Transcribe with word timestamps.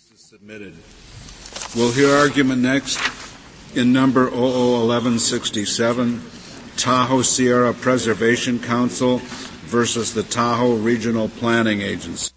case 0.00 0.12
is 0.12 0.20
submitted. 0.20 0.74
We'll 1.76 1.92
hear 1.92 2.14
argument 2.16 2.62
next 2.62 2.98
in 3.74 3.92
number 3.92 4.30
001167, 4.30 6.22
Tahoe 6.76 7.22
Sierra 7.22 7.74
Preservation 7.74 8.60
Council 8.60 9.18
versus 9.66 10.14
the 10.14 10.22
Tahoe 10.22 10.76
Regional 10.76 11.28
Planning 11.28 11.82
Agency. 11.82 12.32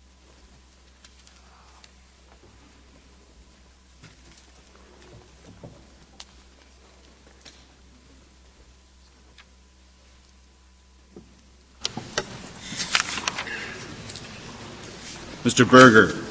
Mr. 15.44 15.70
Berger. 15.70 16.23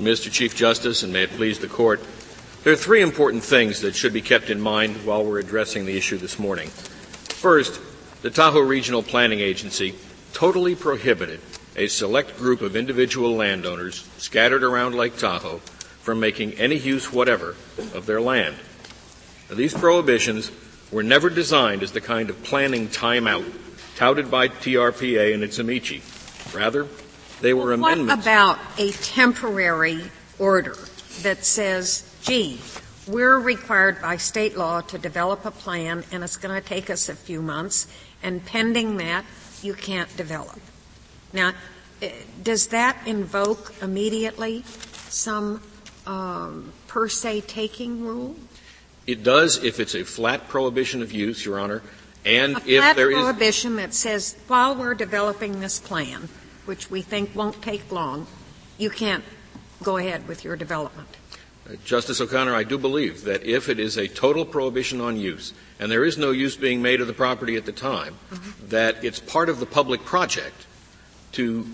Mr. 0.00 0.32
Chief 0.32 0.56
Justice, 0.56 1.02
and 1.02 1.12
may 1.12 1.24
it 1.24 1.30
please 1.30 1.58
the 1.58 1.68
Court, 1.68 2.00
there 2.64 2.72
are 2.72 2.76
three 2.76 3.02
important 3.02 3.44
things 3.44 3.82
that 3.82 3.94
should 3.94 4.14
be 4.14 4.22
kept 4.22 4.48
in 4.48 4.58
mind 4.58 5.04
while 5.04 5.22
we're 5.22 5.38
addressing 5.38 5.84
the 5.84 5.96
issue 5.96 6.16
this 6.16 6.38
morning. 6.38 6.68
First, 6.68 7.80
the 8.22 8.30
Tahoe 8.30 8.60
Regional 8.60 9.02
Planning 9.02 9.40
Agency 9.40 9.94
totally 10.32 10.74
prohibited 10.74 11.40
a 11.76 11.86
select 11.86 12.38
group 12.38 12.62
of 12.62 12.76
individual 12.76 13.34
landowners 13.34 14.08
scattered 14.16 14.62
around 14.62 14.94
Lake 14.94 15.18
Tahoe 15.18 15.58
from 16.00 16.18
making 16.18 16.54
any 16.54 16.76
use 16.76 17.12
whatever 17.12 17.54
of 17.94 18.06
their 18.06 18.22
land. 18.22 18.56
Now, 19.50 19.56
these 19.56 19.74
prohibitions 19.74 20.50
were 20.90 21.02
never 21.02 21.28
designed 21.28 21.82
as 21.82 21.92
the 21.92 22.00
kind 22.00 22.30
of 22.30 22.42
planning 22.42 22.88
timeout 22.88 23.44
touted 23.96 24.30
by 24.30 24.48
TRPA 24.48 25.34
and 25.34 25.42
its 25.42 25.58
amici. 25.58 26.02
Rather, 26.54 26.86
they 27.40 27.54
were 27.54 27.76
what 27.76 27.92
amendments. 27.94 28.24
about 28.24 28.58
a 28.78 28.92
temporary 28.92 30.02
order 30.38 30.76
that 31.22 31.44
says, 31.44 32.14
gee, 32.22 32.60
we're 33.06 33.38
required 33.38 34.00
by 34.00 34.16
state 34.16 34.56
law 34.56 34.80
to 34.82 34.98
develop 34.98 35.44
a 35.44 35.50
plan 35.50 36.04
and 36.12 36.22
it's 36.22 36.36
going 36.36 36.54
to 36.60 36.66
take 36.66 36.90
us 36.90 37.08
a 37.08 37.14
few 37.14 37.42
months, 37.42 37.86
and 38.22 38.44
pending 38.44 38.98
that, 38.98 39.24
you 39.62 39.74
can't 39.74 40.14
develop? 40.16 40.58
Now, 41.32 41.52
eh, 42.02 42.12
does 42.42 42.68
that 42.68 42.96
invoke 43.06 43.74
immediately 43.82 44.62
some 45.08 45.62
um, 46.06 46.72
per 46.86 47.08
se 47.08 47.42
taking 47.42 48.04
rule? 48.04 48.36
It 49.06 49.22
does 49.22 49.62
if 49.62 49.80
it's 49.80 49.94
a 49.94 50.04
flat 50.04 50.48
prohibition 50.48 51.02
of 51.02 51.12
use, 51.12 51.44
Your 51.44 51.58
Honor, 51.58 51.82
and 52.24 52.58
if 52.58 52.64
there 52.64 52.68
is 52.68 52.68
a 52.68 52.76
if 52.76 52.82
flat 52.82 52.96
there 52.96 53.10
is 53.10 53.16
prohibition 53.16 53.76
that 53.76 53.94
says 53.94 54.36
while 54.46 54.74
we're 54.74 54.94
developing 54.94 55.60
this 55.60 55.80
plan, 55.80 56.28
which 56.70 56.88
we 56.88 57.02
think 57.02 57.34
won't 57.34 57.60
take 57.60 57.90
long, 57.90 58.28
you 58.78 58.88
can't 58.88 59.24
go 59.82 59.96
ahead 59.96 60.28
with 60.28 60.44
your 60.44 60.54
development. 60.54 61.08
Uh, 61.68 61.74
Justice 61.84 62.20
O'Connor, 62.20 62.54
I 62.54 62.62
do 62.62 62.78
believe 62.78 63.24
that 63.24 63.44
if 63.44 63.68
it 63.68 63.80
is 63.80 63.96
a 63.96 64.06
total 64.06 64.44
prohibition 64.44 65.00
on 65.00 65.16
use, 65.16 65.52
and 65.80 65.90
there 65.90 66.04
is 66.04 66.16
no 66.16 66.30
use 66.30 66.56
being 66.56 66.80
made 66.80 67.00
of 67.00 67.08
the 67.08 67.12
property 67.12 67.56
at 67.56 67.66
the 67.66 67.72
time, 67.72 68.14
mm-hmm. 68.30 68.68
that 68.68 69.02
it's 69.02 69.18
part 69.18 69.48
of 69.48 69.58
the 69.58 69.66
public 69.66 70.04
project 70.04 70.64
to 71.32 71.66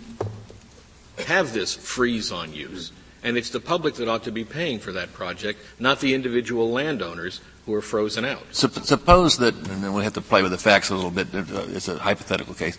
have 1.26 1.52
this 1.52 1.74
freeze 1.74 2.32
on 2.32 2.54
use. 2.54 2.90
And 3.22 3.36
it's 3.36 3.50
the 3.50 3.60
public 3.60 3.96
that 3.96 4.08
ought 4.08 4.24
to 4.24 4.32
be 4.32 4.46
paying 4.46 4.78
for 4.78 4.92
that 4.92 5.12
project, 5.12 5.60
not 5.78 6.00
the 6.00 6.14
individual 6.14 6.70
landowners 6.70 7.42
who 7.66 7.74
are 7.74 7.82
frozen 7.82 8.24
out. 8.24 8.42
Suppose 8.52 9.38
that, 9.38 9.54
and 9.68 9.92
we 9.94 10.04
have 10.04 10.14
to 10.14 10.20
play 10.20 10.42
with 10.42 10.52
the 10.52 10.58
facts 10.58 10.90
a 10.90 10.94
little 10.94 11.10
bit, 11.10 11.26
it's 11.34 11.88
a 11.88 11.98
hypothetical 11.98 12.54
case, 12.54 12.78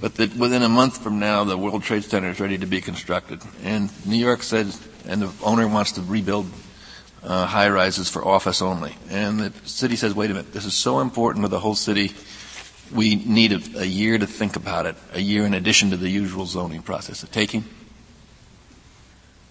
but 0.00 0.14
that 0.14 0.34
within 0.36 0.62
a 0.62 0.68
month 0.68 1.02
from 1.02 1.18
now 1.18 1.42
the 1.42 1.58
World 1.58 1.82
Trade 1.82 2.04
Center 2.04 2.30
is 2.30 2.38
ready 2.38 2.56
to 2.56 2.66
be 2.66 2.80
constructed, 2.80 3.42
and 3.64 3.90
New 4.06 4.16
York 4.16 4.44
says, 4.44 4.80
and 5.06 5.22
the 5.22 5.32
owner 5.42 5.66
wants 5.66 5.92
to 5.92 6.02
rebuild 6.02 6.48
uh, 7.24 7.46
high 7.46 7.68
rises 7.68 8.08
for 8.08 8.24
office 8.24 8.62
only, 8.62 8.94
and 9.10 9.40
the 9.40 9.68
city 9.68 9.96
says, 9.96 10.14
wait 10.14 10.30
a 10.30 10.34
minute, 10.34 10.52
this 10.52 10.64
is 10.64 10.74
so 10.74 11.00
important 11.00 11.44
to 11.44 11.48
the 11.48 11.58
whole 11.58 11.74
city, 11.74 12.12
we 12.94 13.16
need 13.16 13.52
a, 13.52 13.80
a 13.80 13.84
year 13.84 14.16
to 14.18 14.26
think 14.26 14.54
about 14.54 14.86
it, 14.86 14.94
a 15.12 15.20
year 15.20 15.44
in 15.44 15.52
addition 15.52 15.90
to 15.90 15.96
the 15.96 16.08
usual 16.08 16.46
zoning 16.46 16.80
process. 16.80 17.24
A 17.24 17.26
taking? 17.26 17.64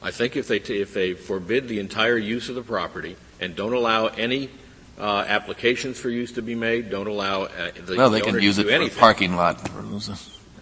I 0.02 0.12
think 0.12 0.38
if 0.38 0.48
they, 0.48 0.60
t- 0.60 0.80
if 0.80 0.94
they 0.94 1.14
forbid 1.14 1.68
the 1.68 1.80
entire 1.80 2.18
use 2.18 2.48
of 2.48 2.56
the 2.56 2.62
property 2.62 3.18
and 3.42 3.56
don't 3.56 3.74
allow 3.74 4.08
any 4.08 4.50
uh, 4.98 5.26
applications 5.28 6.00
for 6.00 6.10
use 6.10 6.32
to 6.34 6.42
be 6.42 6.56
made, 6.56 6.90
don't 6.90 7.08
allow 7.08 7.44
uh, 7.44 7.72
the 7.86 7.96
well, 7.96 8.10
they 8.10 8.22
can 8.22 8.40
use 8.40 8.58
it 8.58 8.66
for 8.66 8.72
anything. 8.72 8.98
a 8.98 9.00
parking 9.00 9.36
lot. 9.36 9.70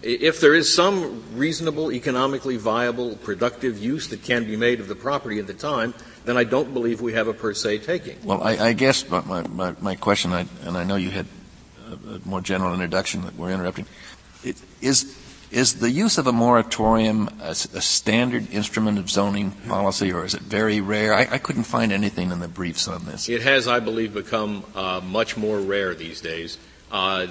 If 0.02 0.40
there 0.40 0.54
is 0.54 0.72
some 0.72 1.36
reasonable, 1.36 1.90
economically 1.90 2.56
viable, 2.56 3.16
productive 3.16 3.78
use 3.78 4.08
that 4.08 4.22
can 4.22 4.44
be 4.44 4.56
made 4.56 4.78
of 4.80 4.88
the 4.88 4.94
property 4.94 5.38
at 5.38 5.46
the 5.46 5.54
time, 5.54 5.94
then 6.24 6.36
I 6.36 6.44
don't 6.44 6.72
believe 6.74 7.00
we 7.00 7.14
have 7.14 7.28
a 7.28 7.34
per 7.34 7.54
se 7.54 7.78
taking. 7.78 8.18
Well, 8.22 8.42
I, 8.42 8.58
I 8.58 8.72
guess 8.72 9.08
my, 9.08 9.42
my, 9.48 9.74
my 9.80 9.96
question, 9.96 10.32
I, 10.32 10.46
and 10.64 10.76
I 10.76 10.84
know 10.84 10.96
you 10.96 11.10
had 11.10 11.26
a, 11.88 12.16
a 12.16 12.20
more 12.24 12.40
general 12.40 12.72
introduction 12.74 13.22
that 13.22 13.36
we're 13.36 13.50
interrupting, 13.50 13.86
it, 14.44 14.60
is 14.80 15.15
is 15.50 15.80
the 15.80 15.90
use 15.90 16.18
of 16.18 16.26
a 16.26 16.32
moratorium 16.32 17.28
a, 17.40 17.50
a, 17.50 17.54
standard 17.54 18.50
instrument 18.52 18.98
of 18.98 19.08
zoning 19.08 19.52
policy, 19.68 20.12
or 20.12 20.24
is 20.24 20.34
it 20.34 20.42
very 20.42 20.80
rare? 20.80 21.14
I, 21.14 21.28
I, 21.30 21.38
couldn't 21.38 21.64
find 21.64 21.92
anything 21.92 22.32
in 22.32 22.40
the 22.40 22.48
briefs 22.48 22.88
on 22.88 23.04
this. 23.04 23.28
It 23.28 23.42
has, 23.42 23.68
I 23.68 23.80
believe, 23.80 24.12
become 24.12 24.64
uh, 24.74 25.00
much 25.04 25.36
more 25.36 25.58
rare 25.60 25.94
these 25.94 26.20
days. 26.20 26.58
Uh, 26.90 27.28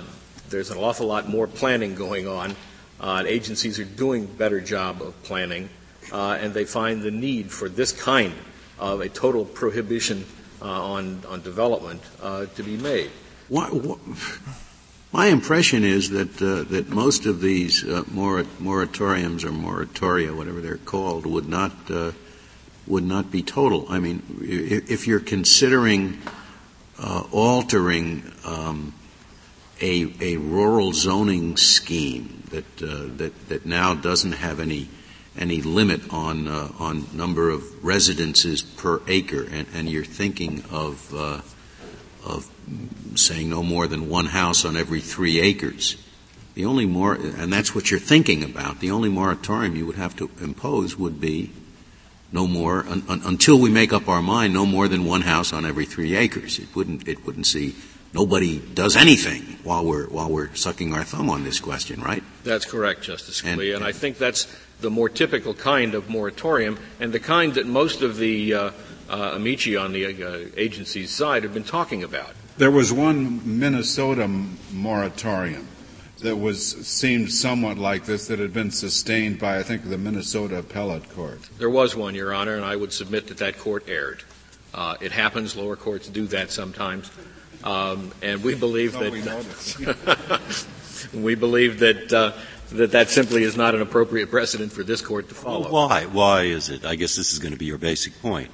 there's 0.49 0.71
an 0.71 0.77
awful 0.77 1.07
lot 1.07 1.27
more 1.27 1.47
planning 1.47 1.95
going 1.95 2.27
on. 2.27 2.55
Uh, 2.99 3.23
agencies 3.27 3.79
are 3.79 3.85
doing 3.85 4.23
a 4.23 4.27
better 4.27 4.61
job 4.61 5.01
of 5.01 5.21
planning, 5.23 5.69
uh, 6.11 6.37
and 6.39 6.53
they 6.53 6.65
find 6.65 7.01
the 7.01 7.11
need 7.11 7.51
for 7.51 7.67
this 7.67 7.91
kind 7.91 8.33
of 8.79 9.01
a 9.01 9.09
total 9.09 9.45
prohibition 9.45 10.25
uh, 10.61 10.65
on, 10.65 11.21
on 11.27 11.41
development 11.41 12.01
uh, 12.21 12.45
to 12.45 12.63
be 12.63 12.77
made. 12.77 13.11
What, 13.49 13.73
what 13.73 13.99
my 15.15 15.27
impression 15.27 15.85
is 15.85 16.09
that 16.09 16.41
uh, 16.41 16.63
that 16.63 16.89
most 16.89 17.25
of 17.25 17.39
these 17.39 17.85
uh, 17.85 18.03
moratoriums 18.03 19.45
or 19.45 19.51
moratoria, 19.51 20.35
whatever 20.35 20.59
they're 20.59 20.75
called, 20.75 21.25
would 21.25 21.47
not 21.47 21.71
uh, 21.89 22.11
would 22.85 23.05
not 23.05 23.31
be 23.31 23.41
total. 23.41 23.85
I 23.87 23.99
mean, 23.99 24.21
if, 24.41 25.07
you're 25.07 25.21
considering 25.21 26.19
uh, 26.99 27.23
altering 27.31 28.29
um, 28.43 28.93
a 29.79 30.13
a 30.19 30.35
rural 30.35 30.91
zoning 30.91 31.55
scheme 31.55 32.43
that 32.49 32.83
uh, 32.83 33.05
that 33.15 33.47
that 33.47 33.65
now 33.65 33.95
doesn't 33.95 34.33
have 34.33 34.59
any 34.59 34.89
any 35.37 35.61
limit 35.61 36.01
on 36.11 36.49
uh, 36.49 36.67
on 36.77 37.07
number 37.13 37.49
of 37.49 37.63
residences 37.85 38.61
per 38.61 39.01
acre, 39.07 39.47
and, 39.49 39.65
and 39.73 39.89
you're 39.89 40.03
thinking 40.03 40.61
of 40.71 41.13
of 42.25 42.51
saying 43.15 43.49
no 43.49 43.63
more 43.63 43.87
than 43.87 44.09
one 44.09 44.27
house 44.27 44.65
on 44.65 44.75
every 44.75 45.01
three 45.01 45.39
acres. 45.39 45.97
The 46.55 46.65
only 46.65 46.85
more, 46.85 47.15
and 47.15 47.51
that's 47.51 47.75
what 47.75 47.91
you're 47.91 47.99
thinking 47.99 48.43
about, 48.43 48.79
the 48.79 48.91
only 48.91 49.09
moratorium 49.09 49.75
you 49.75 49.85
would 49.85 49.97
have 49.97 50.15
to 50.17 50.29
impose 50.41 50.97
would 50.97 51.19
be 51.19 51.51
no 52.31 52.47
more, 52.47 52.85
un, 52.87 53.03
un, 53.07 53.21
until 53.25 53.59
we 53.59 53.69
make 53.69 53.93
up 53.93 54.07
our 54.07 54.21
mind, 54.21 54.53
no 54.53 54.65
more 54.65 54.87
than 54.87 55.05
one 55.05 55.21
house 55.21 55.53
on 55.53 55.65
every 55.65 55.85
three 55.85 56.15
acres. 56.15 56.59
It 56.59 56.75
wouldn't, 56.75 57.07
it 57.07 57.25
wouldn't 57.25 57.45
see, 57.45 57.75
nobody 58.13 58.59
does 58.59 58.95
anything 58.95 59.57
while 59.63 59.85
we're, 59.85 60.07
while 60.07 60.29
we're 60.29 60.53
sucking 60.55 60.93
our 60.93 61.03
thumb 61.03 61.29
on 61.29 61.43
this 61.43 61.59
question, 61.59 62.01
right? 62.01 62.23
That's 62.43 62.65
correct, 62.65 63.03
Justice 63.03 63.41
Scalia, 63.41 63.75
and, 63.75 63.75
and 63.75 63.83
I 63.83 63.91
think 63.91 64.17
that's 64.17 64.47
the 64.81 64.89
more 64.89 65.09
typical 65.09 65.53
kind 65.53 65.93
of 65.93 66.09
moratorium, 66.09 66.77
and 66.99 67.13
the 67.13 67.19
kind 67.19 67.53
that 67.53 67.65
most 67.65 68.01
of 68.01 68.17
the 68.17 68.53
uh, 68.53 68.71
uh, 69.09 69.31
amici 69.35 69.77
on 69.77 69.93
the 69.93 70.23
uh, 70.23 70.45
agency's 70.57 71.11
side 71.11 71.43
have 71.43 71.53
been 71.53 71.63
talking 71.63 72.03
about. 72.03 72.33
There 72.57 72.71
was 72.71 72.93
one 72.93 73.59
Minnesota 73.59 74.29
moratorium 74.71 75.67
that 76.19 76.37
was 76.37 76.87
seemed 76.87 77.31
somewhat 77.31 77.77
like 77.77 78.05
this 78.05 78.27
that 78.27 78.39
had 78.39 78.53
been 78.53 78.71
sustained 78.71 79.39
by 79.39 79.59
I 79.59 79.63
think 79.63 79.89
the 79.89 79.97
Minnesota 79.97 80.59
Appellate 80.59 81.09
Court. 81.09 81.39
There 81.57 81.69
was 81.69 81.97
one, 81.97 82.15
Your 82.15 82.33
Honor, 82.33 82.55
and 82.55 82.63
I 82.63 82.77
would 82.77 82.93
submit 82.93 83.27
that 83.27 83.37
that 83.39 83.59
court 83.59 83.83
erred. 83.89 84.23
Uh, 84.73 84.95
it 85.01 85.11
happens; 85.11 85.57
lower 85.57 85.75
courts 85.75 86.07
do 86.07 86.27
that 86.27 86.49
sometimes, 86.49 87.11
um, 87.65 88.13
and 88.21 88.41
we 88.41 88.55
believe 88.55 88.93
that 88.93 89.11
we, 91.13 91.19
we 91.21 91.35
believe 91.35 91.79
that. 91.79 92.13
Uh, 92.13 92.31
that 92.71 92.91
that 92.93 93.09
simply 93.09 93.43
is 93.43 93.55
not 93.55 93.75
an 93.75 93.81
appropriate 93.81 94.31
precedent 94.31 94.71
for 94.71 94.83
this 94.83 94.99
court 94.99 95.29
to 95.29 95.35
follow. 95.35 95.71
Well, 95.71 95.87
why? 95.87 96.05
Why 96.07 96.43
is 96.45 96.69
it? 96.69 96.83
I 96.83 96.95
guess 96.95 97.15
this 97.15 97.31
is 97.31 97.37
going 97.37 97.51
to 97.51 97.59
be 97.59 97.65
your 97.65 97.77
basic 97.77 98.19
point. 98.23 98.49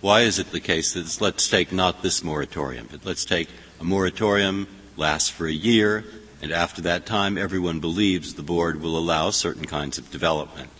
Why 0.00 0.22
is 0.22 0.38
it 0.38 0.52
the 0.52 0.60
case 0.60 0.92
that 0.92 1.20
let's 1.20 1.48
take 1.48 1.72
not 1.72 2.02
this 2.02 2.22
moratorium, 2.22 2.88
but 2.90 3.04
let's 3.04 3.24
take 3.24 3.48
a 3.80 3.84
moratorium 3.84 4.68
lasts 4.96 5.30
for 5.30 5.46
a 5.46 5.52
year, 5.52 6.04
and 6.42 6.52
after 6.52 6.82
that 6.82 7.06
time, 7.06 7.38
everyone 7.38 7.80
believes 7.80 8.34
the 8.34 8.42
board 8.42 8.80
will 8.80 8.98
allow 8.98 9.30
certain 9.30 9.64
kinds 9.64 9.96
of 9.98 10.10
development. 10.10 10.70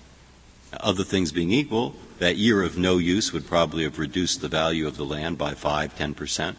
Other 0.72 1.04
things 1.04 1.32
being 1.32 1.50
equal, 1.50 1.94
that 2.18 2.36
year 2.36 2.62
of 2.62 2.76
no 2.76 2.98
use 2.98 3.32
would 3.32 3.46
probably 3.46 3.84
have 3.84 3.98
reduced 3.98 4.40
the 4.40 4.48
value 4.48 4.86
of 4.86 4.96
the 4.96 5.04
land 5.04 5.38
by 5.38 5.54
five, 5.54 5.96
ten 5.96 6.14
percent. 6.14 6.58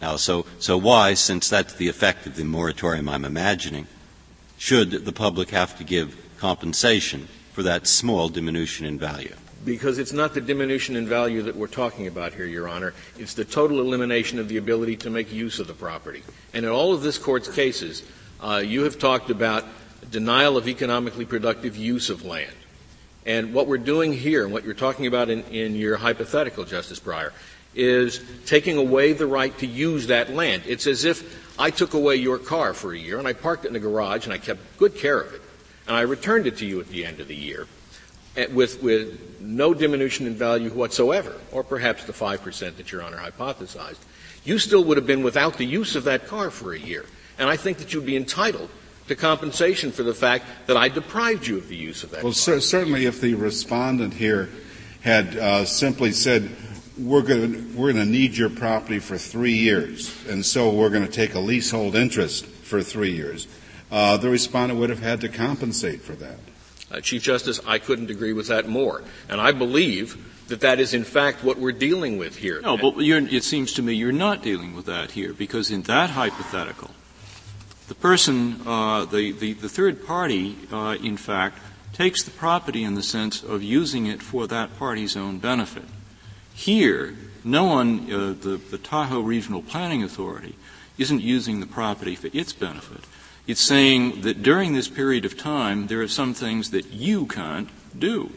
Now, 0.00 0.16
so, 0.16 0.46
so 0.58 0.78
why, 0.78 1.14
since 1.14 1.48
that's 1.48 1.74
the 1.74 1.88
effect 1.88 2.26
of 2.26 2.36
the 2.36 2.44
moratorium 2.44 3.08
I'm 3.08 3.24
imagining, 3.24 3.86
should 4.56 4.90
the 4.90 5.12
public 5.12 5.50
have 5.50 5.76
to 5.78 5.84
give 5.84 6.16
compensation 6.38 7.28
for 7.52 7.62
that 7.64 7.86
small 7.86 8.28
diminution 8.28 8.86
in 8.86 8.98
value? 8.98 9.34
Because 9.68 9.98
it's 9.98 10.14
not 10.14 10.32
the 10.32 10.40
diminution 10.40 10.96
in 10.96 11.06
value 11.06 11.42
that 11.42 11.54
we're 11.54 11.66
talking 11.66 12.06
about 12.06 12.32
here, 12.32 12.46
Your 12.46 12.66
Honor. 12.66 12.94
It's 13.18 13.34
the 13.34 13.44
total 13.44 13.80
elimination 13.80 14.38
of 14.38 14.48
the 14.48 14.56
ability 14.56 14.96
to 14.96 15.10
make 15.10 15.30
use 15.30 15.58
of 15.58 15.66
the 15.66 15.74
property. 15.74 16.22
And 16.54 16.64
in 16.64 16.72
all 16.72 16.94
of 16.94 17.02
this 17.02 17.18
Court's 17.18 17.48
cases, 17.48 18.02
uh, 18.40 18.62
you 18.64 18.84
have 18.84 18.98
talked 18.98 19.28
about 19.28 19.66
denial 20.10 20.56
of 20.56 20.68
economically 20.68 21.26
productive 21.26 21.76
use 21.76 22.08
of 22.08 22.24
land. 22.24 22.54
And 23.26 23.52
what 23.52 23.66
we're 23.66 23.76
doing 23.76 24.14
here, 24.14 24.42
and 24.42 24.54
what 24.54 24.64
you're 24.64 24.72
talking 24.72 25.06
about 25.06 25.28
in, 25.28 25.42
in 25.44 25.74
your 25.74 25.98
hypothetical, 25.98 26.64
Justice 26.64 26.98
Breyer, 26.98 27.32
is 27.74 28.22
taking 28.46 28.78
away 28.78 29.12
the 29.12 29.26
right 29.26 29.56
to 29.58 29.66
use 29.66 30.06
that 30.06 30.30
land. 30.30 30.62
It's 30.64 30.86
as 30.86 31.04
if 31.04 31.60
I 31.60 31.70
took 31.70 31.92
away 31.92 32.16
your 32.16 32.38
car 32.38 32.72
for 32.72 32.94
a 32.94 32.98
year 32.98 33.18
and 33.18 33.28
I 33.28 33.34
parked 33.34 33.66
it 33.66 33.68
in 33.68 33.74
the 33.74 33.80
garage 33.80 34.24
and 34.24 34.32
I 34.32 34.38
kept 34.38 34.78
good 34.78 34.96
care 34.96 35.20
of 35.20 35.34
it. 35.34 35.42
And 35.86 35.94
I 35.94 36.00
returned 36.02 36.46
it 36.46 36.56
to 36.58 36.66
you 36.66 36.80
at 36.80 36.88
the 36.88 37.04
end 37.04 37.20
of 37.20 37.28
the 37.28 37.36
year 37.36 37.66
with, 38.52 38.82
with 38.82 39.40
no 39.40 39.74
diminution 39.74 40.26
in 40.26 40.34
value 40.34 40.70
whatsoever, 40.70 41.34
or 41.52 41.64
perhaps 41.64 42.04
the 42.04 42.12
5% 42.12 42.76
that 42.76 42.92
Your 42.92 43.02
Honor 43.02 43.18
hypothesized. 43.18 43.98
You 44.44 44.58
still 44.58 44.84
would 44.84 44.96
have 44.96 45.06
been 45.06 45.22
without 45.22 45.58
the 45.58 45.66
use 45.66 45.96
of 45.96 46.04
that 46.04 46.26
car 46.26 46.50
for 46.50 46.72
a 46.72 46.78
year. 46.78 47.04
And 47.38 47.48
I 47.48 47.56
think 47.56 47.78
that 47.78 47.92
you'd 47.92 48.06
be 48.06 48.16
entitled 48.16 48.70
to 49.08 49.16
compensation 49.16 49.90
for 49.90 50.02
the 50.02 50.14
fact 50.14 50.44
that 50.66 50.76
I 50.76 50.88
deprived 50.88 51.46
you 51.46 51.56
of 51.56 51.68
the 51.68 51.76
use 51.76 52.02
of 52.02 52.10
that. 52.10 52.22
Well, 52.22 52.32
cer- 52.32 52.60
certainly, 52.60 53.06
if 53.06 53.20
the 53.20 53.34
respondent 53.34 54.14
here 54.14 54.48
had 55.00 55.36
uh, 55.36 55.64
simply 55.64 56.12
said, 56.12 56.50
"We're 56.98 57.22
going 57.22 57.76
we're 57.76 57.92
to 57.92 58.04
need 58.04 58.36
your 58.36 58.50
property 58.50 58.98
for 58.98 59.16
three 59.16 59.54
years, 59.54 60.14
and 60.28 60.44
so 60.44 60.70
we're 60.70 60.90
going 60.90 61.06
to 61.06 61.12
take 61.12 61.34
a 61.34 61.40
leasehold 61.40 61.94
interest 61.94 62.46
for 62.46 62.82
three 62.82 63.12
years," 63.12 63.46
uh, 63.90 64.16
the 64.16 64.28
respondent 64.28 64.78
would 64.78 64.90
have 64.90 65.02
had 65.02 65.20
to 65.22 65.28
compensate 65.28 66.02
for 66.02 66.14
that. 66.16 66.38
Uh, 66.90 67.00
Chief 67.00 67.22
Justice, 67.22 67.60
I 67.66 67.78
couldn't 67.78 68.10
agree 68.10 68.32
with 68.32 68.48
that 68.48 68.68
more, 68.68 69.02
and 69.28 69.40
I 69.40 69.52
believe 69.52 70.16
that 70.48 70.60
that 70.60 70.80
is 70.80 70.94
in 70.94 71.04
fact 71.04 71.44
what 71.44 71.58
we're 71.58 71.72
dealing 71.72 72.16
with 72.16 72.36
here. 72.36 72.60
No, 72.62 72.78
but 72.78 72.94
it 72.98 73.44
seems 73.44 73.74
to 73.74 73.82
me 73.82 73.92
you're 73.92 74.12
not 74.12 74.42
dealing 74.42 74.74
with 74.74 74.86
that 74.86 75.10
here 75.10 75.34
because 75.34 75.70
in 75.70 75.82
that 75.82 76.10
hypothetical, 76.10 76.90
the 77.88 77.94
person, 77.94 78.60
uh, 78.66 79.04
the, 79.04 79.32
the, 79.32 79.52
the, 79.54 79.68
third 79.68 80.06
party, 80.06 80.56
uh, 80.72 80.96
in 81.02 81.16
fact, 81.16 81.58
takes 81.92 82.22
the 82.22 82.30
property 82.30 82.84
in 82.84 82.94
the 82.94 83.02
sense 83.02 83.42
of 83.42 83.62
using 83.62 84.06
it 84.06 84.22
for 84.22 84.46
that 84.46 84.78
party's 84.78 85.16
own 85.16 85.38
benefit. 85.38 85.84
Here, 86.54 87.16
no 87.44 87.64
one, 87.64 88.12
uh, 88.12 88.34
the, 88.40 88.60
the 88.70 88.78
Tahoe 88.78 89.20
Regional 89.20 89.62
Planning 89.62 90.02
Authority, 90.02 90.54
isn't 90.98 91.22
using 91.22 91.60
the 91.60 91.66
property 91.66 92.14
for 92.14 92.28
its 92.32 92.52
benefit. 92.52 93.04
It's 93.48 93.62
saying 93.62 94.20
that 94.20 94.42
during 94.42 94.74
this 94.74 94.88
period 94.88 95.24
of 95.24 95.38
time, 95.38 95.86
there 95.86 96.02
are 96.02 96.08
some 96.08 96.34
things 96.34 96.70
that 96.70 96.92
you 96.92 97.24
can't 97.24 97.70
do. 97.98 98.30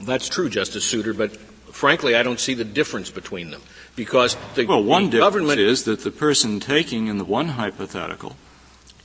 That's 0.00 0.28
true, 0.28 0.50
Justice 0.50 0.84
Souter, 0.84 1.14
but 1.14 1.36
frankly, 1.36 2.16
I 2.16 2.24
don't 2.24 2.40
see 2.40 2.54
the 2.54 2.64
difference 2.64 3.08
between 3.08 3.50
them 3.50 3.62
because 3.94 4.36
the, 4.56 4.66
well, 4.66 4.82
one 4.82 5.10
the 5.10 5.20
difference 5.20 5.52
is 5.52 5.84
that 5.84 6.00
the 6.00 6.10
person 6.10 6.58
taking 6.58 7.06
in 7.06 7.18
the 7.18 7.24
one 7.24 7.50
hypothetical 7.50 8.36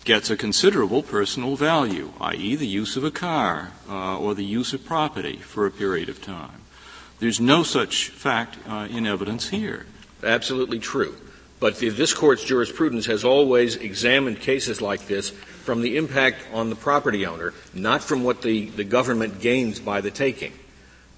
gets 0.05 0.31
a 0.31 0.35
considerable 0.35 1.03
personal 1.03 1.55
value, 1.55 2.13
i.e., 2.19 2.55
the 2.55 2.67
use 2.67 2.97
of 2.97 3.03
a 3.03 3.11
car 3.11 3.73
uh, 3.87 4.17
or 4.17 4.33
the 4.33 4.43
use 4.43 4.73
of 4.73 4.83
property 4.83 5.37
for 5.37 5.67
a 5.67 5.71
period 5.71 6.09
of 6.09 6.19
time. 6.19 6.61
There's 7.19 7.39
no 7.39 7.61
such 7.61 8.09
fact 8.09 8.57
uh, 8.67 8.87
in 8.89 9.05
evidence 9.05 9.49
here. 9.49 9.85
Absolutely 10.23 10.79
true. 10.79 11.15
But 11.61 11.77
the, 11.77 11.89
this 11.89 12.11
court's 12.11 12.43
jurisprudence 12.43 13.05
has 13.05 13.23
always 13.23 13.75
examined 13.75 14.41
cases 14.41 14.81
like 14.81 15.05
this 15.05 15.29
from 15.29 15.81
the 15.81 15.95
impact 15.95 16.39
on 16.51 16.71
the 16.71 16.75
property 16.75 17.23
owner, 17.27 17.53
not 17.71 18.03
from 18.03 18.23
what 18.23 18.41
the, 18.41 18.71
the 18.71 18.83
government 18.83 19.39
gains 19.39 19.79
by 19.79 20.01
the 20.01 20.09
taking. 20.09 20.53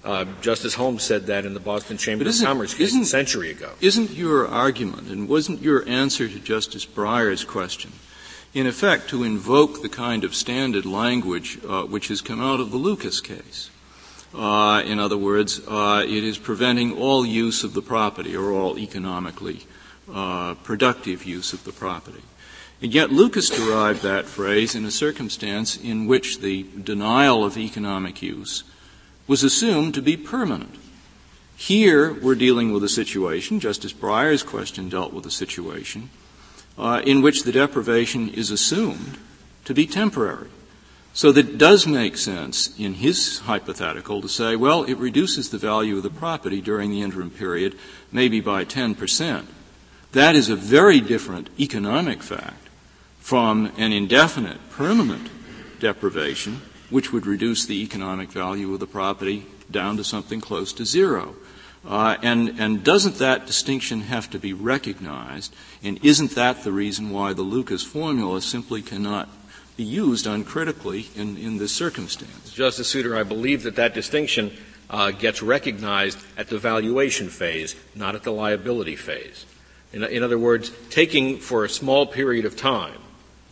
Uh, 0.04 0.26
Justice 0.42 0.74
Holmes 0.74 1.02
said 1.02 1.26
that 1.26 1.46
in 1.46 1.54
the 1.54 1.60
Boston 1.60 1.96
Chamber 1.96 2.28
of 2.28 2.38
Commerce 2.42 2.74
case 2.74 2.94
a 2.94 3.06
century 3.06 3.50
ago. 3.50 3.72
Isn't 3.80 4.10
your 4.10 4.46
argument, 4.46 5.08
and 5.08 5.30
wasn't 5.30 5.62
your 5.62 5.88
answer 5.88 6.28
to 6.28 6.38
Justice 6.38 6.84
Breyer's 6.84 7.42
question, 7.42 7.92
in 8.52 8.66
effect 8.66 9.08
to 9.08 9.24
invoke 9.24 9.80
the 9.80 9.88
kind 9.88 10.24
of 10.24 10.34
standard 10.34 10.84
language 10.84 11.58
uh, 11.66 11.84
which 11.84 12.08
has 12.08 12.20
come 12.20 12.42
out 12.42 12.60
of 12.60 12.70
the 12.70 12.76
Lucas 12.76 13.22
case? 13.22 13.70
Uh, 14.34 14.82
in 14.84 14.98
other 14.98 15.16
words, 15.16 15.62
uh, 15.66 16.04
it 16.06 16.22
is 16.22 16.36
preventing 16.36 16.98
all 16.98 17.24
use 17.24 17.64
of 17.64 17.72
the 17.72 17.80
property 17.80 18.36
or 18.36 18.52
all 18.52 18.78
economically 18.78 19.60
uh, 20.12 20.54
productive 20.54 21.24
use 21.24 21.52
of 21.52 21.64
the 21.64 21.72
property. 21.72 22.22
And 22.82 22.92
yet 22.92 23.12
Lucas 23.12 23.48
derived 23.48 24.02
that 24.02 24.26
phrase 24.26 24.74
in 24.74 24.84
a 24.84 24.90
circumstance 24.90 25.76
in 25.76 26.06
which 26.06 26.40
the 26.40 26.66
denial 26.82 27.44
of 27.44 27.56
economic 27.56 28.20
use 28.20 28.64
was 29.26 29.42
assumed 29.42 29.94
to 29.94 30.02
be 30.02 30.16
permanent. 30.16 30.74
Here, 31.56 32.12
we're 32.12 32.34
dealing 32.34 32.72
with 32.72 32.84
a 32.84 32.88
situation, 32.88 33.60
Justice 33.60 33.92
Breyer's 33.92 34.42
question 34.42 34.88
dealt 34.88 35.12
with 35.12 35.24
a 35.24 35.30
situation, 35.30 36.10
uh, 36.76 37.00
in 37.06 37.22
which 37.22 37.44
the 37.44 37.52
deprivation 37.52 38.28
is 38.28 38.50
assumed 38.50 39.18
to 39.64 39.72
be 39.72 39.86
temporary. 39.86 40.48
So 41.14 41.30
that 41.30 41.48
it 41.48 41.58
does 41.58 41.86
make 41.86 42.16
sense 42.16 42.76
in 42.76 42.94
his 42.94 43.38
hypothetical 43.38 44.20
to 44.20 44.28
say, 44.28 44.56
well, 44.56 44.82
it 44.82 44.98
reduces 44.98 45.48
the 45.48 45.58
value 45.58 45.96
of 45.96 46.02
the 46.02 46.10
property 46.10 46.60
during 46.60 46.90
the 46.90 47.02
interim 47.02 47.30
period, 47.30 47.78
maybe 48.10 48.40
by 48.40 48.64
10%. 48.64 49.46
That 50.14 50.36
is 50.36 50.48
a 50.48 50.56
very 50.56 51.00
different 51.00 51.50
economic 51.58 52.22
fact 52.22 52.68
from 53.18 53.72
an 53.76 53.92
indefinite, 53.92 54.58
permanent 54.70 55.28
deprivation 55.80 56.62
which 56.88 57.12
would 57.12 57.26
reduce 57.26 57.66
the 57.66 57.82
economic 57.82 58.30
value 58.30 58.72
of 58.72 58.78
the 58.78 58.86
property 58.86 59.44
down 59.70 59.96
to 59.96 60.04
something 60.04 60.40
close 60.40 60.72
to 60.74 60.84
zero. 60.84 61.34
Uh, 61.84 62.16
and, 62.22 62.60
and 62.60 62.84
doesn't 62.84 63.16
that 63.16 63.46
distinction 63.46 64.02
have 64.02 64.30
to 64.30 64.38
be 64.38 64.52
recognized? 64.52 65.52
And 65.82 65.98
isn't 66.04 66.36
that 66.36 66.62
the 66.62 66.70
reason 66.70 67.10
why 67.10 67.32
the 67.32 67.42
Lucas 67.42 67.82
formula 67.82 68.40
simply 68.40 68.82
cannot 68.82 69.28
be 69.76 69.82
used 69.82 70.28
uncritically 70.28 71.08
in, 71.16 71.36
in 71.36 71.58
this 71.58 71.72
circumstance? 71.72 72.52
Justice 72.52 72.88
Souter, 72.88 73.16
I 73.16 73.24
believe 73.24 73.64
that 73.64 73.76
that 73.76 73.94
distinction 73.94 74.56
uh, 74.88 75.10
gets 75.10 75.42
recognized 75.42 76.18
at 76.36 76.48
the 76.48 76.58
valuation 76.58 77.28
phase, 77.28 77.74
not 77.96 78.14
at 78.14 78.22
the 78.22 78.32
liability 78.32 78.94
phase. 78.94 79.44
In, 79.94 80.02
in 80.02 80.22
other 80.24 80.38
words, 80.38 80.72
taking 80.90 81.38
for 81.38 81.64
a 81.64 81.68
small 81.68 82.04
period 82.04 82.44
of 82.44 82.56
time, 82.56 82.98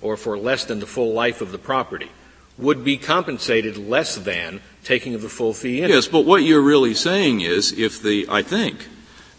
or 0.02 0.16
for 0.16 0.36
less 0.36 0.64
than 0.64 0.80
the 0.80 0.86
full 0.86 1.12
life 1.12 1.40
of 1.40 1.52
the 1.52 1.58
property, 1.58 2.10
would 2.58 2.84
be 2.84 2.96
compensated 2.98 3.76
less 3.76 4.16
than 4.16 4.60
taking 4.82 5.14
of 5.14 5.22
the 5.22 5.28
full 5.28 5.54
fee 5.54 5.80
Yes, 5.80 6.08
but 6.08 6.26
what 6.26 6.42
you're 6.42 6.60
really 6.60 6.94
saying 6.94 7.40
is 7.40 7.72
if 7.72 8.02
the, 8.02 8.26
I 8.28 8.42
think, 8.42 8.88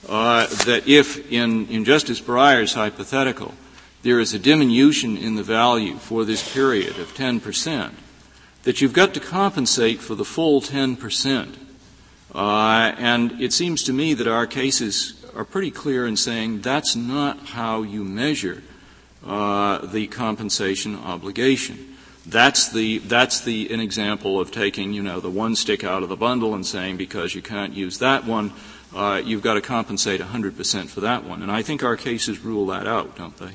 uh, 0.08 0.48
that 0.66 0.88
if 0.88 1.30
in, 1.32 1.68
in 1.68 1.84
Justice 1.84 2.22
Breyer's 2.22 2.74
hypothetical, 2.74 3.54
there 4.02 4.20
is 4.20 4.34
a 4.34 4.40
diminution 4.40 5.18
in 5.18 5.36
the 5.36 5.44
value 5.44 5.96
for 5.96 6.24
this 6.24 6.54
period 6.54 6.98
of 7.00 7.14
10%, 7.14 7.92
that 8.64 8.82
you've 8.82 8.94
got 8.94 9.14
to 9.14 9.20
compensate 9.20 10.00
for 10.00 10.16
the 10.16 10.26
full 10.26 10.62
10%. 10.62 11.56
Uh, 12.34 12.96
and 12.98 13.42
it 13.42 13.52
seems 13.52 13.84
to 13.84 13.94
me 13.94 14.14
that 14.14 14.28
our 14.28 14.48
cases 14.48 15.23
are 15.36 15.46
pretty 15.46 15.72
clear 15.72 16.06
in 16.08 16.18
saying 16.18 16.62
that's 16.62 16.96
not 16.96 17.40
how 17.40 17.82
you 17.82 18.04
measure 18.04 18.64
uh, 19.26 19.86
the 19.86 20.08
compensation 20.08 20.96
obligation. 20.96 21.96
That's 22.26 22.72
the, 22.72 23.00
that's 23.00 23.42
the, 23.42 23.74
an 23.74 23.80
example 23.80 24.40
of 24.40 24.52
taking, 24.52 24.94
you 24.94 25.04
know, 25.04 25.20
the 25.20 25.30
one 25.30 25.56
stick 25.56 25.84
out 25.84 26.04
of 26.04 26.10
the 26.10 26.16
bundle 26.16 26.54
and 26.54 26.66
saying 26.66 26.98
because 26.98 27.36
you 27.36 27.42
can't 27.42 27.74
use 27.74 28.00
that 28.00 28.26
one, 28.26 28.54
uh, 28.96 29.22
you've 29.24 29.42
got 29.42 29.56
to 29.56 29.62
compensate 29.62 30.22
100% 30.22 30.88
for 30.88 31.02
that 31.02 31.26
one. 31.26 31.42
And 31.42 31.52
I 31.52 31.62
think 31.62 31.84
our 31.84 31.98
cases 31.98 32.40
rule 32.40 32.68
that 32.68 32.88
out, 32.88 33.16
don't 33.18 33.36
they? 33.38 33.52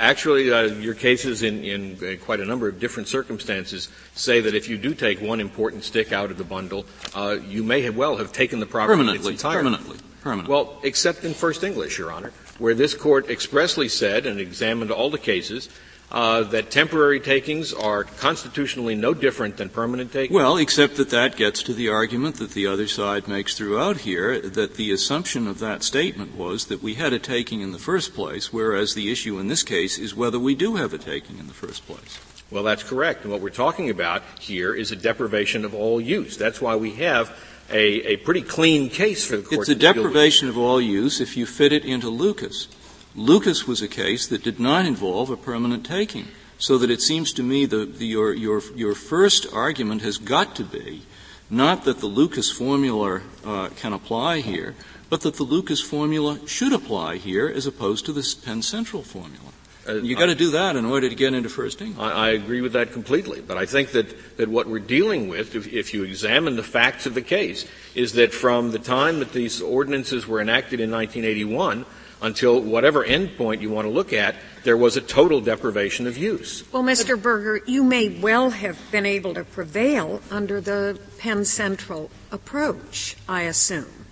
Actually, 0.00 0.50
uh, 0.50 0.62
your 0.62 0.94
cases 0.94 1.42
in, 1.42 1.62
in, 1.62 2.18
quite 2.20 2.40
a 2.40 2.44
number 2.46 2.66
of 2.66 2.80
different 2.80 3.06
circumstances 3.06 3.90
say 4.14 4.40
that 4.40 4.54
if 4.54 4.66
you 4.66 4.78
do 4.78 4.94
take 4.94 5.20
one 5.20 5.40
important 5.40 5.84
stick 5.84 6.10
out 6.10 6.30
of 6.30 6.38
the 6.38 6.44
bundle, 6.44 6.86
uh, 7.14 7.36
you 7.46 7.62
may 7.62 7.82
have 7.82 7.94
well 7.94 8.16
have 8.16 8.32
taken 8.32 8.60
the 8.60 8.66
property 8.66 8.96
permanently, 8.96 9.36
permanently, 9.36 9.98
permanently. 10.22 10.50
Well, 10.50 10.80
except 10.84 11.24
in 11.24 11.34
First 11.34 11.64
English, 11.64 11.98
Your 11.98 12.12
Honor, 12.12 12.32
where 12.58 12.74
this 12.74 12.94
court 12.94 13.28
expressly 13.28 13.88
said 13.88 14.24
and 14.24 14.40
examined 14.40 14.90
all 14.90 15.10
the 15.10 15.18
cases 15.18 15.68
uh, 16.10 16.42
that 16.42 16.70
temporary 16.70 17.20
takings 17.20 17.72
are 17.72 18.04
constitutionally 18.04 18.94
no 18.94 19.14
different 19.14 19.56
than 19.56 19.68
permanent 19.68 20.12
takings? 20.12 20.34
Well, 20.34 20.56
except 20.56 20.96
that 20.96 21.10
that 21.10 21.36
gets 21.36 21.62
to 21.64 21.72
the 21.72 21.88
argument 21.88 22.36
that 22.36 22.50
the 22.50 22.66
other 22.66 22.88
side 22.88 23.28
makes 23.28 23.56
throughout 23.56 23.98
here, 23.98 24.40
that 24.40 24.74
the 24.74 24.90
assumption 24.92 25.46
of 25.46 25.58
that 25.60 25.82
statement 25.82 26.34
was 26.34 26.66
that 26.66 26.82
we 26.82 26.94
had 26.94 27.12
a 27.12 27.18
taking 27.18 27.60
in 27.60 27.72
the 27.72 27.78
first 27.78 28.14
place, 28.14 28.52
whereas 28.52 28.94
the 28.94 29.10
issue 29.10 29.38
in 29.38 29.48
this 29.48 29.62
case 29.62 29.98
is 29.98 30.14
whether 30.14 30.38
we 30.38 30.54
do 30.54 30.76
have 30.76 30.92
a 30.92 30.98
taking 30.98 31.38
in 31.38 31.46
the 31.46 31.54
first 31.54 31.86
place. 31.86 32.18
Well, 32.50 32.64
that's 32.64 32.82
correct. 32.82 33.22
And 33.22 33.30
what 33.30 33.40
we're 33.40 33.50
talking 33.50 33.90
about 33.90 34.22
here 34.40 34.74
is 34.74 34.90
a 34.90 34.96
deprivation 34.96 35.64
of 35.64 35.74
all 35.74 36.00
use. 36.00 36.36
That's 36.36 36.60
why 36.60 36.74
we 36.74 36.92
have 36.94 37.30
a, 37.70 38.14
a 38.14 38.16
pretty 38.16 38.42
clean 38.42 38.90
case 38.90 39.24
for 39.24 39.36
the 39.36 39.42
court. 39.44 39.60
It's 39.60 39.68
a 39.68 39.74
deprivation 39.76 40.48
of 40.48 40.58
all 40.58 40.80
use 40.80 41.20
if 41.20 41.36
you 41.36 41.46
fit 41.46 41.72
it 41.72 41.84
into 41.84 42.08
Lucas. 42.08 42.66
Lucas 43.14 43.66
was 43.66 43.82
a 43.82 43.88
case 43.88 44.26
that 44.28 44.44
did 44.44 44.60
not 44.60 44.86
involve 44.86 45.30
a 45.30 45.36
permanent 45.36 45.84
taking. 45.84 46.28
So 46.58 46.76
that 46.76 46.90
it 46.90 47.00
seems 47.00 47.32
to 47.32 47.42
me 47.42 47.64
that 47.64 47.98
the, 47.98 48.06
your, 48.06 48.34
your, 48.34 48.60
your 48.76 48.94
first 48.94 49.46
argument 49.50 50.02
has 50.02 50.18
got 50.18 50.54
to 50.56 50.64
be 50.64 51.02
not 51.48 51.84
that 51.84 51.98
the 51.98 52.06
Lucas 52.06 52.50
formula 52.50 53.22
uh, 53.44 53.70
can 53.76 53.92
apply 53.92 54.40
here, 54.40 54.76
but 55.08 55.22
that 55.22 55.34
the 55.34 55.42
Lucas 55.42 55.80
formula 55.80 56.38
should 56.46 56.72
apply 56.72 57.16
here 57.16 57.48
as 57.48 57.66
opposed 57.66 58.06
to 58.06 58.12
the 58.12 58.36
Penn 58.44 58.62
Central 58.62 59.02
formula. 59.02 59.52
Uh, 59.88 59.94
You've 59.94 60.18
got 60.18 60.26
to 60.26 60.34
do 60.34 60.50
that 60.52 60.76
in 60.76 60.84
order 60.84 61.08
to 61.08 61.14
get 61.14 61.34
into 61.34 61.48
first 61.48 61.80
English. 61.80 61.98
I, 61.98 62.28
I, 62.28 62.30
agree 62.30 62.60
with 62.60 62.74
that 62.74 62.92
completely, 62.92 63.40
but 63.40 63.56
I 63.56 63.66
think 63.66 63.92
that, 63.92 64.36
that 64.36 64.48
what 64.48 64.68
we're 64.68 64.78
dealing 64.78 65.28
with, 65.28 65.56
if, 65.56 65.66
if, 65.66 65.94
you 65.94 66.04
examine 66.04 66.54
the 66.54 66.62
facts 66.62 67.06
of 67.06 67.14
the 67.14 67.22
case, 67.22 67.66
is 67.94 68.12
that 68.12 68.32
from 68.32 68.70
the 68.70 68.78
time 68.78 69.18
that 69.18 69.32
these 69.32 69.62
ordinances 69.62 70.26
were 70.26 70.40
enacted 70.40 70.80
in 70.80 70.90
1981 70.90 71.86
until 72.22 72.60
whatever 72.60 73.04
endpoint 73.04 73.60
you 73.60 73.70
want 73.70 73.86
to 73.86 73.92
look 73.92 74.12
at, 74.12 74.36
there 74.64 74.76
was 74.76 74.96
a 74.96 75.00
total 75.00 75.40
deprivation 75.40 76.06
of 76.06 76.16
use. 76.16 76.70
Well, 76.72 76.82
Mr. 76.82 77.20
Berger, 77.20 77.62
you 77.66 77.82
may 77.82 78.08
well 78.08 78.50
have 78.50 78.78
been 78.90 79.06
able 79.06 79.34
to 79.34 79.44
prevail 79.44 80.20
under 80.30 80.60
the 80.60 80.98
Penn 81.18 81.44
Central 81.44 82.10
approach, 82.30 83.16
I 83.28 83.42
assume, 83.42 84.06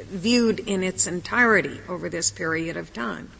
viewed 0.00 0.60
in 0.60 0.82
its 0.82 1.06
entirety 1.06 1.80
over 1.88 2.08
this 2.08 2.30
period 2.30 2.76
of 2.76 2.92
time. 2.92 3.30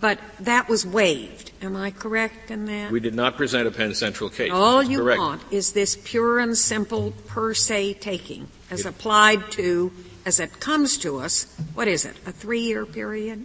But 0.00 0.18
that 0.40 0.68
was 0.68 0.84
waived. 0.84 1.52
Am 1.62 1.76
I 1.76 1.92
correct 1.92 2.50
in 2.50 2.66
that? 2.66 2.90
We 2.90 2.98
did 2.98 3.14
not 3.14 3.36
present 3.36 3.68
a 3.68 3.70
Penn 3.70 3.94
Central 3.94 4.28
case. 4.28 4.50
All 4.52 4.82
you 4.82 4.98
correct. 4.98 5.20
want 5.20 5.42
is 5.52 5.72
this 5.72 5.96
pure 6.02 6.40
and 6.40 6.58
simple 6.58 7.12
per 7.28 7.54
se 7.54 7.94
taking 7.94 8.48
as 8.68 8.84
applied 8.84 9.52
to, 9.52 9.92
as 10.26 10.40
it 10.40 10.58
comes 10.58 10.98
to 10.98 11.18
us, 11.18 11.44
what 11.74 11.86
is 11.86 12.04
it, 12.04 12.16
a 12.26 12.32
three 12.32 12.62
year 12.62 12.84
period? 12.84 13.44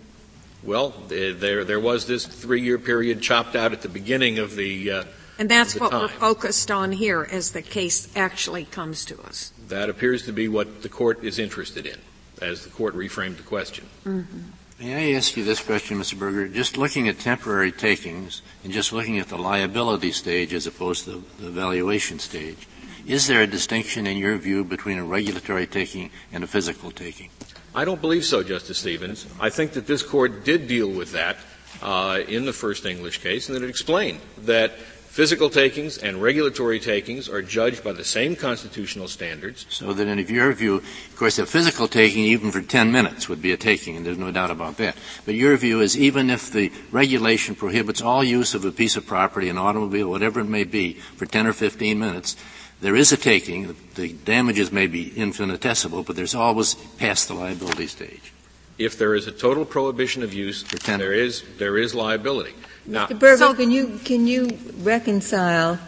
Well, 0.67 0.93
there, 1.07 1.63
there 1.63 1.79
was 1.79 2.07
this 2.07 2.25
three 2.25 2.61
year 2.61 2.77
period 2.77 3.21
chopped 3.21 3.55
out 3.55 3.71
at 3.71 3.81
the 3.81 3.89
beginning 3.89 4.37
of 4.37 4.57
the. 4.57 4.91
Uh, 4.91 5.03
and 5.39 5.49
that's 5.49 5.79
what 5.79 5.91
time. 5.91 6.01
we're 6.01 6.07
focused 6.09 6.69
on 6.69 6.91
here 6.91 7.25
as 7.31 7.53
the 7.53 7.61
case 7.61 8.09
actually 8.17 8.65
comes 8.65 9.05
to 9.05 9.21
us. 9.21 9.53
That 9.69 9.89
appears 9.89 10.25
to 10.25 10.33
be 10.33 10.49
what 10.49 10.81
the 10.81 10.89
court 10.89 11.23
is 11.23 11.39
interested 11.39 11.85
in, 11.85 11.97
as 12.41 12.65
the 12.65 12.69
court 12.69 12.95
reframed 12.95 13.37
the 13.37 13.43
question. 13.43 13.85
Mm-hmm. 14.05 14.39
May 14.81 15.13
I 15.13 15.17
ask 15.17 15.37
you 15.37 15.45
this 15.45 15.61
question, 15.61 15.97
Mr. 15.99 16.19
Berger? 16.19 16.49
Just 16.49 16.77
looking 16.77 17.07
at 17.07 17.17
temporary 17.17 17.71
takings 17.71 18.41
and 18.65 18.73
just 18.73 18.91
looking 18.91 19.19
at 19.19 19.29
the 19.29 19.37
liability 19.37 20.11
stage 20.11 20.53
as 20.53 20.67
opposed 20.67 21.05
to 21.05 21.23
the 21.39 21.49
valuation 21.49 22.19
stage, 22.19 22.67
is 23.07 23.27
there 23.27 23.41
a 23.41 23.47
distinction 23.47 24.05
in 24.05 24.17
your 24.17 24.35
view 24.37 24.65
between 24.65 24.97
a 24.97 25.03
regulatory 25.03 25.65
taking 25.65 26.09
and 26.33 26.43
a 26.43 26.47
physical 26.47 26.91
taking? 26.91 27.29
I 27.77 27.85
don't 27.85 28.01
believe 28.01 28.25
so, 28.25 28.41
Justice 28.41 28.79
Stevens. 28.79 29.27
I 29.39 29.51
think 29.51 29.73
that 29.73 29.85
this 29.85 30.01
court 30.01 30.43
did 30.43 30.67
deal 30.67 30.89
with 30.89 31.11
that 31.11 31.37
uh, 31.83 32.21
in 32.27 32.45
the 32.45 32.51
first 32.51 32.87
English 32.87 33.19
case, 33.19 33.49
and 33.49 33.55
that 33.55 33.61
it 33.61 33.69
explained 33.69 34.19
that 34.45 34.71
Physical 35.17 35.49
takings 35.49 35.97
and 35.97 36.21
regulatory 36.21 36.79
takings 36.79 37.27
are 37.27 37.41
judged 37.41 37.83
by 37.83 37.91
the 37.91 38.03
same 38.03 38.35
constitutional 38.35 39.07
standards. 39.07 39.65
So 39.67 39.91
that 39.91 40.07
in 40.07 40.19
your 40.27 40.53
view, 40.53 40.75
of 40.75 41.15
course, 41.15 41.39
a 41.39 41.47
physical 41.47 41.87
taking 41.87 42.23
even 42.25 42.51
for 42.51 42.61
10 42.61 42.91
minutes 42.91 43.27
would 43.27 43.41
be 43.41 43.51
a 43.51 43.57
taking, 43.57 43.97
and 43.97 44.05
there's 44.05 44.19
no 44.19 44.31
doubt 44.31 44.51
about 44.51 44.77
that. 44.77 44.95
But 45.25 45.33
your 45.33 45.57
view 45.57 45.81
is 45.81 45.97
even 45.97 46.29
if 46.29 46.51
the 46.51 46.71
regulation 46.91 47.55
prohibits 47.55 47.99
all 47.99 48.23
use 48.23 48.53
of 48.53 48.63
a 48.63 48.71
piece 48.71 48.95
of 48.95 49.07
property, 49.07 49.49
an 49.49 49.57
automobile, 49.57 50.07
whatever 50.07 50.41
it 50.41 50.45
may 50.45 50.65
be, 50.65 50.93
for 51.15 51.25
10 51.25 51.47
or 51.47 51.53
15 51.53 51.97
minutes, 51.97 52.35
there 52.81 52.95
is 52.95 53.11
a 53.11 53.17
taking. 53.17 53.75
The 53.95 54.13
damages 54.13 54.71
may 54.71 54.87
be 54.87 55.17
infinitesimal, 55.17 56.03
but 56.03 56.15
there's 56.15 56.35
always 56.35 56.75
past 56.97 57.27
the 57.27 57.33
liability 57.33 57.87
stage. 57.87 58.33
If 58.77 58.97
there 58.99 59.15
is 59.15 59.25
a 59.25 59.31
total 59.31 59.65
prohibition 59.65 60.21
of 60.21 60.33
use, 60.33 60.63
there 60.85 61.13
is, 61.13 61.43
there 61.57 61.77
is 61.77 61.95
liability. 61.95 62.53
Now, 62.85 63.07
Mr. 63.07 63.19
Berger, 63.19 63.37
so 63.37 63.53
can 63.55 63.71
you 63.71 63.99
can 64.05 64.27
you 64.27 64.57
reconcile 64.79 65.79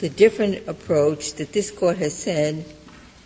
the 0.00 0.08
different 0.08 0.68
approach 0.68 1.34
that 1.34 1.52
this 1.52 1.70
court 1.70 1.96
has 1.98 2.14
said 2.14 2.64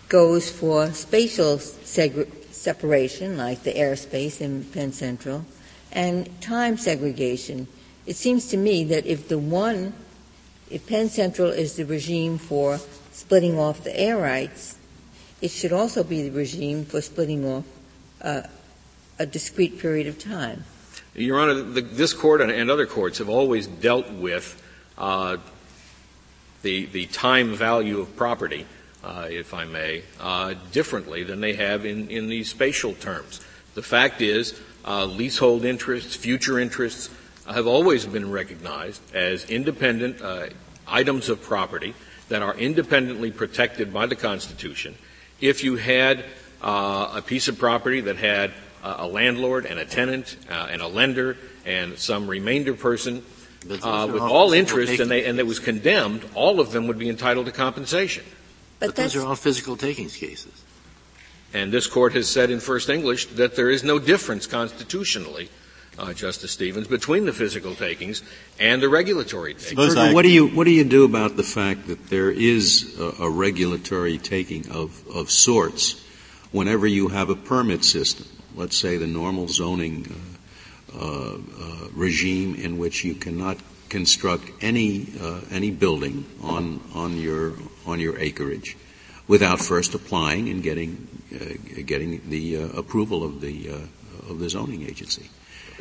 goes 0.08 0.50
for 0.50 0.90
spatial 0.92 1.58
seg- 1.58 2.30
separation, 2.52 3.36
like 3.36 3.64
the 3.64 3.74
airspace 3.74 4.40
in 4.40 4.64
Penn 4.64 4.92
Central, 4.92 5.44
and 5.92 6.40
time 6.40 6.78
segregation? 6.78 7.66
It 8.06 8.16
seems 8.16 8.48
to 8.48 8.56
me 8.56 8.84
that 8.84 9.04
if 9.04 9.28
the 9.28 9.36
one, 9.36 9.92
if 10.70 10.86
Penn 10.86 11.10
Central 11.10 11.50
is 11.50 11.76
the 11.76 11.84
regime 11.84 12.38
for 12.38 12.78
splitting 13.18 13.58
off 13.58 13.82
the 13.82 13.98
air 13.98 14.16
rights, 14.16 14.76
it 15.42 15.50
should 15.50 15.72
also 15.72 16.04
be 16.04 16.22
the 16.28 16.30
regime 16.30 16.84
for 16.84 17.00
splitting 17.00 17.44
off 17.44 17.64
uh, 18.22 18.42
a 19.18 19.26
discrete 19.26 19.78
period 19.78 20.06
of 20.06 20.18
time. 20.18 20.64
Your 21.14 21.40
Honor, 21.40 21.54
the, 21.54 21.80
this 21.80 22.12
court 22.12 22.40
and, 22.40 22.70
other 22.70 22.86
courts 22.86 23.18
have 23.18 23.28
always 23.28 23.66
dealt 23.66 24.08
with 24.12 24.62
uh, 24.96 25.38
the 26.62 26.86
the 26.86 27.06
time 27.06 27.54
value 27.54 27.98
of 28.00 28.14
property, 28.14 28.66
uh, 29.02 29.26
if 29.28 29.52
I 29.52 29.64
may, 29.64 30.02
uh, 30.20 30.54
differently 30.70 31.24
than 31.24 31.40
they 31.40 31.54
have 31.54 31.84
in 31.84 32.08
in 32.08 32.28
these 32.28 32.48
spatial 32.50 32.94
terms. 32.94 33.40
The 33.74 33.82
fact 33.82 34.22
is, 34.22 34.58
uh, 34.84 35.06
leasehold 35.06 35.64
interests, 35.64 36.14
future 36.14 36.58
interests, 36.58 37.10
have 37.46 37.66
always 37.66 38.06
been 38.06 38.30
recognized 38.30 39.02
as 39.14 39.44
independent 39.44 40.22
uh, 40.22 40.48
items 40.86 41.28
of 41.28 41.42
property 41.42 41.94
that 42.28 42.42
are 42.42 42.54
independently 42.54 43.30
protected 43.30 43.92
by 43.92 44.06
the 44.06 44.16
Constitution. 44.16 44.94
If 45.40 45.64
you 45.64 45.76
had 45.76 46.24
uh, 46.62 47.12
a 47.14 47.22
piece 47.22 47.48
of 47.48 47.58
property 47.58 48.00
that 48.02 48.16
had 48.16 48.52
a 48.82 49.06
landlord 49.06 49.66
and 49.66 49.78
a 49.78 49.84
tenant 49.84 50.36
uh, 50.50 50.68
and 50.70 50.80
a 50.80 50.86
lender 50.86 51.36
and 51.66 51.98
some 51.98 52.28
remainder 52.28 52.74
person 52.74 53.24
uh, 53.82 54.08
with 54.10 54.22
all 54.22 54.52
interest 54.52 55.00
and, 55.00 55.10
they, 55.10 55.24
and 55.24 55.38
that 55.38 55.46
was 55.46 55.58
condemned, 55.58 56.24
all 56.34 56.60
of 56.60 56.72
them 56.72 56.86
would 56.86 56.98
be 56.98 57.08
entitled 57.08 57.46
to 57.46 57.52
compensation. 57.52 58.24
But, 58.78 58.88
but 58.88 58.96
those 58.96 59.16
are 59.16 59.26
all 59.26 59.34
physical 59.34 59.76
takings 59.76 60.16
cases. 60.16 60.64
And 61.52 61.72
this 61.72 61.86
court 61.86 62.12
has 62.12 62.28
said 62.28 62.50
in 62.50 62.60
First 62.60 62.88
English 62.88 63.26
that 63.26 63.56
there 63.56 63.70
is 63.70 63.82
no 63.82 63.98
difference 63.98 64.46
constitutionally, 64.46 65.48
uh, 65.98 66.12
Justice 66.14 66.52
Stevens, 66.52 66.86
between 66.86 67.26
the 67.26 67.32
physical 67.32 67.74
takings 67.74 68.22
and 68.58 68.82
the 68.82 68.88
regulatory 68.88 69.54
takings. 69.54 69.94
what 69.96 70.22
do 70.22 70.30
you 70.30 70.46
what 70.48 70.64
do 70.64 70.70
you 70.70 70.84
do 70.84 71.04
about 71.04 71.36
the 71.36 71.42
fact 71.42 71.86
that 71.88 72.08
there 72.08 72.30
is 72.30 72.98
a, 72.98 73.24
a 73.24 73.30
regulatory 73.30 74.18
taking 74.18 74.70
of, 74.70 75.06
of 75.08 75.30
sorts 75.30 76.02
whenever 76.52 76.86
you 76.86 77.08
have 77.08 77.28
a 77.28 77.36
permit 77.36 77.84
system? 77.84 78.26
let's 78.58 78.76
say, 78.76 78.96
the 78.96 79.06
normal 79.06 79.48
zoning 79.48 80.06
uh, 80.92 80.98
uh, 80.98 81.34
uh, 81.34 81.88
regime 81.92 82.56
in 82.56 82.76
which 82.76 83.04
you 83.04 83.14
cannot 83.14 83.56
construct 83.88 84.50
any 84.60 85.06
uh, 85.20 85.40
any 85.50 85.70
building 85.70 86.26
on 86.42 86.80
on 86.94 87.16
your 87.16 87.54
on 87.86 88.00
your 88.00 88.18
acreage 88.18 88.76
without 89.28 89.60
first 89.60 89.94
applying 89.94 90.48
and 90.48 90.62
getting 90.62 91.06
uh, 91.34 91.82
getting 91.86 92.28
the 92.28 92.56
approval 92.76 93.24
of 93.24 93.40
the 93.40 93.70
of 94.28 94.38
the 94.40 94.50
zoning 94.50 94.82
agency. 94.82 95.30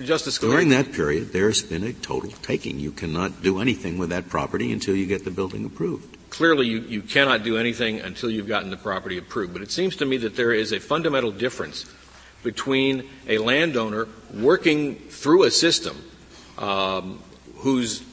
Justice 0.04 0.38
During 0.38 0.70
that 0.70 0.94
period, 0.94 1.34
there's 1.34 1.64
been 1.64 1.84
a 1.84 1.94
total 1.94 2.32
taking. 2.44 2.80
You 2.80 2.92
cannot 2.92 3.42
do 3.42 3.60
anything 3.60 3.98
with 3.98 4.10
that 4.10 4.30
property 4.30 4.72
until 4.72 4.96
you 4.96 5.08
get 5.08 5.26
the 5.26 5.32
building 5.32 5.66
approved. 5.66 6.18
Clearly, 6.30 6.68
you, 6.68 6.80
you 6.82 7.02
cannot 7.02 7.44
do 7.44 7.58
anything 7.58 8.02
until 8.02 8.30
you've 8.30 8.48
gotten 8.48 8.70
the 8.70 8.78
property 8.78 9.18
approved. 9.18 9.54
But 9.54 9.64
it 9.64 9.72
seems 9.72 9.96
to 9.98 10.06
me 10.06 10.18
that 10.18 10.36
there 10.36 10.52
is 10.52 10.72
a 10.72 10.80
fundamental 10.80 11.32
difference 11.32 11.92
between 12.44 13.10
a 13.28 13.40
landowner 13.40 14.08
working 14.34 14.96
through 14.96 15.44
a 15.44 15.52
system 15.52 15.98
um, 16.58 17.24
whose 17.56 18.04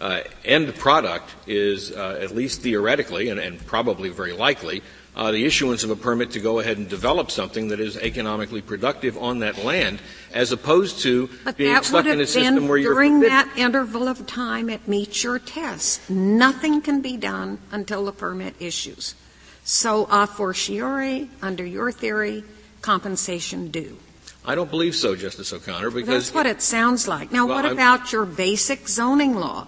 uh, 0.00 0.20
end 0.44 0.74
product 0.76 1.34
is, 1.46 1.92
uh, 1.92 2.18
at 2.20 2.34
least 2.34 2.62
theoretically 2.62 3.28
and, 3.28 3.38
and 3.38 3.64
probably 3.66 4.08
very 4.08 4.32
likely, 4.32 4.82
uh, 5.16 5.30
the 5.30 5.44
issuance 5.44 5.84
of 5.84 5.90
a 5.90 5.96
permit 5.96 6.32
to 6.32 6.40
go 6.40 6.58
ahead 6.58 6.76
and 6.76 6.88
develop 6.88 7.30
something 7.30 7.68
that 7.68 7.80
is 7.80 7.96
economically 7.96 8.60
productive 8.60 9.16
on 9.16 9.38
that 9.40 9.64
land, 9.64 10.00
as 10.32 10.50
opposed 10.50 11.00
to 11.00 11.28
but 11.44 11.56
being 11.56 11.82
stuck 11.82 12.06
in 12.06 12.20
a 12.20 12.26
system 12.26 12.66
where 12.66 12.78
you're 12.78 12.94
during 12.94 13.20
that 13.20 13.48
interval 13.56 14.08
of 14.08 14.26
time 14.26 14.68
it 14.68 14.88
meets 14.88 15.22
your 15.22 15.38
test. 15.38 16.10
Nothing 16.10 16.80
can 16.82 17.00
be 17.00 17.16
done 17.16 17.58
until 17.70 18.04
the 18.04 18.12
permit 18.12 18.54
issues. 18.58 19.14
So 19.62 20.06
a 20.10 20.26
fortiori, 20.26 21.30
under 21.40 21.64
your 21.64 21.90
theory, 21.92 22.44
compensation 22.82 23.70
due? 23.70 23.96
I 24.44 24.54
don't 24.54 24.70
believe 24.70 24.94
so, 24.94 25.16
Justice 25.16 25.54
O'Connor, 25.54 25.90
because 25.90 26.26
that's 26.26 26.34
what 26.34 26.44
it 26.44 26.60
sounds 26.60 27.08
like. 27.08 27.32
Now, 27.32 27.46
well, 27.46 27.56
what 27.56 27.66
I'm, 27.66 27.72
about 27.72 28.12
your 28.12 28.26
basic 28.26 28.86
zoning 28.88 29.36
law? 29.36 29.66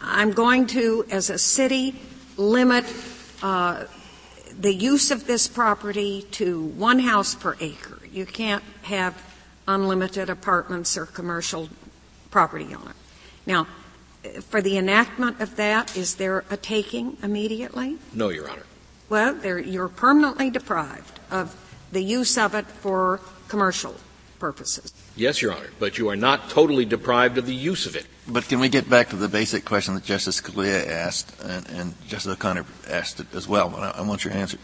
I'm 0.00 0.30
going 0.30 0.68
to, 0.68 1.04
as 1.10 1.30
a 1.30 1.38
city, 1.38 1.96
limit 2.36 2.84
uh, 3.42 3.84
the 4.58 4.74
use 4.74 5.10
of 5.10 5.26
this 5.26 5.46
property 5.46 6.26
to 6.32 6.62
one 6.62 6.98
house 6.98 7.34
per 7.34 7.56
acre. 7.60 8.00
You 8.12 8.26
can't 8.26 8.64
have 8.82 9.14
unlimited 9.68 10.28
apartments 10.28 10.96
or 10.96 11.06
commercial 11.06 11.68
property 12.30 12.74
on 12.74 12.88
it. 12.88 12.96
Now, 13.46 13.68
for 14.42 14.60
the 14.60 14.76
enactment 14.76 15.40
of 15.40 15.56
that, 15.56 15.96
is 15.96 16.16
there 16.16 16.44
a 16.50 16.56
taking 16.56 17.16
immediately? 17.22 17.98
No, 18.12 18.30
Your 18.30 18.50
Honor. 18.50 18.64
Well, 19.08 19.36
you're 19.60 19.88
permanently 19.88 20.50
deprived 20.50 21.20
of 21.30 21.54
the 21.92 22.02
use 22.02 22.36
of 22.36 22.54
it 22.54 22.66
for 22.66 23.20
commercial 23.48 23.94
purposes. 24.38 24.92
Yes, 25.18 25.42
Your 25.42 25.52
Honor, 25.52 25.70
but 25.80 25.98
you 25.98 26.10
are 26.10 26.16
not 26.16 26.48
totally 26.48 26.84
deprived 26.84 27.38
of 27.38 27.46
the 27.46 27.54
use 27.54 27.86
of 27.86 27.96
it. 27.96 28.06
But 28.28 28.48
can 28.48 28.60
we 28.60 28.68
get 28.68 28.88
back 28.88 29.08
to 29.08 29.16
the 29.16 29.26
basic 29.26 29.64
question 29.64 29.94
that 29.94 30.04
Justice 30.04 30.40
Scalia 30.40 30.86
asked 30.86 31.34
and, 31.42 31.68
and 31.70 31.94
Justice 32.06 32.34
O'Connor 32.34 32.64
asked 32.88 33.18
it 33.18 33.26
as 33.34 33.48
well? 33.48 33.74
I, 33.74 33.90
I 33.96 34.00
want 34.02 34.24
your 34.24 34.32
answer. 34.32 34.58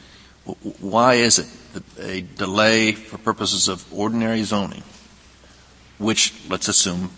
Why 0.79 1.15
is 1.15 1.41
it 1.41 1.49
that 1.73 2.05
a 2.07 2.21
delay 2.21 2.93
for 2.93 3.19
purposes 3.19 3.67
of 3.67 3.93
ordinary 3.93 4.45
zoning, 4.45 4.85
which, 5.99 6.33
let's 6.49 6.69
assume, 6.69 7.11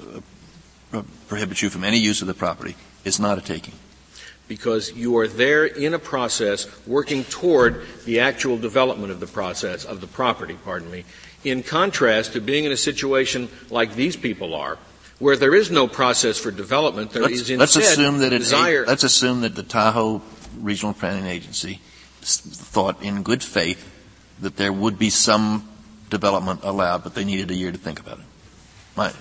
uh, 0.95 1.03
prohibits 1.29 1.61
you 1.61 1.69
from 1.69 1.85
any 1.85 1.99
use 1.99 2.23
of 2.23 2.29
the 2.29 2.35
property, 2.35 2.75
is 3.05 3.21
not 3.21 3.37
a 3.37 3.43
taking? 3.43 3.75
Because 4.49 4.93
you 4.93 5.19
are 5.19 5.29
there 5.29 5.67
in 5.67 5.93
a 5.93 5.99
process 5.99 6.67
working 6.87 7.25
toward 7.25 7.85
the 8.07 8.21
actual 8.21 8.57
development 8.57 9.11
of 9.11 9.21
the 9.21 9.27
process, 9.27 9.85
of 9.85 10.01
the 10.01 10.07
property, 10.07 10.57
pardon 10.65 10.91
me, 10.91 11.05
in 11.47 11.63
contrast 11.63 12.33
to 12.33 12.41
being 12.41 12.65
in 12.65 12.73
a 12.73 12.77
situation 12.77 13.49
like 13.71 13.95
these 13.95 14.17
people 14.17 14.55
are, 14.55 14.79
where 15.19 15.37
there 15.37 15.55
is 15.55 15.71
no 15.71 15.87
process 15.87 16.39
for 16.39 16.51
development, 16.51 17.13
there 17.13 17.23
let's, 17.23 17.35
is 17.35 17.51
instead 17.51 17.59
let's 17.59 17.77
assume 17.77 18.19
that 18.19 18.31
desire. 18.31 18.85
let's 18.87 19.05
assume 19.05 19.41
that 19.43 19.55
the 19.55 19.63
Tahoe 19.63 20.23
Regional 20.59 20.95
Planning 20.95 21.27
Agency 21.27 21.81
thought 22.23 23.03
in 23.03 23.23
good 23.23 23.43
faith 23.43 23.93
that 24.41 24.57
there 24.57 24.73
would 24.73 24.99
be 24.99 25.11
some 25.11 25.69
development 26.11 26.61
allowed, 26.63 27.03
but 27.03 27.15
they 27.15 27.25
needed 27.25 27.51
a 27.51 27.55
year 27.55 27.73
to 27.73 27.79
think 27.79 28.01
about 28.01 28.19
it. 28.19 28.25
My, 28.97 29.13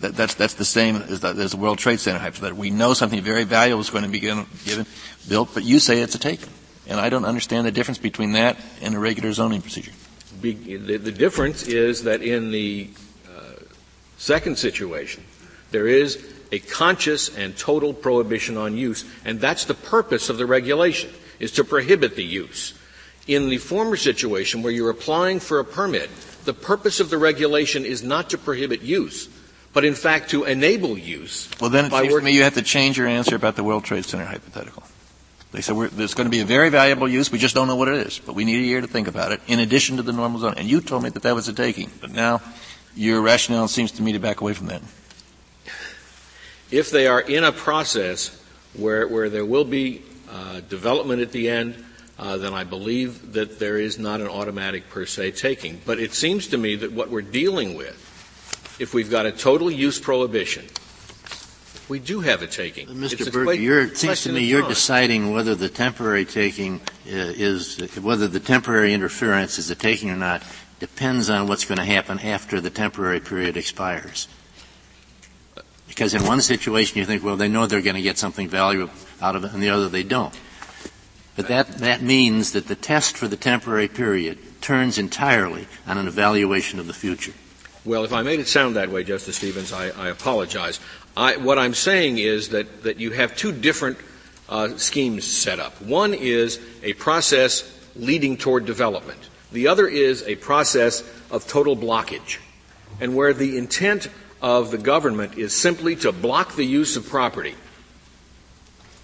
that, 0.00 0.14
that's, 0.14 0.34
that's 0.34 0.54
the 0.54 0.64
same 0.64 0.96
as 0.96 1.20
the, 1.20 1.28
as 1.28 1.52
the 1.52 1.56
World 1.56 1.78
Trade 1.78 2.00
Center 2.00 2.18
hypothetical. 2.18 2.60
We 2.60 2.70
know 2.70 2.94
something 2.94 3.20
very 3.20 3.44
valuable 3.44 3.80
is 3.80 3.90
going 3.90 4.04
to 4.04 4.10
be 4.10 4.20
given, 4.20 4.46
given, 4.64 4.86
built, 5.28 5.50
but 5.54 5.64
you 5.64 5.78
say 5.80 6.00
it's 6.00 6.14
a 6.14 6.18
taking. 6.18 6.48
And 6.86 6.98
I 6.98 7.10
don't 7.10 7.24
understand 7.24 7.66
the 7.66 7.72
difference 7.72 7.98
between 7.98 8.32
that 8.32 8.56
and 8.80 8.94
a 8.94 8.98
regular 8.98 9.32
zoning 9.32 9.60
procedure. 9.60 9.92
Be, 10.40 10.76
the, 10.76 10.96
the, 10.98 11.12
difference 11.12 11.66
is 11.66 12.04
that 12.04 12.22
in 12.22 12.50
the 12.50 12.90
uh, 13.26 13.62
second 14.16 14.58
situation, 14.58 15.24
there 15.70 15.88
is 15.88 16.24
a 16.52 16.58
conscious 16.60 17.34
and 17.36 17.56
total 17.56 17.92
prohibition 17.92 18.56
on 18.56 18.76
use, 18.76 19.04
and 19.24 19.40
that's 19.40 19.64
the 19.64 19.74
purpose 19.74 20.28
of 20.30 20.38
the 20.38 20.46
regulation, 20.46 21.10
is 21.38 21.52
to 21.52 21.64
prohibit 21.64 22.16
the 22.16 22.24
use. 22.24 22.74
In 23.26 23.48
the 23.48 23.58
former 23.58 23.96
situation 23.96 24.62
where 24.62 24.72
you're 24.72 24.90
applying 24.90 25.40
for 25.40 25.58
a 25.58 25.64
permit, 25.64 26.10
the 26.44 26.54
purpose 26.54 27.00
of 27.00 27.10
the 27.10 27.18
regulation 27.18 27.84
is 27.84 28.02
not 28.02 28.30
to 28.30 28.38
prohibit 28.38 28.80
use, 28.80 29.28
but 29.74 29.84
in 29.84 29.94
fact 29.94 30.30
to 30.30 30.44
enable 30.44 30.96
use. 30.96 31.50
Well, 31.60 31.70
then 31.70 31.86
it 31.86 31.92
seems 31.92 32.14
to 32.14 32.20
me 32.22 32.32
you 32.32 32.44
have 32.44 32.54
to 32.54 32.62
change 32.62 32.96
your 32.96 33.06
answer 33.06 33.36
about 33.36 33.56
the 33.56 33.64
World 33.64 33.84
Trade 33.84 34.06
Center 34.06 34.24
hypothetical. 34.24 34.82
They 35.50 35.62
said 35.62 35.76
there's 35.92 36.14
going 36.14 36.26
to 36.26 36.30
be 36.30 36.40
a 36.40 36.44
very 36.44 36.68
valuable 36.68 37.08
use, 37.08 37.32
we 37.32 37.38
just 37.38 37.54
don't 37.54 37.68
know 37.68 37.76
what 37.76 37.88
it 37.88 38.06
is, 38.06 38.18
but 38.18 38.34
we 38.34 38.44
need 38.44 38.58
a 38.58 38.66
year 38.66 38.80
to 38.82 38.86
think 38.86 39.08
about 39.08 39.32
it, 39.32 39.40
in 39.46 39.60
addition 39.60 39.96
to 39.96 40.02
the 40.02 40.12
normal 40.12 40.40
zone. 40.40 40.54
And 40.56 40.68
you 40.68 40.80
told 40.80 41.02
me 41.02 41.10
that 41.10 41.22
that 41.22 41.34
was 41.34 41.48
a 41.48 41.54
taking, 41.54 41.90
but 42.00 42.10
now 42.10 42.42
your 42.94 43.22
rationale 43.22 43.68
seems 43.68 43.92
to 43.92 44.02
me 44.02 44.12
to 44.12 44.18
back 44.18 44.40
away 44.40 44.52
from 44.52 44.66
that. 44.66 44.82
If 46.70 46.90
they 46.90 47.06
are 47.06 47.20
in 47.20 47.44
a 47.44 47.52
process 47.52 48.42
where, 48.74 49.08
where 49.08 49.30
there 49.30 49.46
will 49.46 49.64
be 49.64 50.02
uh, 50.30 50.60
development 50.60 51.22
at 51.22 51.32
the 51.32 51.48
end, 51.48 51.82
uh, 52.18 52.36
then 52.36 52.52
I 52.52 52.64
believe 52.64 53.32
that 53.32 53.58
there 53.58 53.78
is 53.78 53.98
not 53.98 54.20
an 54.20 54.26
automatic 54.26 54.90
per 54.90 55.06
se 55.06 55.30
taking. 55.32 55.80
But 55.86 55.98
it 55.98 56.12
seems 56.12 56.48
to 56.48 56.58
me 56.58 56.76
that 56.76 56.92
what 56.92 57.10
we're 57.10 57.22
dealing 57.22 57.74
with, 57.74 58.76
if 58.78 58.92
we've 58.92 59.10
got 59.10 59.24
a 59.24 59.32
total 59.32 59.70
use 59.70 59.98
prohibition, 59.98 60.66
we 61.88 61.98
do 61.98 62.20
have 62.20 62.42
a 62.42 62.46
taking. 62.46 62.86
Mr. 62.88 63.32
Burke, 63.32 63.58
it 63.58 63.96
seems 63.96 64.22
to 64.22 64.32
me 64.32 64.44
you're 64.44 64.66
deciding 64.66 65.32
whether 65.32 65.54
the 65.54 65.68
temporary 65.68 66.24
taking 66.24 66.76
uh, 66.76 66.80
is, 67.06 67.78
whether 67.98 68.28
the 68.28 68.40
temporary 68.40 68.92
interference 68.92 69.58
is 69.58 69.70
a 69.70 69.74
taking 69.74 70.10
or 70.10 70.16
not 70.16 70.42
depends 70.78 71.28
on 71.30 71.48
what's 71.48 71.64
going 71.64 71.78
to 71.78 71.84
happen 71.84 72.18
after 72.20 72.60
the 72.60 72.70
temporary 72.70 73.20
period 73.20 73.56
expires. 73.56 74.28
Because 75.88 76.14
in 76.14 76.24
one 76.24 76.40
situation 76.40 76.98
you 76.98 77.04
think, 77.04 77.24
well, 77.24 77.36
they 77.36 77.48
know 77.48 77.66
they're 77.66 77.82
going 77.82 77.96
to 77.96 78.02
get 78.02 78.18
something 78.18 78.48
valuable 78.48 78.92
out 79.20 79.34
of 79.34 79.44
it, 79.44 79.52
and 79.52 79.62
the 79.62 79.70
other 79.70 79.88
they 79.88 80.04
don't. 80.04 80.38
But 81.34 81.48
that, 81.48 81.78
that 81.78 82.02
means 82.02 82.52
that 82.52 82.68
the 82.68 82.74
test 82.74 83.16
for 83.16 83.28
the 83.28 83.36
temporary 83.36 83.88
period 83.88 84.38
turns 84.60 84.98
entirely 84.98 85.66
on 85.86 85.96
an 85.96 86.06
evaluation 86.06 86.78
of 86.78 86.86
the 86.86 86.92
future. 86.92 87.32
Well, 87.84 88.04
if 88.04 88.12
I 88.12 88.22
made 88.22 88.40
it 88.40 88.48
sound 88.48 88.76
that 88.76 88.90
way, 88.90 89.04
Justice 89.04 89.36
Stevens, 89.36 89.72
I, 89.72 89.88
I 89.90 90.08
apologize. 90.08 90.80
I, 91.16 91.36
what 91.36 91.58
I'm 91.58 91.74
saying 91.74 92.18
is 92.18 92.50
that, 92.50 92.82
that 92.82 93.00
you 93.00 93.12
have 93.12 93.36
two 93.36 93.52
different 93.52 93.98
uh, 94.48 94.76
schemes 94.76 95.24
set 95.24 95.58
up. 95.58 95.80
One 95.80 96.14
is 96.14 96.60
a 96.82 96.92
process 96.94 97.70
leading 97.96 98.36
toward 98.36 98.66
development. 98.66 99.28
The 99.52 99.68
other 99.68 99.86
is 99.86 100.22
a 100.24 100.36
process 100.36 101.02
of 101.30 101.46
total 101.46 101.76
blockage. 101.76 102.38
And 103.00 103.14
where 103.14 103.32
the 103.32 103.56
intent 103.56 104.08
of 104.40 104.70
the 104.70 104.78
government 104.78 105.36
is 105.36 105.54
simply 105.54 105.96
to 105.96 106.12
block 106.12 106.56
the 106.56 106.64
use 106.64 106.96
of 106.96 107.08
property 107.08 107.54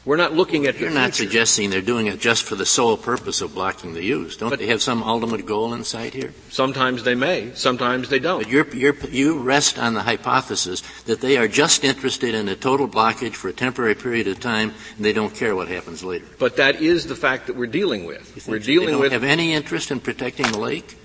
we're 0.05 0.17
not 0.17 0.35
looking 0.35 0.67
at 0.67 0.79
You're 0.79 0.91
not 0.91 1.15
suggesting 1.15 1.71
they're 1.71 1.81
doing 1.81 2.09
it 2.09 2.21
just 2.21 2.43
for 2.43 2.57
the 2.57 2.67
sole 2.67 2.97
purpose 2.97 3.41
of 3.41 3.55
blocking 3.55 3.95
the 3.95 4.03
use. 4.03 4.37
Don't 4.37 4.51
but 4.51 4.59
they 4.59 4.67
have 4.67 4.83
some 4.83 5.03
ultimate 5.03 5.47
goal 5.47 5.73
in 5.73 5.83
sight 5.85 6.13
here? 6.13 6.35
Sometimes 6.51 7.05
they 7.05 7.15
may. 7.15 7.53
Sometimes 7.55 8.11
they 8.11 8.19
don't. 8.19 8.43
But 8.43 8.51
you're, 8.51 8.69
you're, 8.75 8.95
you 9.09 9.39
rest 9.39 9.79
on 9.79 9.95
the 9.95 10.03
hypothesis 10.03 10.83
that 11.07 11.21
they 11.21 11.39
are 11.39 11.49
just 11.49 11.85
interested 11.85 12.35
in 12.35 12.49
a 12.49 12.57
total 12.57 12.87
blockage 12.87 13.35
for 13.35 13.49
a 13.49 13.53
temporary 13.53 13.95
period 13.95 14.29
of 14.29 14.41
time, 14.41 14.75
and 14.97 15.05
they 15.05 15.15
don't 15.15 15.35
care 15.35 15.57
what 15.57 15.69
happens 15.69 16.05
later. 16.05 16.27
But 16.39 16.57
that 16.57 16.83
is 16.83 17.07
the 17.07 17.17
fact 17.17 17.47
that 17.47 17.57
we're 17.57 17.67
dealing 17.67 18.05
with. 18.05 18.47
We're 18.47 18.59
dealing 18.59 18.87
they 18.87 18.93
don't 18.93 19.01
with. 19.01 19.13
Have 19.13 19.25
any 19.25 19.55
interest 19.55 19.91
in 19.91 20.01
protecting 20.01 20.53
the 20.53 20.59
lake? 20.59 20.99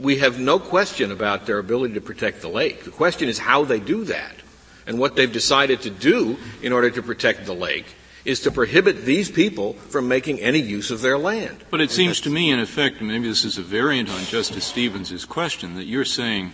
We 0.00 0.18
have 0.18 0.38
no 0.38 0.58
question 0.58 1.10
about 1.10 1.46
their 1.46 1.58
ability 1.58 1.94
to 1.94 2.00
protect 2.00 2.42
the 2.42 2.48
lake. 2.48 2.84
The 2.84 2.90
question 2.90 3.28
is 3.28 3.38
how 3.38 3.64
they 3.64 3.80
do 3.80 4.04
that. 4.04 4.41
And 4.86 4.98
what 4.98 5.16
they've 5.16 5.32
decided 5.32 5.82
to 5.82 5.90
do 5.90 6.38
in 6.62 6.72
order 6.72 6.90
to 6.90 7.02
protect 7.02 7.46
the 7.46 7.54
lake 7.54 7.86
is 8.24 8.40
to 8.40 8.50
prohibit 8.50 9.04
these 9.04 9.30
people 9.30 9.72
from 9.72 10.06
making 10.06 10.40
any 10.40 10.60
use 10.60 10.90
of 10.90 11.02
their 11.02 11.18
land. 11.18 11.56
But 11.70 11.80
it 11.80 11.90
seems 11.90 12.20
to 12.22 12.30
me, 12.30 12.50
in 12.50 12.60
effect, 12.60 13.00
maybe 13.00 13.28
this 13.28 13.44
is 13.44 13.58
a 13.58 13.62
variant 13.62 14.10
on 14.10 14.24
Justice 14.24 14.64
Stevens' 14.64 15.24
question, 15.24 15.74
that 15.74 15.84
you're 15.84 16.04
saying 16.04 16.52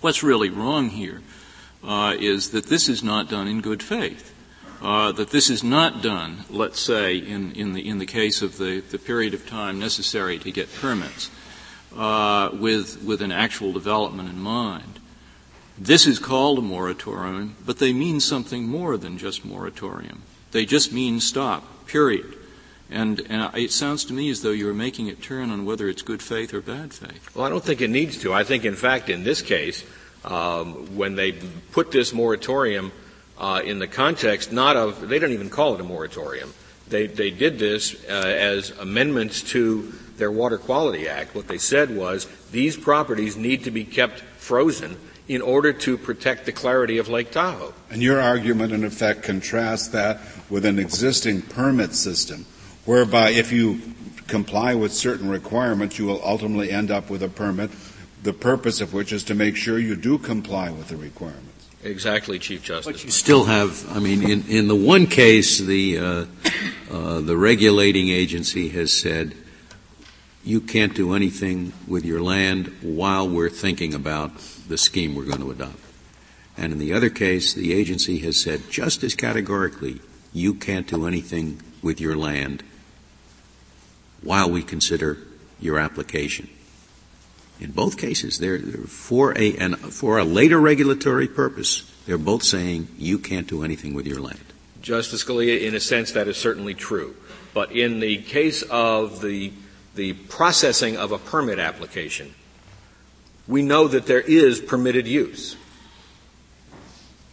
what's 0.00 0.22
really 0.22 0.50
wrong 0.50 0.90
here 0.90 1.22
uh, 1.84 2.16
is 2.18 2.50
that 2.50 2.66
this 2.66 2.88
is 2.88 3.02
not 3.02 3.28
done 3.28 3.46
in 3.48 3.60
good 3.60 3.82
faith. 3.82 4.30
Uh, 4.80 5.12
that 5.12 5.30
this 5.30 5.48
is 5.48 5.62
not 5.62 6.02
done, 6.02 6.44
let's 6.50 6.80
say, 6.80 7.16
in, 7.16 7.52
in, 7.52 7.72
the, 7.72 7.88
in 7.88 7.98
the 7.98 8.06
case 8.06 8.42
of 8.42 8.58
the, 8.58 8.80
the 8.80 8.98
period 8.98 9.32
of 9.32 9.46
time 9.46 9.78
necessary 9.78 10.40
to 10.40 10.50
get 10.50 10.72
permits, 10.74 11.30
uh, 11.96 12.50
with, 12.52 13.00
with 13.04 13.22
an 13.22 13.30
actual 13.30 13.72
development 13.72 14.28
in 14.28 14.40
mind. 14.40 14.91
This 15.78 16.06
is 16.06 16.18
called 16.18 16.58
a 16.58 16.62
moratorium, 16.62 17.56
but 17.64 17.78
they 17.78 17.92
mean 17.92 18.20
something 18.20 18.68
more 18.68 18.96
than 18.96 19.18
just 19.18 19.44
moratorium. 19.44 20.22
They 20.52 20.66
just 20.66 20.92
mean 20.92 21.20
stop, 21.20 21.86
period. 21.86 22.36
And, 22.90 23.20
and, 23.30 23.56
it 23.56 23.72
sounds 23.72 24.04
to 24.06 24.12
me 24.12 24.28
as 24.28 24.42
though 24.42 24.50
you're 24.50 24.74
making 24.74 25.06
it 25.06 25.22
turn 25.22 25.50
on 25.50 25.64
whether 25.64 25.88
it's 25.88 26.02
good 26.02 26.20
faith 26.20 26.52
or 26.52 26.60
bad 26.60 26.92
faith. 26.92 27.34
Well, 27.34 27.46
I 27.46 27.48
don't 27.48 27.64
think 27.64 27.80
it 27.80 27.88
needs 27.88 28.18
to. 28.18 28.34
I 28.34 28.44
think, 28.44 28.66
in 28.66 28.76
fact, 28.76 29.08
in 29.08 29.24
this 29.24 29.40
case, 29.40 29.82
um, 30.26 30.94
when 30.94 31.14
they 31.14 31.32
put 31.32 31.90
this 31.90 32.12
moratorium 32.12 32.92
uh, 33.38 33.62
in 33.64 33.78
the 33.78 33.86
context 33.86 34.52
not 34.52 34.76
of, 34.76 35.08
they 35.08 35.18
don't 35.18 35.32
even 35.32 35.48
call 35.48 35.74
it 35.74 35.80
a 35.80 35.84
moratorium. 35.84 36.52
They, 36.88 37.06
they 37.06 37.30
did 37.30 37.58
this 37.58 37.94
uh, 38.04 38.12
as 38.12 38.70
amendments 38.70 39.42
to 39.52 39.90
their 40.18 40.30
Water 40.30 40.58
Quality 40.58 41.08
Act. 41.08 41.34
What 41.34 41.48
they 41.48 41.56
said 41.56 41.96
was 41.96 42.28
these 42.50 42.76
properties 42.76 43.36
need 43.36 43.64
to 43.64 43.70
be 43.70 43.84
kept 43.84 44.20
frozen 44.20 44.98
in 45.34 45.40
order 45.40 45.72
to 45.72 45.96
protect 45.96 46.44
the 46.44 46.52
clarity 46.52 46.98
of 46.98 47.08
Lake 47.08 47.30
Tahoe. 47.30 47.72
And 47.90 48.02
your 48.02 48.20
argument, 48.20 48.72
in 48.72 48.84
effect, 48.84 49.22
contrasts 49.22 49.88
that 49.88 50.20
with 50.50 50.64
an 50.66 50.78
existing 50.78 51.42
permit 51.42 51.94
system, 51.94 52.44
whereby 52.84 53.30
if 53.30 53.50
you 53.50 53.80
comply 54.26 54.74
with 54.74 54.92
certain 54.92 55.28
requirements, 55.28 55.98
you 55.98 56.06
will 56.06 56.20
ultimately 56.24 56.70
end 56.70 56.90
up 56.90 57.08
with 57.08 57.22
a 57.22 57.28
permit, 57.28 57.70
the 58.22 58.32
purpose 58.32 58.80
of 58.80 58.92
which 58.92 59.12
is 59.12 59.24
to 59.24 59.34
make 59.34 59.56
sure 59.56 59.78
you 59.78 59.96
do 59.96 60.18
comply 60.18 60.70
with 60.70 60.88
the 60.88 60.96
requirements. 60.96 61.48
Exactly, 61.82 62.38
Chief 62.38 62.62
Justice. 62.62 62.92
But 62.92 63.04
you 63.04 63.10
still 63.10 63.44
have, 63.44 63.90
I 63.96 63.98
mean, 63.98 64.22
in, 64.22 64.46
in 64.48 64.68
the 64.68 64.76
one 64.76 65.06
case, 65.06 65.58
the, 65.58 65.98
uh, 65.98 66.24
uh, 66.90 67.20
the 67.20 67.36
regulating 67.36 68.10
agency 68.10 68.68
has 68.68 68.92
said, 68.92 69.34
you 70.44 70.60
can't 70.60 70.94
do 70.94 71.14
anything 71.14 71.72
with 71.86 72.04
your 72.04 72.20
land 72.20 72.66
while 72.82 73.28
we're 73.28 73.50
thinking 73.50 73.94
about 73.94 74.36
the 74.68 74.78
scheme 74.78 75.14
we're 75.14 75.24
going 75.24 75.40
to 75.40 75.50
adopt. 75.50 75.78
And 76.56 76.72
in 76.72 76.78
the 76.78 76.92
other 76.92 77.10
case, 77.10 77.54
the 77.54 77.72
agency 77.72 78.18
has 78.18 78.40
said 78.40 78.70
just 78.70 79.02
as 79.04 79.14
categorically, 79.14 80.00
you 80.32 80.54
can't 80.54 80.86
do 80.86 81.06
anything 81.06 81.60
with 81.82 82.00
your 82.00 82.16
land 82.16 82.62
while 84.22 84.50
we 84.50 84.62
consider 84.62 85.18
your 85.60 85.78
application. 85.78 86.48
In 87.60 87.70
both 87.70 87.96
cases, 87.96 88.38
they're, 88.38 88.58
they're 88.58 88.86
for 88.86 89.38
a 89.38 89.56
and 89.56 89.76
for 89.76 90.18
a 90.18 90.24
later 90.24 90.58
regulatory 90.58 91.28
purpose. 91.28 91.88
They're 92.06 92.18
both 92.18 92.42
saying 92.42 92.88
you 92.98 93.18
can't 93.18 93.46
do 93.46 93.62
anything 93.62 93.94
with 93.94 94.06
your 94.06 94.20
land. 94.20 94.40
Justice 94.80 95.22
Scalia, 95.22 95.60
in 95.62 95.76
a 95.76 95.80
sense, 95.80 96.10
that 96.12 96.26
is 96.26 96.36
certainly 96.36 96.74
true. 96.74 97.14
But 97.54 97.70
in 97.70 98.00
the 98.00 98.18
case 98.18 98.62
of 98.62 99.20
the 99.20 99.52
the 99.94 100.12
processing 100.14 100.96
of 100.96 101.12
a 101.12 101.18
permit 101.18 101.58
application, 101.58 102.34
we 103.46 103.62
know 103.62 103.88
that 103.88 104.06
there 104.06 104.20
is 104.20 104.60
permitted 104.60 105.06
use. 105.06 105.56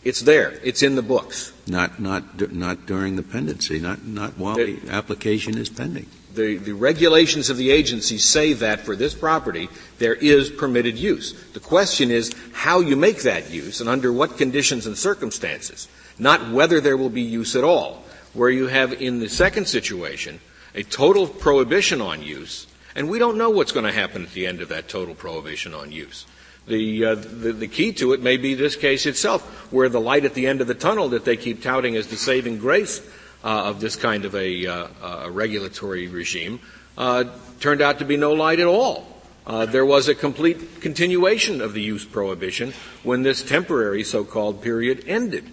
It's 0.03 0.21
there. 0.21 0.59
It's 0.63 0.81
in 0.81 0.95
the 0.95 1.01
books. 1.01 1.51
Not, 1.67 1.99
not, 1.99 2.51
not 2.53 2.85
during 2.85 3.15
the 3.15 3.23
pendency, 3.23 3.79
not, 3.79 4.05
not 4.05 4.37
while 4.37 4.55
the 4.55 4.79
application 4.89 5.57
is 5.57 5.69
pending. 5.69 6.07
The, 6.33 6.57
the 6.57 6.73
regulations 6.73 7.49
of 7.49 7.57
the 7.57 7.71
agency 7.71 8.17
say 8.17 8.53
that 8.53 8.81
for 8.81 8.95
this 8.95 9.13
property, 9.13 9.67
there 9.97 10.13
is 10.13 10.49
permitted 10.49 10.97
use. 10.97 11.33
The 11.51 11.59
question 11.59 12.11
is 12.11 12.33
how 12.53 12.79
you 12.79 12.95
make 12.95 13.23
that 13.23 13.49
use 13.49 13.81
and 13.81 13.89
under 13.89 14.13
what 14.13 14.37
conditions 14.37 14.85
and 14.87 14.97
circumstances, 14.97 15.87
not 16.17 16.49
whether 16.51 16.79
there 16.79 16.97
will 16.97 17.09
be 17.09 17.21
use 17.21 17.55
at 17.55 17.63
all. 17.63 18.03
Where 18.33 18.49
you 18.51 18.67
have 18.67 18.93
in 18.93 19.19
the 19.19 19.27
second 19.27 19.67
situation 19.67 20.39
a 20.75 20.83
total 20.83 21.27
prohibition 21.27 22.01
on 22.01 22.23
use, 22.23 22.67
and 22.95 23.09
we 23.09 23.19
don't 23.19 23.37
know 23.37 23.49
what's 23.49 23.71
going 23.71 23.85
to 23.85 23.91
happen 23.91 24.23
at 24.23 24.33
the 24.33 24.47
end 24.47 24.61
of 24.61 24.69
that 24.69 24.87
total 24.87 25.15
prohibition 25.15 25.73
on 25.73 25.91
use. 25.91 26.25
The, 26.67 27.05
uh, 27.05 27.15
the, 27.15 27.53
the, 27.53 27.67
key 27.67 27.93
to 27.93 28.13
it 28.13 28.21
may 28.21 28.37
be 28.37 28.53
this 28.53 28.75
case 28.75 29.05
itself, 29.05 29.71
where 29.71 29.89
the 29.89 29.99
light 29.99 30.25
at 30.25 30.35
the 30.35 30.45
end 30.45 30.61
of 30.61 30.67
the 30.67 30.75
tunnel 30.75 31.09
that 31.09 31.25
they 31.25 31.35
keep 31.35 31.63
touting 31.63 31.95
as 31.95 32.07
the 32.07 32.17
saving 32.17 32.59
grace 32.59 33.01
uh, 33.43 33.47
of 33.65 33.79
this 33.79 33.95
kind 33.95 34.25
of 34.25 34.35
a, 34.35 34.67
uh, 34.67 34.87
a 35.23 35.31
regulatory 35.31 36.07
regime 36.07 36.59
uh, 36.97 37.23
turned 37.59 37.81
out 37.81 37.99
to 37.99 38.05
be 38.05 38.17
no 38.17 38.33
light 38.33 38.59
at 38.59 38.67
all. 38.67 39.07
Uh, 39.47 39.65
there 39.65 39.85
was 39.85 40.07
a 40.07 40.13
complete 40.13 40.81
continuation 40.81 41.61
of 41.61 41.73
the 41.73 41.81
use 41.81 42.05
prohibition 42.05 42.71
when 43.01 43.23
this 43.23 43.41
temporary 43.41 44.03
so-called 44.03 44.61
period 44.61 45.03
ended. 45.07 45.49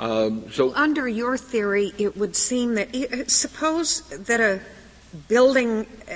Um, 0.00 0.50
so, 0.50 0.74
under 0.74 1.06
your 1.06 1.36
theory, 1.36 1.92
it 1.98 2.16
would 2.16 2.34
seem 2.34 2.76
that 2.76 3.30
suppose 3.30 4.00
that 4.08 4.40
a 4.40 4.60
building 5.28 5.86
uh, 6.10 6.14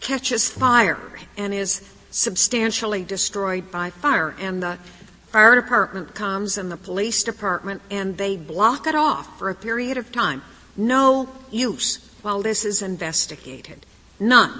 catches 0.00 0.48
fire 0.48 0.98
and 1.36 1.52
is 1.52 1.86
substantially 2.10 3.04
destroyed 3.04 3.70
by 3.70 3.90
fire, 3.90 4.34
and 4.40 4.62
the 4.62 4.78
fire 5.26 5.54
department 5.54 6.14
comes 6.14 6.56
and 6.56 6.72
the 6.72 6.78
police 6.78 7.22
department, 7.22 7.82
and 7.90 8.16
they 8.16 8.38
block 8.38 8.86
it 8.86 8.94
off 8.94 9.38
for 9.38 9.50
a 9.50 9.54
period 9.54 9.98
of 9.98 10.10
time. 10.10 10.40
No 10.74 11.28
use 11.50 12.10
while 12.22 12.40
this 12.40 12.64
is 12.64 12.80
investigated. 12.80 13.84
None. 14.18 14.50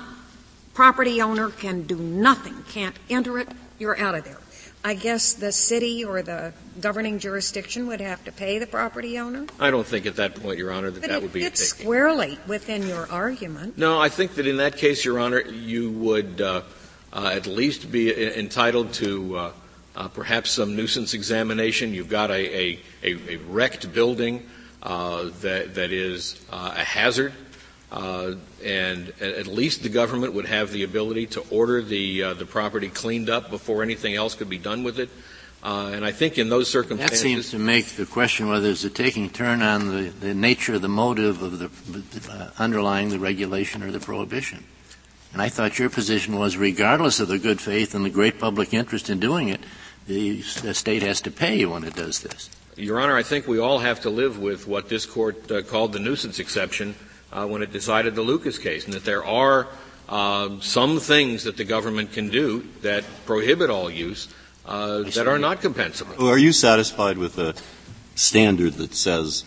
Property 0.75 1.23
owner 1.23 1.49
can 1.49 1.85
do 1.85 1.97
nothing, 1.97 2.63
can't 2.69 2.97
enter 3.09 3.39
it, 3.39 3.49
you're 3.79 3.99
out 3.99 4.15
of 4.15 4.25
there. 4.25 4.44
I 4.87 4.93
guess 4.93 5.33
the 5.33 5.51
city 5.51 6.05
or 6.05 6.21
the 6.21 6.53
governing 6.79 7.19
jurisdiction 7.19 7.87
would 7.87 8.03
have 8.03 8.23
to 8.27 8.33
pay 8.33 8.59
the 8.59 8.67
property 8.67 9.19
owner? 9.19 9.47
I 9.59 9.71
don't 9.71 9.87
think 9.87 10.05
at 10.05 10.17
that 10.17 10.35
point, 10.35 10.59
Your 10.59 10.71
Honor, 10.71 10.91
that 10.91 11.01
but 11.01 11.09
that 11.09 11.23
would 11.23 11.33
be 11.33 11.43
it's 11.43 11.65
squarely 11.65 12.39
within 12.47 12.87
your 12.87 13.11
argument. 13.11 13.79
No, 13.79 13.99
I 13.99 14.11
think 14.11 14.35
that 14.35 14.47
in 14.47 14.59
that 14.59 14.77
case, 14.77 15.03
Your 15.03 15.19
Honor, 15.19 15.41
you 15.41 15.91
would 15.91 16.39
uh, 16.43 16.63
uh, 17.15 17.31
at 17.33 17.47
least 17.47 17.91
be 17.91 18.13
entitled 18.39 18.93
to 18.95 19.37
uh, 19.37 19.53
uh, 19.97 20.09
perhaps 20.09 20.51
some 20.51 20.77
nuisance 20.77 21.15
examination. 21.15 21.95
You've 21.95 22.11
got 22.11 22.31
a, 22.31 22.35
a, 22.35 22.79
a, 23.03 23.35
a 23.35 23.37
wrecked 23.49 23.91
building 23.95 24.47
uh, 24.83 25.31
that, 25.41 25.77
that 25.77 25.93
is 25.93 26.39
uh, 26.53 26.75
a 26.77 26.85
hazard. 26.85 27.33
Uh, 27.93 28.35
and 28.65 29.13
at 29.21 29.47
least 29.47 29.83
the 29.83 29.89
government 29.89 30.33
would 30.35 30.47
have 30.47 30.73
the 30.73 30.83
ability 30.83 31.27
to 31.27 31.41
order 31.51 31.81
the 31.81 32.23
uh, 32.23 32.35
the 32.35 32.47
property 32.47 32.89
cleaned 32.89 33.31
up 33.31 33.51
before 33.51 33.83
anything 33.83 34.15
else 34.15 34.35
could 34.35 34.49
be 34.49 34.59
done 34.59 34.83
with 34.83 34.99
it. 34.99 35.09
Uh, 35.63 35.93
and 35.95 36.05
I 36.05 36.13
think 36.13 36.37
in 36.37 36.51
those 36.51 36.69
circumstances, 36.69 37.19
that 37.19 37.23
seems 37.23 37.51
to 37.53 37.59
make 37.59 37.87
the 37.97 38.05
question 38.05 38.49
whether 38.49 38.69
it's 38.69 38.85
a 38.85 38.91
taking 38.91 39.31
turn 39.31 39.63
on 39.63 39.89
the, 39.89 40.11
the 40.11 40.35
nature, 40.35 40.75
of 40.75 40.83
the 40.83 40.89
motive 40.89 41.41
of 41.41 41.59
the 41.59 42.31
uh, 42.31 42.51
underlying 42.59 43.09
the 43.09 43.19
regulation 43.19 43.83
or 43.83 43.91
the 43.91 44.01
prohibition. 44.01 44.65
And 45.33 45.41
I 45.41 45.49
thought 45.49 45.79
your 45.79 45.89
position 45.89 46.39
was, 46.39 46.57
regardless 46.57 47.19
of 47.19 47.29
the 47.29 47.39
good 47.39 47.61
faith 47.61 47.95
and 47.95 48.05
the 48.05 48.11
great 48.11 48.39
public 48.39 48.75
interest 48.75 49.09
in 49.09 49.19
doing 49.19 49.49
it, 49.49 49.61
the, 50.07 50.43
state 50.43 51.03
has 51.03 51.23
to 51.23 51.31
pay 51.31 51.59
you 51.59 51.71
when 51.71 51.83
it 51.85 51.97
does 51.97 52.21
this. 52.21 52.51
Your 52.77 53.01
Honor, 53.01 53.17
I 53.17 53.23
think 53.23 53.49
we 53.49 53.59
all 53.59 53.79
have 53.79 54.01
to 54.03 54.11
live 54.11 54.39
with 54.39 54.69
what 54.69 54.89
this 54.89 55.07
court 55.07 55.51
uh, 55.51 55.63
called 55.63 55.93
the 55.93 55.99
nuisance 55.99 56.39
exception 56.39 56.95
uh, 57.35 57.47
when 57.47 57.63
it 57.63 57.73
decided 57.73 58.15
the 58.15 58.23
Lucas 58.23 58.59
case, 58.59 58.85
and 58.85 58.95
that 58.95 59.05
there 59.05 59.25
are 59.25 59.67
uh, 60.09 60.61
some 60.61 61.01
things 61.01 61.45
that 61.45 61.57
the 61.57 61.65
government 61.65 62.13
can 62.13 62.31
do 62.31 62.67
that 62.83 63.05
prohibit 63.27 63.71
all 63.71 63.91
use 63.91 64.29
uh, 64.67 65.03
that 65.03 65.27
are 65.27 65.39
not 65.39 65.61
compensable. 65.61 66.17
Well, 66.17 66.29
are 66.29 66.39
you 66.39 66.53
satisfied 66.53 67.19
with 67.19 67.39
a 67.39 67.55
standard 68.15 68.75
that 68.75 68.95
says 68.95 69.45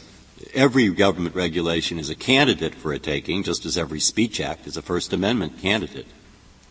every 0.53 0.89
government 0.89 1.35
regulation 1.35 1.97
is 1.97 2.09
a 2.09 2.15
candidate 2.15 2.75
for 2.75 2.93
a 2.93 2.99
taking, 2.99 3.43
just 3.43 3.65
as 3.65 3.77
every 3.77 3.99
speech 3.99 4.39
act 4.39 4.67
is 4.67 4.77
a 4.77 4.81
First 4.81 5.13
Amendment 5.13 5.59
candidate? 5.59 6.07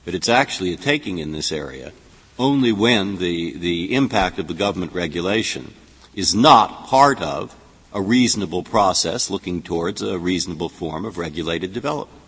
But 0.04 0.14
it's 0.14 0.28
actually 0.28 0.72
a 0.72 0.76
taking 0.76 1.18
in 1.18 1.32
this 1.32 1.50
area 1.50 1.92
only 2.38 2.70
when 2.70 3.16
the, 3.16 3.56
the 3.56 3.94
impact 3.94 4.38
of 4.38 4.46
the 4.46 4.54
government 4.54 4.92
regulation 4.92 5.72
is 6.14 6.34
not 6.34 6.86
part 6.86 7.20
of 7.22 7.54
a 7.96 8.02
reasonable 8.02 8.62
process 8.62 9.30
looking 9.30 9.62
towards 9.62 10.02
a 10.02 10.18
reasonable 10.18 10.68
form 10.68 11.06
of 11.06 11.16
regulated 11.16 11.72
development. 11.72 12.20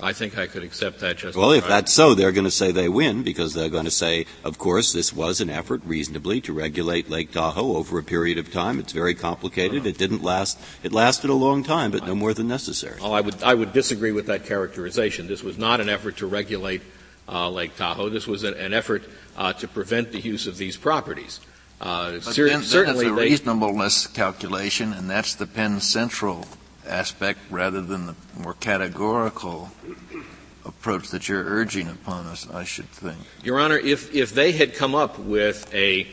I 0.00 0.12
think 0.12 0.38
I 0.38 0.46
could 0.46 0.62
accept 0.62 1.00
that, 1.00 1.18
Justice. 1.18 1.36
Well, 1.36 1.50
if 1.50 1.66
that's 1.66 1.92
so, 1.92 2.14
they're 2.14 2.30
going 2.30 2.44
to 2.44 2.50
say 2.50 2.70
they 2.70 2.88
win 2.88 3.24
because 3.24 3.52
they're 3.52 3.68
going 3.68 3.84
to 3.84 3.90
say, 3.90 4.26
of 4.44 4.58
course, 4.58 4.92
this 4.92 5.12
was 5.12 5.40
an 5.40 5.50
effort 5.50 5.80
reasonably 5.84 6.40
to 6.42 6.52
regulate 6.52 7.10
Lake 7.10 7.32
Tahoe 7.32 7.76
over 7.76 7.98
a 7.98 8.02
period 8.04 8.38
of 8.38 8.52
time. 8.52 8.78
It's 8.78 8.92
very 8.92 9.14
complicated. 9.14 9.86
It 9.86 9.98
didn't 9.98 10.22
last. 10.22 10.56
It 10.84 10.92
lasted 10.92 11.28
a 11.30 11.34
long 11.34 11.64
time, 11.64 11.90
but 11.90 12.06
no 12.06 12.14
more 12.14 12.32
than 12.32 12.46
necessary. 12.46 13.00
Well, 13.00 13.14
I 13.14 13.20
would 13.20 13.42
I 13.42 13.54
would 13.54 13.72
disagree 13.72 14.12
with 14.12 14.26
that 14.26 14.44
characterization. 14.46 15.26
This 15.26 15.42
was 15.42 15.58
not 15.58 15.80
an 15.80 15.88
effort 15.88 16.18
to 16.18 16.26
regulate 16.28 16.82
uh, 17.28 17.50
Lake 17.50 17.76
Tahoe. 17.76 18.08
This 18.08 18.28
was 18.28 18.44
an, 18.44 18.54
an 18.54 18.72
effort 18.72 19.02
uh, 19.36 19.52
to 19.54 19.66
prevent 19.66 20.12
the 20.12 20.20
use 20.20 20.46
of 20.46 20.58
these 20.58 20.76
properties. 20.76 21.40
Uh, 21.82 22.20
cer- 22.20 22.48
then, 22.48 22.62
certainly, 22.62 23.06
then 23.06 23.14
it's 23.14 23.20
a 23.20 23.24
reasonableness 23.24 24.06
calculation, 24.06 24.92
and 24.92 25.10
that's 25.10 25.34
the 25.34 25.46
Penn 25.46 25.80
Central 25.80 26.46
aspect 26.86 27.40
rather 27.50 27.80
than 27.80 28.06
the 28.06 28.14
more 28.38 28.54
categorical 28.54 29.70
approach 30.64 31.08
that 31.08 31.28
you're 31.28 31.42
urging 31.44 31.88
upon 31.88 32.26
us. 32.26 32.48
I 32.50 32.62
should 32.62 32.88
think, 32.88 33.18
Your 33.42 33.58
Honor, 33.58 33.76
if 33.76 34.14
if 34.14 34.32
they 34.32 34.52
had 34.52 34.76
come 34.76 34.94
up 34.94 35.18
with 35.18 35.72
a 35.74 36.06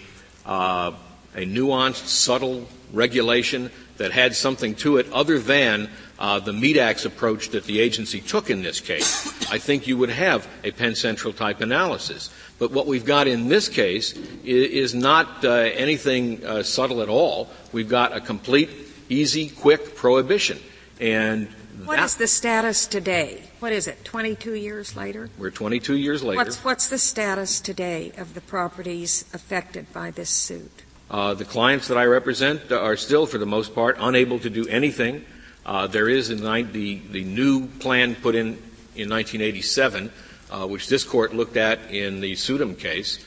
uh, 0.43 0.91
a 1.35 1.45
nuanced, 1.45 2.07
subtle 2.07 2.67
regulation 2.91 3.69
that 3.97 4.11
had 4.11 4.35
something 4.35 4.73
to 4.73 4.97
it 4.97 5.11
other 5.11 5.37
than 5.37 5.89
uh, 6.17 6.39
the 6.39 6.51
MEDAX 6.51 7.05
approach 7.05 7.49
that 7.49 7.65
the 7.65 7.79
agency 7.79 8.21
took 8.21 8.49
in 8.49 8.63
this 8.63 8.79
case, 8.79 9.27
I 9.51 9.59
think 9.59 9.87
you 9.87 9.97
would 9.97 10.09
have 10.09 10.47
a 10.63 10.71
Penn 10.71 10.95
Central 10.95 11.33
type 11.33 11.61
analysis. 11.61 12.29
But 12.59 12.71
what 12.71 12.87
we've 12.87 13.05
got 13.05 13.27
in 13.27 13.47
this 13.47 13.69
case 13.69 14.13
is, 14.43 14.93
not 14.93 15.45
uh, 15.45 15.49
anything 15.51 16.45
uh, 16.45 16.61
subtle 16.63 17.01
at 17.01 17.07
all. 17.07 17.47
We've 17.71 17.87
got 17.87 18.15
a 18.15 18.19
complete, 18.19 18.69
easy, 19.07 19.49
quick 19.49 19.95
prohibition. 19.95 20.59
And 20.99 21.47
what 21.85 21.99
is 21.99 22.15
the 22.15 22.27
status 22.27 22.85
today? 22.85 23.43
What 23.59 23.71
is 23.71 23.87
it, 23.87 24.03
22 24.03 24.55
years 24.55 24.97
later? 24.97 25.29
We're 25.37 25.51
22 25.51 25.95
years 25.95 26.21
later. 26.21 26.37
What's, 26.37 26.63
what's 26.63 26.89
the 26.89 26.97
status 26.97 27.61
today 27.61 28.11
of 28.17 28.33
the 28.33 28.41
properties 28.41 29.23
affected 29.33 29.91
by 29.93 30.11
this 30.11 30.29
suit? 30.29 30.83
Uh, 31.09 31.33
the 31.33 31.45
clients 31.45 31.87
that 31.87 31.97
I 31.97 32.03
represent 32.05 32.71
are 32.73 32.97
still, 32.97 33.25
for 33.25 33.37
the 33.37 33.45
most 33.45 33.73
part, 33.73 33.95
unable 33.99 34.37
to 34.39 34.49
do 34.49 34.67
anything. 34.67 35.23
Uh, 35.65 35.87
there 35.87 36.09
is 36.09 36.27
the, 36.27 36.35
the, 36.35 37.01
the 37.11 37.23
new 37.23 37.67
plan 37.67 38.15
put 38.15 38.35
in 38.35 38.57
in 38.95 39.09
1987 39.09 40.11
uh, 40.49 40.67
which 40.67 40.87
this 40.87 41.03
court 41.03 41.33
looked 41.33 41.57
at 41.57 41.91
in 41.91 42.21
the 42.21 42.33
Suitum 42.33 42.77
case. 42.77 43.25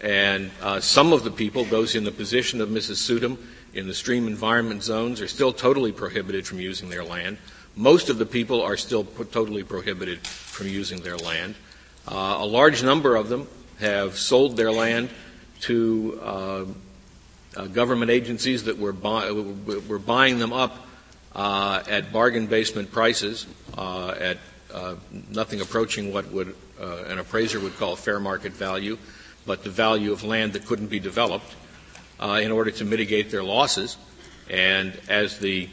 And 0.00 0.50
uh, 0.62 0.80
some 0.80 1.12
of 1.12 1.24
the 1.24 1.30
people, 1.30 1.64
those 1.64 1.94
in 1.94 2.04
the 2.04 2.12
position 2.12 2.60
of 2.60 2.68
Mrs. 2.68 2.96
Suitum 2.96 3.38
in 3.72 3.86
the 3.86 3.94
stream 3.94 4.26
environment 4.26 4.82
zones, 4.82 5.20
are 5.20 5.28
still 5.28 5.52
totally 5.52 5.92
prohibited 5.92 6.46
from 6.46 6.60
using 6.60 6.90
their 6.90 7.04
land. 7.04 7.38
Most 7.74 8.08
of 8.08 8.18
the 8.18 8.26
people 8.26 8.62
are 8.62 8.76
still 8.76 9.04
totally 9.04 9.62
prohibited 9.62 10.26
from 10.26 10.68
using 10.68 11.00
their 11.00 11.16
land. 11.16 11.54
Uh, 12.08 12.36
a 12.38 12.46
large 12.46 12.82
number 12.82 13.16
of 13.16 13.28
them 13.28 13.48
have 13.80 14.16
sold 14.16 14.56
their 14.56 14.72
land 14.72 15.10
to 15.60 16.18
uh, 16.22 16.64
uh, 17.56 17.66
government 17.66 18.10
agencies 18.10 18.64
that 18.64 18.78
were, 18.78 18.92
were 18.92 19.98
buying 19.98 20.38
them 20.38 20.52
up 20.52 20.86
uh, 21.34 21.82
at 21.88 22.12
bargain 22.12 22.46
basement 22.46 22.90
prices, 22.92 23.46
at 23.76 23.78
uh, 23.78 24.34
nothing 25.30 25.60
approaching 25.60 26.12
what 26.12 26.30
would 26.32 26.54
uh, 26.80 27.04
an 27.08 27.18
appraiser 27.18 27.60
would 27.60 27.76
call 27.76 27.96
fair 27.96 28.20
market 28.20 28.52
value, 28.52 28.98
but 29.46 29.64
the 29.64 29.70
value 29.70 30.12
of 30.12 30.24
land 30.24 30.52
that 30.52 30.66
couldn't 30.66 30.88
be 30.88 31.00
developed 31.00 31.54
uh, 32.20 32.40
in 32.42 32.52
order 32.52 32.70
to 32.70 32.84
mitigate 32.84 33.30
their 33.30 33.42
losses. 33.42 33.96
And 34.50 34.98
as 35.08 35.38
the 35.38 35.68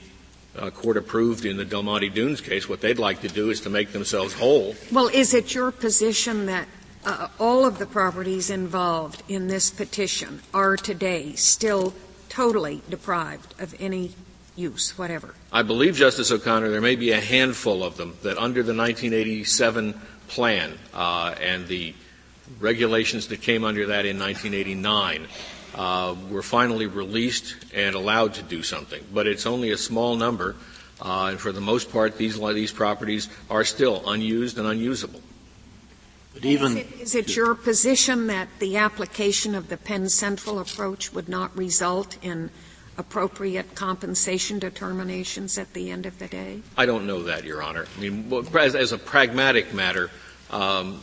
uh, 0.57 0.69
court 0.69 0.97
approved 0.97 1.45
in 1.45 1.57
the 1.57 1.65
Del 1.65 1.83
Monte 1.83 2.09
Dunes 2.09 2.41
case, 2.41 2.69
what 2.69 2.81
they'd 2.81 2.99
like 2.99 3.21
to 3.21 3.27
do 3.27 3.49
is 3.49 3.61
to 3.61 3.69
make 3.69 3.91
themselves 3.91 4.33
whole. 4.33 4.75
Well, 4.91 5.07
is 5.07 5.33
it 5.33 5.53
your 5.53 5.71
position 5.71 6.45
that 6.45 6.67
uh, 7.05 7.27
all 7.39 7.65
of 7.65 7.79
the 7.79 7.85
properties 7.85 8.49
involved 8.49 9.23
in 9.27 9.47
this 9.47 9.69
petition 9.69 10.41
are 10.53 10.77
today 10.77 11.33
still 11.33 11.93
totally 12.29 12.81
deprived 12.89 13.59
of 13.59 13.75
any 13.79 14.13
use, 14.55 14.97
whatever. 14.97 15.33
I 15.51 15.63
believe, 15.63 15.95
Justice 15.95 16.31
O'Connor, 16.31 16.69
there 16.69 16.81
may 16.81 16.95
be 16.95 17.11
a 17.11 17.19
handful 17.19 17.83
of 17.83 17.97
them 17.97 18.17
that 18.23 18.37
under 18.37 18.63
the 18.63 18.75
1987 18.75 19.99
plan 20.27 20.77
uh, 20.93 21.35
and 21.41 21.67
the 21.67 21.93
regulations 22.59 23.27
that 23.27 23.41
came 23.41 23.63
under 23.63 23.87
that 23.87 24.05
in 24.05 24.19
1989 24.19 25.27
uh, 25.75 26.15
were 26.29 26.43
finally 26.43 26.87
released 26.87 27.55
and 27.73 27.95
allowed 27.95 28.35
to 28.35 28.43
do 28.43 28.63
something. 28.63 29.03
But 29.13 29.27
it's 29.27 29.45
only 29.45 29.71
a 29.71 29.77
small 29.77 30.15
number, 30.15 30.55
uh, 31.01 31.27
and 31.31 31.39
for 31.39 31.51
the 31.51 31.61
most 31.61 31.91
part, 31.91 32.17
these 32.17 32.39
these 32.39 32.71
properties 32.71 33.29
are 33.49 33.63
still 33.63 34.07
unused 34.07 34.57
and 34.57 34.67
unusable. 34.67 35.21
But 36.33 36.45
even 36.45 36.77
is 36.77 36.77
it, 36.77 37.01
is 37.01 37.15
it 37.15 37.35
your 37.35 37.55
position 37.55 38.27
that 38.27 38.47
the 38.59 38.77
application 38.77 39.55
of 39.55 39.69
the 39.69 39.77
Penn 39.77 40.09
Central 40.09 40.59
approach 40.59 41.13
would 41.13 41.29
not 41.29 41.55
result 41.55 42.17
in 42.23 42.49
appropriate 42.97 43.75
compensation 43.75 44.59
determinations 44.59 45.57
at 45.57 45.73
the 45.73 45.89
end 45.89 46.05
of 46.05 46.19
the 46.19 46.27
day? 46.27 46.61
I 46.77 46.85
don't 46.85 47.07
know 47.07 47.23
that, 47.23 47.43
Your 47.43 47.61
Honor. 47.61 47.87
I 47.97 47.99
mean, 47.99 48.31
as, 48.57 48.75
as 48.75 48.91
a 48.91 48.97
pragmatic 48.97 49.73
matter, 49.73 50.11
um, 50.51 51.01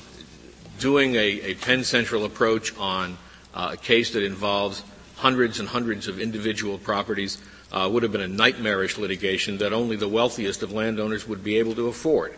doing 0.78 1.14
a, 1.14 1.18
a, 1.18 1.54
Penn 1.54 1.84
Central 1.84 2.24
approach 2.24 2.76
on 2.78 3.18
uh, 3.54 3.70
a 3.72 3.76
case 3.76 4.12
that 4.12 4.22
involves 4.22 4.82
hundreds 5.16 5.60
and 5.60 5.68
hundreds 5.68 6.08
of 6.08 6.18
individual 6.20 6.78
properties 6.78 7.38
uh, 7.72 7.88
would 7.90 8.02
have 8.02 8.12
been 8.12 8.20
a 8.20 8.28
nightmarish 8.28 8.96
litigation 8.96 9.58
that 9.58 9.72
only 9.72 9.96
the 9.96 10.08
wealthiest 10.08 10.62
of 10.62 10.72
landowners 10.72 11.28
would 11.28 11.44
be 11.44 11.58
able 11.58 11.74
to 11.74 11.88
afford. 11.88 12.34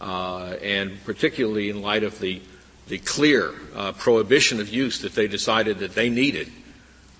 Uh, 0.00 0.56
and 0.62 1.02
particularly 1.04 1.70
in 1.70 1.80
light 1.80 2.02
of 2.02 2.18
the, 2.18 2.42
the 2.88 2.98
clear 2.98 3.54
uh, 3.74 3.92
prohibition 3.92 4.60
of 4.60 4.68
use 4.68 5.00
that 5.00 5.14
they 5.14 5.26
decided 5.26 5.78
that 5.78 5.94
they 5.94 6.10
needed, 6.10 6.50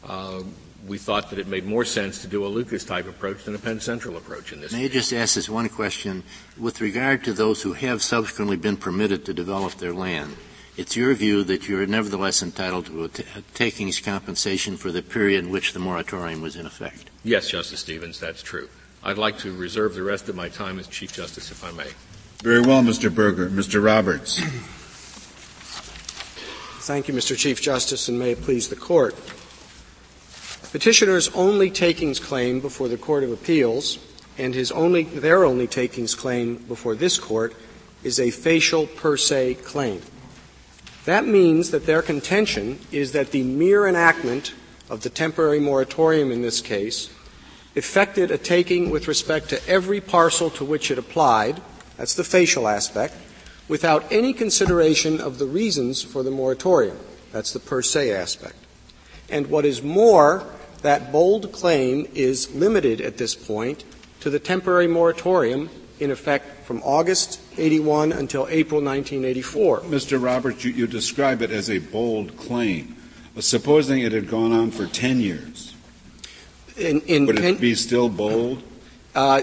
uh, 0.05 0.43
we 0.87 0.99
thought 0.99 1.31
that 1.31 1.38
it 1.38 1.46
made 1.46 1.64
more 1.64 1.85
sense 1.85 2.22
to 2.22 2.29
do 2.29 2.46
a 2.46 2.49
Lucas 2.49 2.85
type 2.85 3.09
approach 3.09 3.44
than 3.44 3.55
a 3.55 3.59
Penn 3.59 3.81
Central 3.81 4.16
approach 4.16 4.53
in 4.53 4.61
this. 4.61 4.72
May 4.72 4.81
case. 4.81 4.90
I 4.90 4.94
just 4.94 5.12
ask 5.12 5.35
this 5.35 5.49
one 5.49 5.68
question 5.68 6.22
with 6.59 6.81
regard 6.81 7.25
to 7.25 7.33
those 7.33 7.62
who 7.62 7.72
have 7.72 8.03
subsequently 8.03 8.57
been 8.57 8.77
permitted 8.77 9.25
to 9.27 9.35
develop 9.35 9.75
their 9.75 9.92
land? 9.92 10.37
It's 10.77 10.94
your 10.94 11.14
view 11.14 11.42
that 11.44 11.68
you're 11.68 11.87
nevertheless 11.87 12.42
entitled 12.42 12.87
to 12.87 13.05
a, 13.05 13.09
t- 13.09 13.25
a 13.35 13.40
takings 13.55 13.99
compensation 13.99 14.77
for 14.77 14.92
the 14.92 15.03
period 15.03 15.44
in 15.44 15.51
which 15.51 15.72
the 15.72 15.79
moratorium 15.79 16.42
was 16.42 16.55
in 16.55 16.66
effect. 16.66 17.11
Yes, 17.25 17.49
Justice 17.49 17.81
Stevens, 17.81 18.20
that's 18.20 18.42
true. 18.42 18.68
I'd 19.03 19.18
like 19.18 19.38
to 19.38 19.57
reserve 19.57 19.94
the 19.94 20.03
rest 20.03 20.29
of 20.29 20.37
my 20.37 20.49
time 20.49 20.79
as 20.79 20.87
Chief 20.87 21.12
Justice, 21.12 21.51
if 21.51 21.64
I 21.64 21.70
may. 21.72 21.88
Very 22.42 22.61
well, 22.61 22.83
Mr. 22.83 23.12
Berger. 23.12 23.49
Mr. 23.49 23.83
Roberts. 23.83 24.38
Thank 26.85 27.09
you, 27.09 27.14
Mr. 27.14 27.37
Chief 27.37 27.61
Justice, 27.61 28.09
and 28.09 28.18
may 28.18 28.33
it 28.33 28.42
please 28.42 28.68
the 28.68 28.77
Court. 28.77 29.14
Petitioner's 30.77 31.31
only 31.31 31.71
takings 31.71 32.21
claim 32.21 32.61
before 32.61 32.87
the 32.87 32.99
Court 32.99 33.25
of 33.25 33.33
Appeals 33.33 33.99
and 34.37 34.55
his 34.55 34.71
only, 34.71 35.05
their 35.05 35.43
only 35.43 35.67
takings 35.67 36.15
claim 36.15 36.57
before 36.57 36.95
this 36.95 37.19
Court 37.19 37.55
is 38.05 38.21
a 38.21 38.31
facial 38.31 38.87
per 38.87 39.17
se 39.17 39.55
claim. 39.55 40.03
That 41.07 41.27
means 41.27 41.71
that 41.71 41.87
their 41.87 42.03
contention 42.03 42.79
is 42.93 43.12
that 43.12 43.31
the 43.31 43.43
mere 43.43 43.87
enactment 43.87 44.53
of 44.91 45.01
the 45.01 45.09
temporary 45.09 45.61
moratorium 45.61 46.31
in 46.31 46.43
this 46.43 46.61
case 46.61 47.09
effected 47.75 48.31
a 48.31 48.37
taking 48.37 48.91
with 48.91 49.09
respect 49.09 49.49
to 49.49 49.67
every 49.67 50.03
parcel 50.03 50.51
to 50.51 50.65
which 50.67 50.91
it 50.91 50.99
applied, 50.99 51.59
that's 51.97 52.17
the 52.17 52.23
facial 52.23 52.69
aspect, 52.69 53.15
without 53.67 54.12
any 54.12 54.35
consideration 54.35 55.23
of 55.23 55.39
the 55.39 55.47
reasons 55.47 56.03
for 56.03 56.23
the 56.23 56.31
moratorium, 56.31 56.99
that's 57.33 57.55
the 57.55 57.61
per 57.61 57.81
se 57.81 58.12
aspect. 58.12 58.57
And 59.31 59.47
what 59.47 59.65
is 59.65 59.83
more, 59.83 60.47
that 60.83 61.12
bold 61.12 61.53
claim 61.53 62.07
is 62.15 62.55
limited 62.55 63.01
at 63.01 63.19
this 63.19 63.35
point 63.35 63.85
to 64.21 64.31
the 64.31 64.39
temporary 64.39 64.89
moratorium 64.89 65.71
in 66.01 66.11
effect 66.11 66.65
from 66.65 66.83
August 66.83 67.41
81 67.57 68.12
until 68.12 68.47
April 68.51 68.81
1984. 68.83 69.81
Mr. 69.83 70.23
Roberts, 70.23 70.65
you, 70.65 70.73
you 70.73 70.87
describe 70.87 71.43
it 71.43 71.51
as 71.51 71.71
a 71.71 71.79
bold 71.79 72.37
claim. 72.37 72.97
Supposing 73.39 74.01
it 74.01 74.12
had 74.12 74.29
gone 74.29 74.53
on 74.53 74.71
for 74.71 74.87
10 74.87 75.21
years, 75.21 75.75
in, 76.79 77.03
in 77.03 77.27
would 77.27 77.39
it 77.39 77.61
be 77.61 77.75
still 77.75 78.09
bold? 78.09 78.62
Uh, 79.15 79.43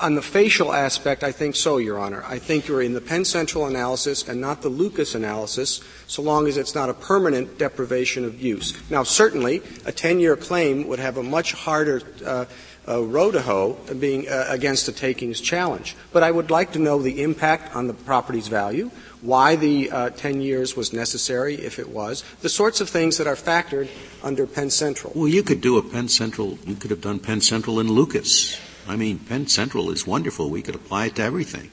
on 0.00 0.14
the 0.14 0.22
facial 0.22 0.72
aspect, 0.72 1.22
I 1.24 1.32
think 1.32 1.56
so, 1.56 1.78
Your 1.78 1.98
Honor. 1.98 2.24
I 2.26 2.38
think 2.38 2.68
you're 2.68 2.82
in 2.82 2.94
the 2.94 3.00
Penn 3.00 3.24
Central 3.24 3.66
analysis 3.66 4.28
and 4.28 4.40
not 4.40 4.62
the 4.62 4.68
Lucas 4.68 5.14
analysis, 5.14 5.80
so 6.06 6.22
long 6.22 6.46
as 6.46 6.56
it's 6.56 6.74
not 6.74 6.88
a 6.88 6.94
permanent 6.94 7.58
deprivation 7.58 8.24
of 8.24 8.40
use. 8.40 8.74
Now, 8.90 9.02
certainly, 9.02 9.58
a 9.86 9.92
10-year 9.92 10.36
claim 10.36 10.88
would 10.88 10.98
have 10.98 11.16
a 11.16 11.22
much 11.22 11.52
harder 11.52 12.02
uh, 12.24 12.44
uh, 12.88 13.02
row 13.02 13.30
to 13.30 13.42
hoe 13.42 13.74
being 13.98 14.28
uh, 14.28 14.46
against 14.48 14.88
a 14.88 14.92
takings 14.92 15.40
challenge. 15.40 15.94
But 16.12 16.22
I 16.22 16.30
would 16.30 16.50
like 16.50 16.72
to 16.72 16.78
know 16.78 17.02
the 17.02 17.22
impact 17.22 17.76
on 17.76 17.86
the 17.86 17.94
property's 17.94 18.48
value, 18.48 18.90
why 19.20 19.56
the 19.56 19.90
uh, 19.90 20.10
10 20.10 20.40
years 20.40 20.76
was 20.76 20.92
necessary, 20.92 21.56
if 21.56 21.78
it 21.78 21.88
was, 21.88 22.24
the 22.40 22.48
sorts 22.48 22.80
of 22.80 22.88
things 22.88 23.18
that 23.18 23.26
are 23.26 23.36
factored 23.36 23.88
under 24.22 24.46
Penn 24.46 24.70
Central. 24.70 25.12
Well, 25.14 25.28
you 25.28 25.42
could 25.42 25.60
do 25.60 25.76
a 25.76 25.82
Penn 25.82 26.08
Central, 26.08 26.58
you 26.64 26.76
could 26.76 26.90
have 26.90 27.00
done 27.00 27.18
Penn 27.18 27.40
Central 27.40 27.78
in 27.80 27.92
Lucas. 27.92 28.58
I 28.88 28.96
mean, 28.96 29.18
Penn 29.18 29.46
Central 29.46 29.90
is 29.90 30.06
wonderful. 30.06 30.48
We 30.48 30.62
could 30.62 30.74
apply 30.74 31.06
it 31.06 31.16
to 31.16 31.22
everything. 31.22 31.70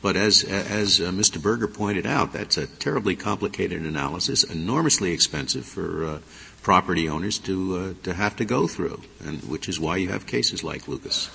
But 0.00 0.16
as, 0.16 0.44
as 0.44 1.00
uh, 1.00 1.04
Mr. 1.04 1.40
Berger 1.42 1.66
pointed 1.66 2.06
out, 2.06 2.32
that's 2.32 2.58
a 2.58 2.66
terribly 2.66 3.16
complicated 3.16 3.82
analysis, 3.82 4.44
enormously 4.44 5.12
expensive 5.12 5.64
for 5.64 6.04
uh, 6.04 6.18
property 6.62 7.08
owners 7.08 7.38
to 7.38 7.76
uh, 7.76 8.04
to 8.04 8.14
have 8.14 8.36
to 8.36 8.44
go 8.44 8.66
through, 8.66 9.00
and 9.24 9.42
which 9.44 9.68
is 9.68 9.80
why 9.80 9.96
you 9.96 10.10
have 10.10 10.26
cases 10.26 10.62
like 10.62 10.88
Lucas. 10.88 11.30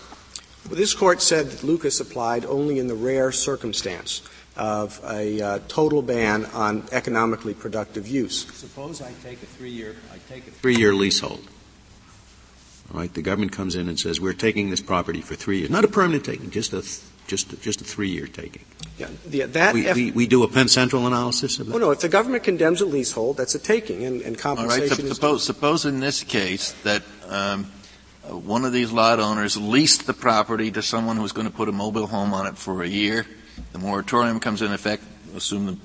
Well, 0.68 0.76
this 0.76 0.94
court 0.94 1.22
said 1.22 1.48
that 1.48 1.64
Lucas 1.64 2.00
applied 2.00 2.46
only 2.46 2.80
in 2.80 2.88
the 2.88 2.96
rare 2.96 3.32
circumstance 3.32 4.22
of 4.56 5.00
a 5.04 5.42
uh, 5.42 5.60
total 5.68 6.02
ban 6.02 6.46
on 6.48 6.84
economically 6.92 7.54
productive 7.54 8.08
use. 8.08 8.46
Suppose 8.54 9.02
I 9.02 9.12
take 9.24 9.42
a 9.42 9.46
three-year 9.48 9.96
I 10.14 10.18
take 10.32 10.48
a 10.48 10.52
three-year 10.52 10.94
leasehold. 10.94 11.42
All 12.94 13.00
right, 13.00 13.14
the 13.14 13.22
government 13.22 13.52
comes 13.52 13.76
in 13.76 13.88
and 13.88 14.00
says 14.00 14.20
we're 14.20 14.34
taking 14.34 14.70
this 14.72 14.82
property 14.82 15.22
for 15.22 15.36
three 15.36 15.60
years, 15.60 15.70
not 15.70 15.86
a 15.86 15.88
permanent 15.88 16.26
taking, 16.26 16.50
just 16.50 16.74
a 16.74 16.82
th- 16.82 17.02
just 17.28 17.62
just 17.62 17.82
a 17.82 17.84
three-year 17.84 18.26
taking. 18.26 18.66
Yeah, 18.98 19.10
yeah 19.30 19.46
that 19.46 19.74
we, 19.76 19.88
F- 19.88 19.96
we, 19.96 20.12
we, 20.12 20.28
do 20.28 20.44
a 20.44 20.48
Penn 20.48 20.68
Central 20.68 21.06
analysis 21.06 21.60
of 21.60 21.68
that. 21.68 21.76
Oh 21.76 21.78
no, 21.78 21.92
if 21.92 22.00
the 22.00 22.10
government 22.10 22.44
condemns 22.44 22.82
a 22.82 22.86
leasehold, 22.86 23.38
that's 23.38 23.54
a 23.54 23.60
taking, 23.60 24.04
and, 24.04 24.22
and 24.22 24.38
compensation. 24.38 24.92
All 24.92 25.06
right, 25.06 25.16
suppose, 25.16 25.44
suppose 25.44 25.86
in 25.86 26.00
this 26.00 26.24
case 26.24 26.72
that 26.84 27.04
um, 27.28 27.72
uh, 28.28 28.36
one 28.36 28.66
of 28.66 28.74
these 28.74 28.92
lot 28.92 29.20
owners 29.20 29.56
leased 29.56 30.08
the 30.08 30.14
property 30.14 30.72
to 30.72 30.82
someone 30.82 31.18
who's 31.18 31.32
going 31.32 31.48
to 31.48 31.54
put 31.54 31.70
a 31.70 31.72
mobile 31.72 32.08
home 32.08 32.34
on 32.34 32.48
it 32.48 32.58
for 32.58 32.82
a 32.82 32.88
year. 32.88 33.28
The 33.74 33.80
moratorium 33.80 34.40
comes 34.40 34.64
in 34.64 34.74
effect. 34.74 35.04
Assume 35.36 35.68
the 35.68 35.78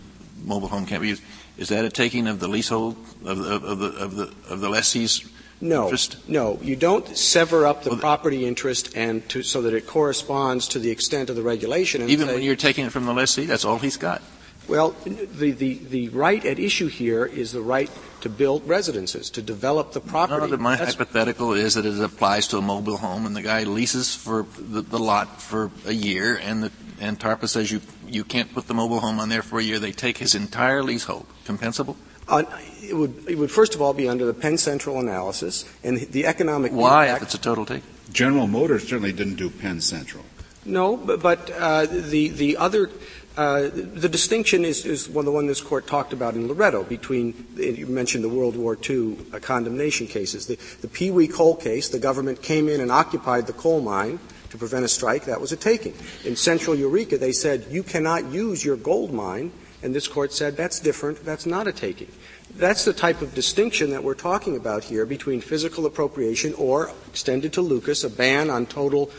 mobile 0.43 0.69
home 0.69 0.87
can't 0.87 1.03
be 1.03 1.09
used. 1.09 1.23
Is 1.59 1.69
that 1.69 1.85
a 1.85 1.90
taking 1.90 2.27
of 2.27 2.40
the 2.40 2.49
leasehold 2.49 2.97
of 3.25 3.38
the 3.38 3.55
of 3.55 3.79
the 3.79 3.87
of 3.88 4.17
the, 4.17 4.35
of 4.49 4.61
the 4.61 4.69
lessee's 4.71 5.31
no, 5.64 5.85
interest? 5.85 6.16
No, 6.29 6.59
you 6.62 6.77
don't 6.77 7.16
sever 7.16 7.66
up 7.66 7.83
the 7.83 7.90
well, 7.90 7.98
property 7.98 8.46
interest 8.46 8.96
and 8.96 9.27
to, 9.31 9.42
so 9.42 9.62
that 9.62 9.74
it 9.74 9.87
corresponds 9.87 10.68
to 10.68 10.79
the 10.79 10.90
extent 10.90 11.31
of 11.31 11.37
the 11.37 11.42
regulation. 11.42 12.03
even 12.09 12.29
say, 12.29 12.35
when 12.35 12.42
you're 12.42 12.57
taking 12.57 12.87
it 12.87 12.92
from 12.92 13.07
the 13.07 13.14
lessee, 13.14 13.46
that's 13.46 13.64
all 13.64 13.79
he's 13.79 13.96
got. 13.96 14.22
Well, 14.66 14.90
the, 15.05 15.50
the, 15.50 15.74
the 15.74 16.09
right 16.09 16.42
at 16.44 16.59
issue 16.59 16.87
here 16.87 17.27
is 17.27 17.53
the 17.53 17.61
right 17.61 17.90
to 18.22 18.31
build 18.31 18.66
residences, 18.66 19.29
to 19.31 19.42
develop 19.42 19.92
the 19.92 20.00
property. 20.00 20.50
No, 20.50 20.57
my 20.57 20.77
That's 20.77 20.94
hypothetical 20.94 21.53
is 21.53 21.74
that 21.74 21.85
it 21.85 22.00
applies 22.00 22.48
to 22.48 22.57
a 22.57 22.62
mobile 22.62 22.96
home, 22.96 23.27
and 23.27 23.37
the 23.37 23.42
guy 23.42 23.64
leases 23.64 24.14
for 24.14 24.46
the, 24.59 24.81
the 24.81 24.98
lot 24.98 25.42
for 25.42 25.70
a 25.87 25.92
year, 25.92 26.37
and 26.37 26.62
the 26.62 26.72
and 27.00 27.18
TARPA 27.20 27.48
says 27.48 27.70
you 27.70 27.83
you 28.09 28.24
can't 28.24 28.55
put 28.55 28.66
the 28.66 28.74
mobile 28.74 29.00
home 29.00 29.20
on 29.20 29.29
there 29.29 29.42
for 29.42 29.59
a 29.59 29.62
year. 29.62 29.79
They 29.79 29.92
take 29.92 30.18
his 30.18 30.35
entire 30.35 30.83
leasehold. 30.83 31.27
Compensable? 31.44 31.96
Uh, 32.29 32.45
it 32.83 32.95
would, 32.95 33.29
it 33.29 33.37
would 33.37 33.51
first 33.51 33.75
of 33.75 33.83
all 33.83 33.93
be 33.93 34.09
under 34.09 34.25
the 34.25 34.35
Penn 34.35 34.57
Central 34.59 35.01
analysis 35.01 35.65
and 35.83 35.99
the 35.99 36.27
economic 36.27 36.73
Why, 36.73 37.07
impact. 37.07 37.23
if 37.23 37.29
it's 37.29 37.35
a 37.35 37.39
total 37.39 37.67
take? 37.67 37.83
General 38.13 38.47
Motors 38.47 38.83
certainly 38.89 39.13
didn't 39.13 39.37
do 39.37 39.51
Penn 39.51 39.81
Central. 39.81 40.25
No, 40.65 40.97
but, 40.97 41.21
but 41.21 41.51
uh, 41.51 41.87
the 41.87 42.29
the 42.29 42.57
other 42.57 42.91
uh, 43.37 43.69
the 43.73 44.09
distinction 44.09 44.65
is, 44.65 44.87
is 44.87 45.09
one, 45.09 45.25
the 45.25 45.33
one 45.33 45.47
this 45.49 45.61
court 45.61 45.89
talked 45.89 46.13
about 46.13 46.35
in 46.35 46.47
Loretto 46.47 46.85
between, 46.85 47.35
you 47.57 47.87
mentioned 47.87 48.23
the 48.23 48.29
World 48.29 48.57
War 48.57 48.79
II 48.89 49.17
uh, 49.33 49.41
condemnation 49.41 50.07
cases. 50.07 50.47
The, 50.47 50.57
the 50.83 50.89
Pewee 50.89 51.27
coal 51.27 51.57
case, 51.57 51.89
the 51.89 51.99
government 51.99 52.43
came 52.43 52.69
in 52.69 52.81
and 52.81 52.93
occupied 52.93 53.49
the 53.49 53.53
coal 53.53 53.81
mine 53.81 54.21
to 54.51 54.57
prevent 54.59 54.85
a 54.85 54.89
strike. 54.89 55.25
That 55.25 55.41
was 55.41 55.51
a 55.51 55.57
taking. 55.57 55.95
In 56.25 56.37
central 56.37 56.77
Eureka, 56.77 57.19
they 57.19 57.33
said, 57.33 57.67
you 57.71 57.83
cannot 57.83 58.27
use 58.27 58.65
your 58.65 58.77
gold 58.77 59.13
mine. 59.13 59.51
And 59.85 59.94
this 59.94 60.09
court 60.09 60.33
said, 60.33 60.57
that's 60.57 60.81
different. 60.81 61.25
That's 61.27 61.44
not 61.44 61.68
a 61.68 61.73
taking. 61.73 62.11
That's 62.57 62.87
the 62.87 62.94
type 62.94 63.20
of 63.20 63.35
distinction 63.35 63.90
that 63.90 64.03
we're 64.03 64.14
talking 64.14 64.57
about 64.57 64.83
here 64.83 65.05
between 65.05 65.42
physical 65.42 65.85
appropriation 65.85 66.55
or, 66.55 66.90
extended 67.07 67.53
to 67.53 67.61
Lucas, 67.61 68.03
a 68.03 68.09
ban 68.09 68.49
on 68.49 68.64
total 68.64 69.11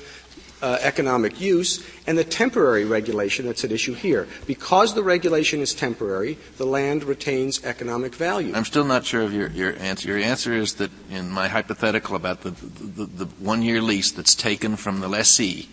uh, 0.64 0.80
economic 0.82 1.40
use, 1.40 1.86
and 2.08 2.18
the 2.18 2.24
temporary 2.24 2.84
regulation 2.84 3.46
that's 3.46 3.64
at 3.64 3.72
issue 3.72 3.94
here. 3.94 4.28
Because 4.48 4.96
the 4.96 5.04
regulation 5.04 5.60
is 5.60 5.76
temporary, 5.76 6.40
the 6.58 6.66
land 6.66 7.04
retains 7.04 7.64
economic 7.64 8.16
value. 8.16 8.52
I'm 8.56 8.66
still 8.66 8.86
not 8.86 9.06
sure 9.06 9.22
of 9.22 9.34
your, 9.34 9.50
your 9.50 9.78
answer. 9.78 10.08
Your 10.08 10.18
answer 10.18 10.54
is 10.54 10.76
that 10.76 10.90
in 11.12 11.30
my 11.30 11.48
hypothetical 11.48 12.16
about 12.16 12.42
the, 12.42 12.50
the, 12.50 13.06
the 13.06 13.26
one 13.38 13.62
year 13.62 13.82
lease 13.82 14.12
that's 14.12 14.34
taken 14.34 14.78
from 14.78 15.02
the 15.02 15.08
lessee, 15.08 15.70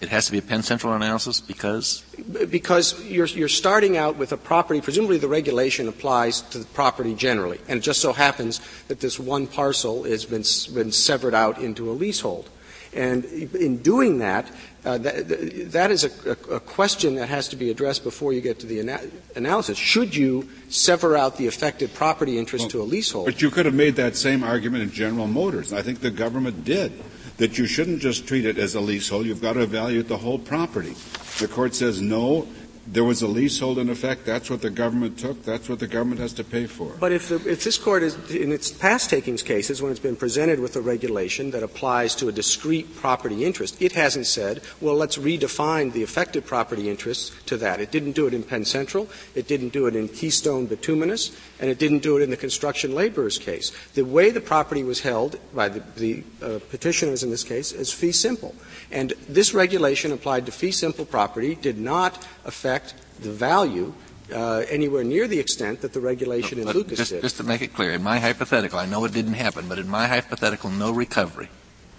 It 0.00 0.10
has 0.10 0.26
to 0.26 0.32
be 0.32 0.38
a 0.38 0.42
Penn 0.42 0.62
Central 0.62 0.92
analysis 0.92 1.40
because? 1.40 2.04
Because 2.50 3.02
you're, 3.04 3.26
you're 3.26 3.48
starting 3.48 3.96
out 3.96 4.16
with 4.16 4.32
a 4.32 4.36
property, 4.36 4.82
presumably 4.82 5.16
the 5.16 5.28
regulation 5.28 5.88
applies 5.88 6.42
to 6.42 6.58
the 6.58 6.66
property 6.66 7.14
generally, 7.14 7.58
and 7.66 7.78
it 7.78 7.82
just 7.82 8.00
so 8.00 8.12
happens 8.12 8.60
that 8.88 9.00
this 9.00 9.18
one 9.18 9.46
parcel 9.46 10.04
has 10.04 10.26
been, 10.26 10.44
been 10.74 10.92
severed 10.92 11.34
out 11.34 11.58
into 11.58 11.90
a 11.90 11.92
leasehold. 11.92 12.50
And 12.92 13.24
in 13.24 13.78
doing 13.78 14.18
that, 14.18 14.50
uh, 14.84 14.98
that, 14.98 15.72
that 15.72 15.90
is 15.90 16.04
a, 16.04 16.30
a, 16.30 16.60
question 16.60 17.16
that 17.16 17.28
has 17.28 17.48
to 17.48 17.56
be 17.56 17.70
addressed 17.70 18.04
before 18.04 18.32
you 18.32 18.40
get 18.40 18.60
to 18.60 18.66
the 18.66 18.80
ana- 18.80 19.02
analysis. 19.34 19.76
Should 19.76 20.14
you 20.14 20.48
sever 20.68 21.16
out 21.16 21.36
the 21.36 21.46
affected 21.46 21.92
property 21.92 22.38
interest 22.38 22.64
well, 22.64 22.70
to 22.70 22.82
a 22.82 22.84
leasehold? 22.84 23.26
But 23.26 23.42
you 23.42 23.50
could 23.50 23.66
have 23.66 23.74
made 23.74 23.96
that 23.96 24.16
same 24.16 24.42
argument 24.42 24.84
in 24.84 24.92
General 24.92 25.26
Motors. 25.26 25.72
I 25.72 25.82
think 25.82 26.00
the 26.00 26.10
government 26.10 26.64
did. 26.64 26.92
That 27.38 27.58
you 27.58 27.66
shouldn't 27.66 28.00
just 28.00 28.26
treat 28.26 28.46
it 28.46 28.58
as 28.58 28.74
a 28.74 28.80
leasehold, 28.80 29.26
you've 29.26 29.42
got 29.42 29.54
to 29.54 29.60
evaluate 29.60 30.08
the 30.08 30.16
whole 30.16 30.38
property. 30.38 30.94
The 31.38 31.48
court 31.48 31.74
says 31.74 32.00
no, 32.00 32.48
there 32.86 33.04
was 33.04 33.22
a 33.22 33.26
leasehold 33.26 33.78
in 33.78 33.90
effect. 33.90 34.24
That's 34.24 34.48
what 34.48 34.62
the 34.62 34.70
government 34.70 35.18
took. 35.18 35.42
That's 35.44 35.68
what 35.68 35.80
the 35.80 35.86
government 35.88 36.20
has 36.20 36.32
to 36.34 36.44
pay 36.44 36.66
for. 36.66 36.94
But 37.00 37.12
if, 37.12 37.28
the, 37.28 37.36
if 37.50 37.64
this 37.64 37.78
court 37.78 38.02
is, 38.02 38.14
in 38.30 38.52
its 38.52 38.70
past 38.70 39.10
takings 39.10 39.42
cases, 39.42 39.82
when 39.82 39.90
it's 39.90 40.00
been 40.00 40.16
presented 40.16 40.60
with 40.60 40.76
a 40.76 40.80
regulation 40.80 41.50
that 41.50 41.62
applies 41.62 42.14
to 42.16 42.28
a 42.28 42.32
discrete 42.32 42.94
property 42.96 43.44
interest, 43.44 43.80
it 43.82 43.92
hasn't 43.92 44.26
said, 44.26 44.62
well, 44.80 44.94
let's 44.94 45.18
redefine 45.18 45.92
the 45.92 46.02
affected 46.02 46.46
property 46.46 46.88
interests 46.88 47.32
to 47.46 47.56
that. 47.56 47.80
It 47.80 47.90
didn't 47.90 48.12
do 48.12 48.26
it 48.26 48.34
in 48.34 48.42
Penn 48.42 48.64
Central. 48.64 49.08
It 49.34 49.48
didn't 49.48 49.70
do 49.70 49.86
it 49.86 49.96
in 49.96 50.08
Keystone 50.08 50.66
Bituminous. 50.66 51.36
And 51.58 51.70
it 51.70 51.78
didn't 51.78 52.00
do 52.00 52.16
it 52.18 52.22
in 52.22 52.30
the 52.30 52.36
construction 52.36 52.94
laborers 52.94 53.38
case. 53.38 53.72
The 53.94 54.04
way 54.04 54.30
the 54.30 54.40
property 54.40 54.84
was 54.84 55.00
held 55.00 55.38
by 55.54 55.70
the, 55.70 55.82
the 55.96 56.24
uh, 56.42 56.58
petitioners 56.70 57.22
in 57.22 57.30
this 57.30 57.44
case 57.44 57.72
is 57.72 57.92
fee 57.92 58.12
simple. 58.12 58.54
And 58.92 59.12
this 59.28 59.54
regulation 59.54 60.12
applied 60.12 60.46
to 60.46 60.52
fee 60.52 60.70
simple 60.70 61.04
property 61.04 61.54
did 61.56 61.78
not 61.78 62.26
affect 62.44 62.75
the 63.20 63.32
value 63.32 63.94
uh, 64.32 64.64
anywhere 64.68 65.04
near 65.04 65.28
the 65.28 65.38
extent 65.38 65.80
that 65.82 65.92
the 65.92 66.00
regulation 66.00 66.58
in 66.58 66.66
Lucas 66.66 66.98
just, 66.98 67.10
did. 67.12 67.22
Just 67.22 67.36
to 67.36 67.44
make 67.44 67.62
it 67.62 67.74
clear, 67.74 67.92
in 67.92 68.02
my 68.02 68.18
hypothetical, 68.18 68.78
I 68.78 68.86
know 68.86 69.04
it 69.04 69.12
didn't 69.12 69.34
happen, 69.34 69.68
but 69.68 69.78
in 69.78 69.88
my 69.88 70.06
hypothetical, 70.06 70.70
no 70.70 70.90
recovery. 70.90 71.48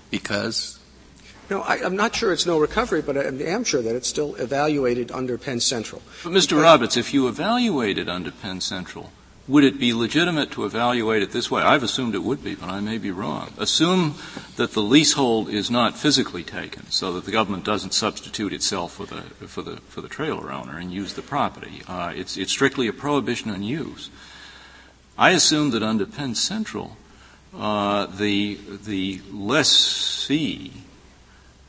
Because? 0.10 0.80
No, 1.50 1.62
I, 1.62 1.78
am 1.78 1.96
not 1.96 2.16
sure 2.16 2.34
it's 2.34 2.46
no 2.46 2.60
recovery, 2.60 3.02
but 3.02 3.18
I 3.18 3.24
am 3.24 3.64
sure 3.64 3.82
that 3.82 3.96
it's 3.96 4.08
still 4.08 4.36
evaluated 4.36 5.12
under 5.12 5.38
Penn 5.38 5.60
Central. 5.60 6.02
But 6.24 6.34
Mr. 6.34 6.62
Roberts, 6.62 6.98
if 6.98 7.14
you 7.14 7.28
evaluate 7.28 7.98
it 7.98 8.10
under 8.10 8.32
Penn 8.32 8.60
Central, 8.60 9.12
would 9.48 9.64
it 9.64 9.80
be 9.80 9.94
legitimate 9.94 10.52
to 10.52 10.66
evaluate 10.66 11.24
it 11.24 11.32
this 11.32 11.50
way? 11.50 11.62
I've 11.62 11.84
assumed 11.84 12.16
it 12.16 12.24
would 12.24 12.44
be, 12.44 12.56
but 12.56 12.70
I 12.70 12.82
may 12.82 12.98
be 12.98 13.12
wrong. 13.12 13.54
Assume 13.58 14.16
that 14.58 14.74
the 14.74 14.82
leasehold 14.82 15.50
is 15.50 15.72
not 15.72 15.98
physically 15.98 16.44
taken, 16.44 16.90
so 16.92 17.14
that 17.14 17.26
the 17.26 17.32
government 17.32 17.64
doesn't 17.64 17.94
substitute 17.94 18.52
itself 18.52 18.94
for 18.94 19.06
the 19.06 19.22
for 19.48 19.62
the 19.62 19.78
for 19.88 20.02
the 20.02 20.10
trailer 20.10 20.52
owner 20.52 20.78
and 20.78 20.92
use 20.92 21.14
the 21.14 21.22
property. 21.22 21.82
Uh, 21.88 22.12
it's 22.16 22.36
it's 22.36 22.52
strictly 22.52 22.88
a 22.88 22.94
prohibition 22.94 23.50
on 23.50 23.64
use. 23.64 24.10
I 25.18 25.32
assume 25.32 25.72
that 25.72 25.82
under 25.82 26.06
Penn 26.06 26.36
Central, 26.36 26.98
uh, 27.56 28.06
the 28.08 28.60
the 28.86 29.22
lessee 29.32 30.74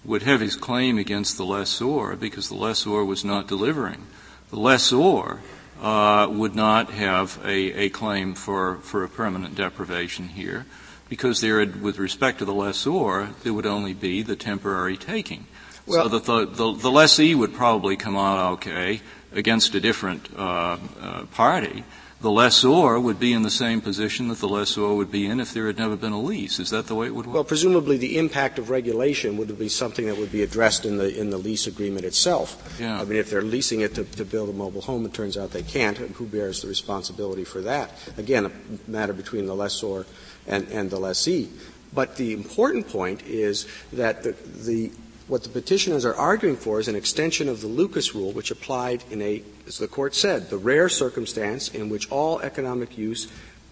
would 0.04 0.22
have 0.22 0.40
his 0.40 0.56
claim 0.56 0.98
against 0.98 1.36
the 1.36 1.44
lessor 1.44 2.16
because 2.16 2.48
the 2.48 2.56
lessor 2.56 3.04
was 3.04 3.24
not 3.24 3.46
delivering. 3.46 4.06
The 4.50 4.58
lessor 4.58 5.40
uh, 5.80 6.28
would 6.30 6.54
not 6.54 6.90
have 6.90 7.38
a, 7.44 7.84
a 7.84 7.88
claim 7.88 8.34
for, 8.34 8.76
for 8.78 9.04
a 9.04 9.08
permanent 9.08 9.54
deprivation 9.54 10.28
here 10.28 10.66
because 11.08 11.40
there, 11.40 11.64
with 11.66 11.98
respect 11.98 12.38
to 12.38 12.44
the 12.44 12.54
lessor, 12.54 13.30
there 13.42 13.52
would 13.52 13.66
only 13.66 13.94
be 13.94 14.22
the 14.22 14.36
temporary 14.36 14.96
taking. 14.96 15.46
Well, 15.86 16.04
so 16.04 16.08
that 16.18 16.24
the, 16.24 16.46
the, 16.46 16.72
the, 16.74 16.90
lessee 16.90 17.34
would 17.34 17.54
probably 17.54 17.96
come 17.96 18.16
out 18.16 18.52
okay 18.54 19.00
against 19.32 19.74
a 19.74 19.80
different 19.80 20.28
uh, 20.36 20.76
uh, 21.00 21.24
party, 21.26 21.84
the 22.20 22.30
lessor 22.30 22.98
would 22.98 23.20
be 23.20 23.32
in 23.32 23.42
the 23.42 23.50
same 23.50 23.80
position 23.80 24.28
that 24.28 24.38
the 24.38 24.48
lessor 24.48 24.92
would 24.92 25.10
be 25.10 25.26
in 25.26 25.38
if 25.38 25.54
there 25.54 25.68
had 25.68 25.78
never 25.78 25.96
been 25.96 26.12
a 26.12 26.20
lease. 26.20 26.58
Is 26.58 26.70
that 26.70 26.88
the 26.88 26.94
way 26.94 27.06
it 27.06 27.14
would 27.14 27.26
work? 27.26 27.34
Well, 27.34 27.44
presumably 27.44 27.96
the 27.96 28.18
impact 28.18 28.58
of 28.58 28.70
regulation 28.70 29.36
would 29.36 29.56
be 29.56 29.68
something 29.68 30.06
that 30.06 30.16
would 30.16 30.32
be 30.32 30.42
addressed 30.42 30.84
in 30.84 30.96
the 30.98 31.16
in 31.16 31.30
the 31.30 31.38
lease 31.38 31.66
agreement 31.68 32.04
itself. 32.04 32.76
Yeah. 32.80 33.00
I 33.00 33.04
mean, 33.04 33.18
if 33.18 33.30
they're 33.30 33.42
leasing 33.42 33.80
it 33.80 33.94
to, 33.94 34.04
to 34.04 34.24
build 34.24 34.48
a 34.48 34.52
mobile 34.52 34.80
home, 34.80 35.06
it 35.06 35.14
turns 35.14 35.36
out 35.36 35.52
they 35.52 35.62
can't. 35.62 35.96
Who 35.96 36.26
bears 36.26 36.62
the 36.62 36.68
responsibility 36.68 37.44
for 37.44 37.60
that? 37.62 37.92
Again, 38.16 38.46
a 38.46 38.90
matter 38.90 39.12
between 39.12 39.46
the 39.46 39.54
lessor 39.54 40.04
and, 40.46 40.66
and 40.68 40.90
the 40.90 40.98
lessee. 40.98 41.50
But 41.94 42.16
the 42.16 42.34
important 42.34 42.88
point 42.88 43.22
is 43.22 43.66
that 43.92 44.22
the, 44.22 44.32
the 44.64 44.90
what 45.28 45.42
the 45.42 45.48
petitioners 45.50 46.04
are 46.06 46.14
arguing 46.14 46.56
for 46.56 46.80
is 46.80 46.88
an 46.88 46.96
extension 46.96 47.48
of 47.48 47.60
the 47.60 47.66
Lucas 47.66 48.14
rule, 48.14 48.32
which 48.32 48.50
applied 48.50 49.04
in 49.10 49.20
a, 49.20 49.42
as 49.66 49.78
the 49.78 49.86
court 49.86 50.14
said, 50.14 50.48
the 50.48 50.56
rare 50.56 50.88
circumstance 50.88 51.68
in 51.68 51.90
which 51.90 52.10
all 52.10 52.40
economic 52.40 52.96
use 52.96 53.28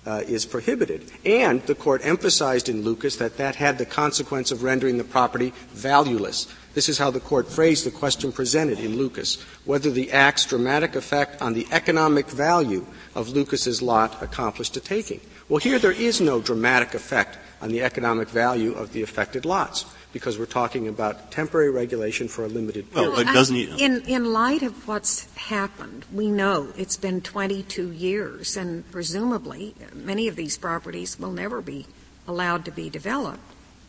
uh, 0.07 0.23
is 0.29 0.47
prohibited. 0.47 1.11
And 1.25 1.63
the 1.63 1.75
court 1.75 2.03
emphasized 2.05 2.69
in 2.69 2.83
Lucas 2.83 3.17
that 3.17 3.39
that 3.39 3.57
had 3.57 3.79
the 3.79 3.87
consequence 3.87 4.53
of 4.53 4.63
rendering 4.63 4.99
the 4.99 5.05
property 5.05 5.53
valueless. 5.71 6.47
This 6.75 6.91
is 6.91 6.99
how 6.99 7.11
the 7.11 7.21
court 7.21 7.49
phrased 7.49 7.87
the 7.87 7.91
question 7.91 8.31
presented 8.33 8.79
in 8.79 8.97
Lucas, 8.97 9.43
whether 9.65 9.91
the 9.91 10.13
act's 10.13 10.45
dramatic 10.45 10.95
effect 10.95 11.41
on 11.41 11.55
the 11.55 11.67
economic 11.73 12.29
value 12.29 12.87
of 13.15 13.31
Lucas's 13.31 13.81
lot 13.81 14.23
accomplished 14.23 14.77
a 14.77 14.81
taking. 14.81 15.23
Well, 15.49 15.59
here 15.59 15.79
there 15.79 15.93
is 15.93 16.21
no 16.21 16.41
dramatic 16.41 16.95
effect 16.95 17.39
on 17.63 17.71
the 17.71 17.83
economic 17.83 18.29
value 18.29 18.75
of 18.75 18.93
the 18.93 19.03
affected 19.03 19.47
lots 19.47 19.87
because 20.17 20.39
we're 20.39 20.47
talking 20.47 20.89
about 20.89 21.31
temporary 21.31 21.71
regulation 21.71 22.27
for 22.27 22.47
a 22.47 22.49
limited 22.49 22.91
period. 22.91 23.13
Well, 23.13 23.35
doesn't 23.35 23.55
in, 23.55 24.01
in 24.07 24.33
light 24.33 24.63
of 24.63 24.89
what's 24.89 25.31
happened, 25.35 26.07
we 26.11 26.31
know 26.31 26.73
it's 26.75 26.97
been 26.97 27.21
22 27.21 27.93
years, 27.93 28.57
and 28.57 28.91
presumably 28.91 29.75
many 29.93 30.27
of 30.27 30.35
these 30.35 30.57
properties 30.57 31.19
will 31.19 31.33
never 31.33 31.61
be 31.61 31.87
allowed 32.27 32.65
to 32.65 32.71
be 32.71 32.89
developed. 32.89 33.41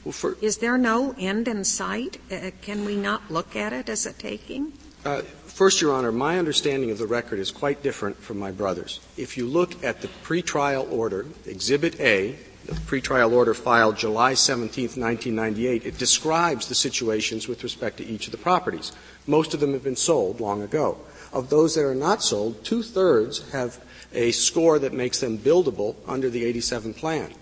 Well, 0.04 0.12
for, 0.12 0.36
Is 0.42 0.58
there 0.58 0.78
no 0.78 1.16
end 1.18 1.48
in 1.48 1.64
sight? 1.64 2.20
Uh, 2.30 2.52
can 2.62 2.84
we 2.84 2.98
not 2.98 3.32
look 3.32 3.56
at 3.56 3.72
it 3.72 3.88
as 3.88 4.06
a 4.06 4.12
taking? 4.12 4.74
Uh, 5.06 5.22
first, 5.22 5.80
Your 5.80 5.94
Honor, 5.94 6.12
my 6.12 6.38
understanding 6.38 6.92
of 6.92 6.98
the 6.98 7.08
record 7.08 7.40
is 7.40 7.52
quite 7.52 7.82
different 7.82 8.18
from 8.18 8.38
my 8.38 8.52
brother's. 8.52 9.00
If 9.16 9.38
you 9.38 9.48
look 9.48 9.82
at 9.82 10.02
the 10.02 10.10
pretrial 10.26 10.92
order, 10.92 11.26
Exhibit 11.46 11.98
A, 12.02 12.32
the 12.32 12.47
pretrial 12.68 13.32
order 13.32 13.54
filed 13.54 13.98
July 13.98 14.34
17, 14.34 14.84
1998, 15.02 15.86
it 15.86 15.98
describes 15.98 16.68
the 16.68 16.76
situations 16.76 17.48
with 17.48 17.64
respect 17.64 17.98
to 17.98 18.06
each 18.06 18.28
of 18.28 18.32
the 18.32 18.38
properties. 18.38 18.92
Most 19.26 19.54
of 19.54 19.60
them 19.60 19.74
have 19.74 19.84
been 19.84 19.96
sold 19.96 20.40
long 20.40 20.62
ago. 20.62 20.98
Of 21.34 21.50
those 21.50 21.76
that 21.76 21.86
are 21.86 21.96
not 21.96 22.24
sold, 22.24 22.64
two 22.64 22.84
thirds 22.84 23.52
have 23.52 23.84
a 24.14 24.32
score 24.32 24.80
that 24.80 24.94
makes 24.94 25.20
them 25.20 25.38
buildable 25.38 25.96
under 26.08 26.30
the 26.30 26.46
87 26.46 26.94
plan. 26.94 27.34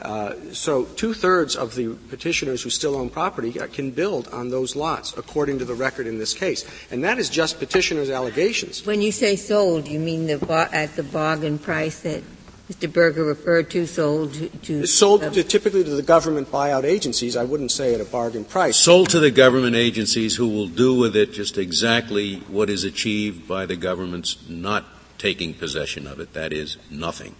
Uh, 0.00 0.34
so 0.52 0.84
two 0.84 1.12
thirds 1.12 1.56
of 1.56 1.74
the 1.74 1.94
petitioners 2.08 2.62
who 2.62 2.70
still 2.70 2.94
own 2.94 3.10
property 3.10 3.52
can 3.72 3.90
build 3.90 4.28
on 4.28 4.48
those 4.48 4.76
lots, 4.76 5.16
according 5.16 5.58
to 5.58 5.64
the 5.64 5.74
record 5.74 6.06
in 6.06 6.18
this 6.18 6.34
case, 6.34 6.64
and 6.92 7.02
that 7.02 7.18
is 7.18 7.28
just 7.28 7.58
petitioners' 7.58 8.10
allegations. 8.10 8.86
When 8.86 9.02
you 9.02 9.10
say 9.10 9.34
sold, 9.34 9.88
you 9.88 9.98
mean 9.98 10.26
the 10.28 10.38
bar- 10.38 10.70
at 10.72 10.94
the 10.94 11.02
bargain 11.02 11.58
price 11.58 12.00
that 12.00 12.22
Mr. 12.70 12.92
Berger 12.92 13.24
referred 13.24 13.70
to 13.70 13.86
sold 13.86 14.34
to, 14.64 14.86
sold 14.86 15.22
to 15.32 15.42
typically 15.42 15.82
to 15.84 15.90
the 15.90 16.02
government 16.02 16.52
buyout 16.52 16.84
agencies. 16.84 17.34
I 17.34 17.44
wouldn't 17.44 17.70
say 17.70 17.94
at 17.94 18.00
a 18.00 18.04
bargain 18.04 18.44
price. 18.44 18.76
Sold 18.76 19.08
to 19.10 19.20
the 19.20 19.30
government 19.30 19.74
agencies 19.74 20.36
who 20.36 20.48
will 20.48 20.68
do 20.68 20.94
with 20.94 21.16
it 21.16 21.32
just 21.32 21.56
exactly 21.56 22.40
what 22.40 22.68
is 22.68 22.84
achieved 22.84 23.48
by 23.48 23.64
the 23.64 23.76
government's 23.76 24.36
not 24.50 24.84
taking 25.16 25.54
possession 25.54 26.06
of 26.06 26.20
it. 26.20 26.34
That 26.34 26.52
is 26.52 26.76
nothing. 26.90 27.34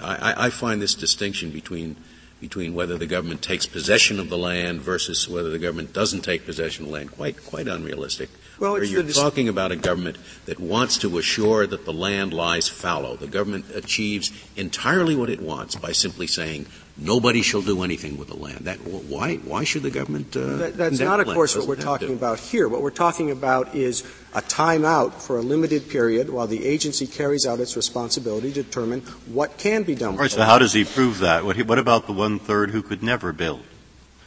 I, 0.00 0.46
I 0.46 0.50
find 0.50 0.82
this 0.82 0.94
distinction 0.94 1.50
between 1.50 1.96
between 2.40 2.72
whether 2.74 2.96
the 2.96 3.06
government 3.06 3.42
takes 3.42 3.66
possession 3.66 4.20
of 4.20 4.28
the 4.28 4.38
land 4.38 4.80
versus 4.80 5.28
whether 5.28 5.50
the 5.50 5.58
government 5.58 5.92
doesn't 5.92 6.22
take 6.22 6.44
possession 6.44 6.84
of 6.84 6.90
the 6.90 6.96
land 6.96 7.12
quite 7.12 7.44
quite 7.46 7.68
unrealistic. 7.68 8.28
Well, 8.60 8.72
where 8.72 8.84
you're 8.84 9.04
talking 9.04 9.48
about 9.48 9.70
a 9.70 9.76
government 9.76 10.18
that 10.46 10.58
wants 10.58 10.98
to 10.98 11.18
assure 11.18 11.66
that 11.66 11.84
the 11.84 11.92
land 11.92 12.32
lies 12.32 12.68
fallow. 12.68 13.16
The 13.16 13.28
government 13.28 13.66
achieves 13.74 14.32
entirely 14.56 15.14
what 15.14 15.30
it 15.30 15.40
wants 15.40 15.76
by 15.76 15.92
simply 15.92 16.26
saying 16.26 16.66
nobody 16.96 17.42
shall 17.42 17.62
do 17.62 17.82
anything 17.82 18.18
with 18.18 18.28
the 18.28 18.36
land. 18.36 18.64
That, 18.64 18.78
why, 18.78 19.36
why 19.36 19.62
should 19.62 19.84
the 19.84 19.90
government? 19.90 20.36
Uh, 20.36 20.56
that, 20.56 20.76
that's 20.76 20.98
not, 20.98 21.20
of 21.20 21.28
course, 21.28 21.56
what 21.56 21.68
we're 21.68 21.76
talking 21.76 22.08
to. 22.08 22.14
about 22.14 22.40
here. 22.40 22.68
What 22.68 22.82
we're 22.82 22.90
talking 22.90 23.30
about 23.30 23.74
is 23.74 24.02
a 24.34 24.42
timeout 24.42 25.14
for 25.14 25.38
a 25.38 25.42
limited 25.42 25.88
period 25.88 26.28
while 26.28 26.48
the 26.48 26.66
agency 26.66 27.06
carries 27.06 27.46
out 27.46 27.60
its 27.60 27.76
responsibility 27.76 28.52
to 28.52 28.62
determine 28.64 29.02
what 29.26 29.56
can 29.56 29.84
be 29.84 29.94
done. 29.94 30.14
All 30.14 30.20
right. 30.20 30.30
So 30.30 30.42
how 30.42 30.58
does 30.58 30.72
he 30.72 30.84
prove 30.84 31.20
that? 31.20 31.44
What, 31.44 31.56
what 31.62 31.78
about 31.78 32.06
the 32.06 32.12
one 32.12 32.40
third 32.40 32.70
who 32.70 32.82
could 32.82 33.02
never 33.02 33.32
build? 33.32 33.62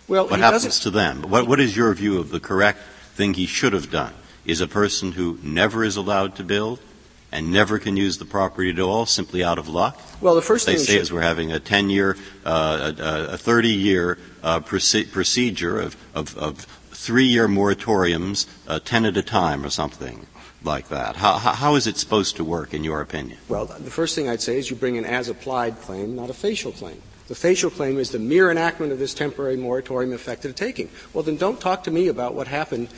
Well, 0.07 0.27
what 0.27 0.39
happens 0.39 0.79
to 0.81 0.89
them? 0.89 1.23
What, 1.23 1.47
what 1.47 1.59
is 1.59 1.75
your 1.75 1.93
view 1.93 2.19
of 2.19 2.31
the 2.31 2.39
correct 2.39 2.79
thing 3.13 3.33
he 3.33 3.45
should 3.45 3.73
have 3.73 3.91
done? 3.91 4.13
Is 4.45 4.61
a 4.61 4.67
person 4.67 5.13
who 5.13 5.39
never 5.43 5.83
is 5.83 5.95
allowed 5.95 6.35
to 6.35 6.43
build, 6.43 6.79
and 7.31 7.51
never 7.51 7.79
can 7.79 7.95
use 7.95 8.17
the 8.17 8.25
property 8.25 8.69
at 8.69 8.79
all, 8.79 9.05
simply 9.05 9.43
out 9.43 9.57
of 9.57 9.67
luck? 9.67 9.99
Well, 10.19 10.35
the 10.35 10.41
first 10.41 10.65
they 10.65 10.75
thing 10.75 10.83
say 10.83 10.97
is 10.97 11.11
we're 11.11 11.21
having 11.21 11.51
a 11.51 11.59
10 11.59 11.89
year, 11.89 12.17
uh, 12.45 12.91
a, 12.97 13.33
a 13.33 13.37
30 13.37 13.69
year 13.69 14.17
uh, 14.43 14.59
proce- 14.59 15.09
procedure 15.11 15.79
of, 15.79 15.95
of, 16.13 16.37
of 16.37 16.57
three 16.91 17.25
year 17.25 17.47
moratoriums, 17.47 18.47
uh, 18.67 18.79
10 18.79 19.05
at 19.05 19.17
a 19.17 19.23
time 19.23 19.65
or 19.65 19.69
something 19.69 20.27
like 20.63 20.89
that. 20.89 21.15
How, 21.15 21.37
how 21.37 21.75
is 21.75 21.87
it 21.87 21.97
supposed 21.97 22.35
to 22.35 22.43
work, 22.43 22.73
in 22.73 22.83
your 22.83 23.01
opinion? 23.01 23.37
Well, 23.47 23.65
the 23.65 23.89
first 23.89 24.13
thing 24.15 24.29
I'd 24.29 24.41
say 24.41 24.57
is 24.57 24.69
you 24.69 24.75
bring 24.75 24.97
an 24.97 25.05
as 25.05 25.27
applied 25.29 25.79
claim, 25.81 26.15
not 26.15 26.29
a 26.29 26.33
facial 26.33 26.71
claim. 26.71 27.01
The 27.27 27.35
facial 27.35 27.69
claim 27.69 27.97
is 27.97 28.11
the 28.11 28.19
mere 28.19 28.51
enactment 28.51 28.91
of 28.91 28.99
this 28.99 29.13
temporary 29.13 29.55
moratorium 29.55 30.11
effective 30.11 30.53
taking. 30.53 30.89
Well, 31.13 31.23
then 31.23 31.37
don't 31.37 31.61
talk 31.61 31.85
to 31.85 31.91
me 31.91 32.09
about 32.09 32.35
what 32.35 32.47
happened 32.47 32.89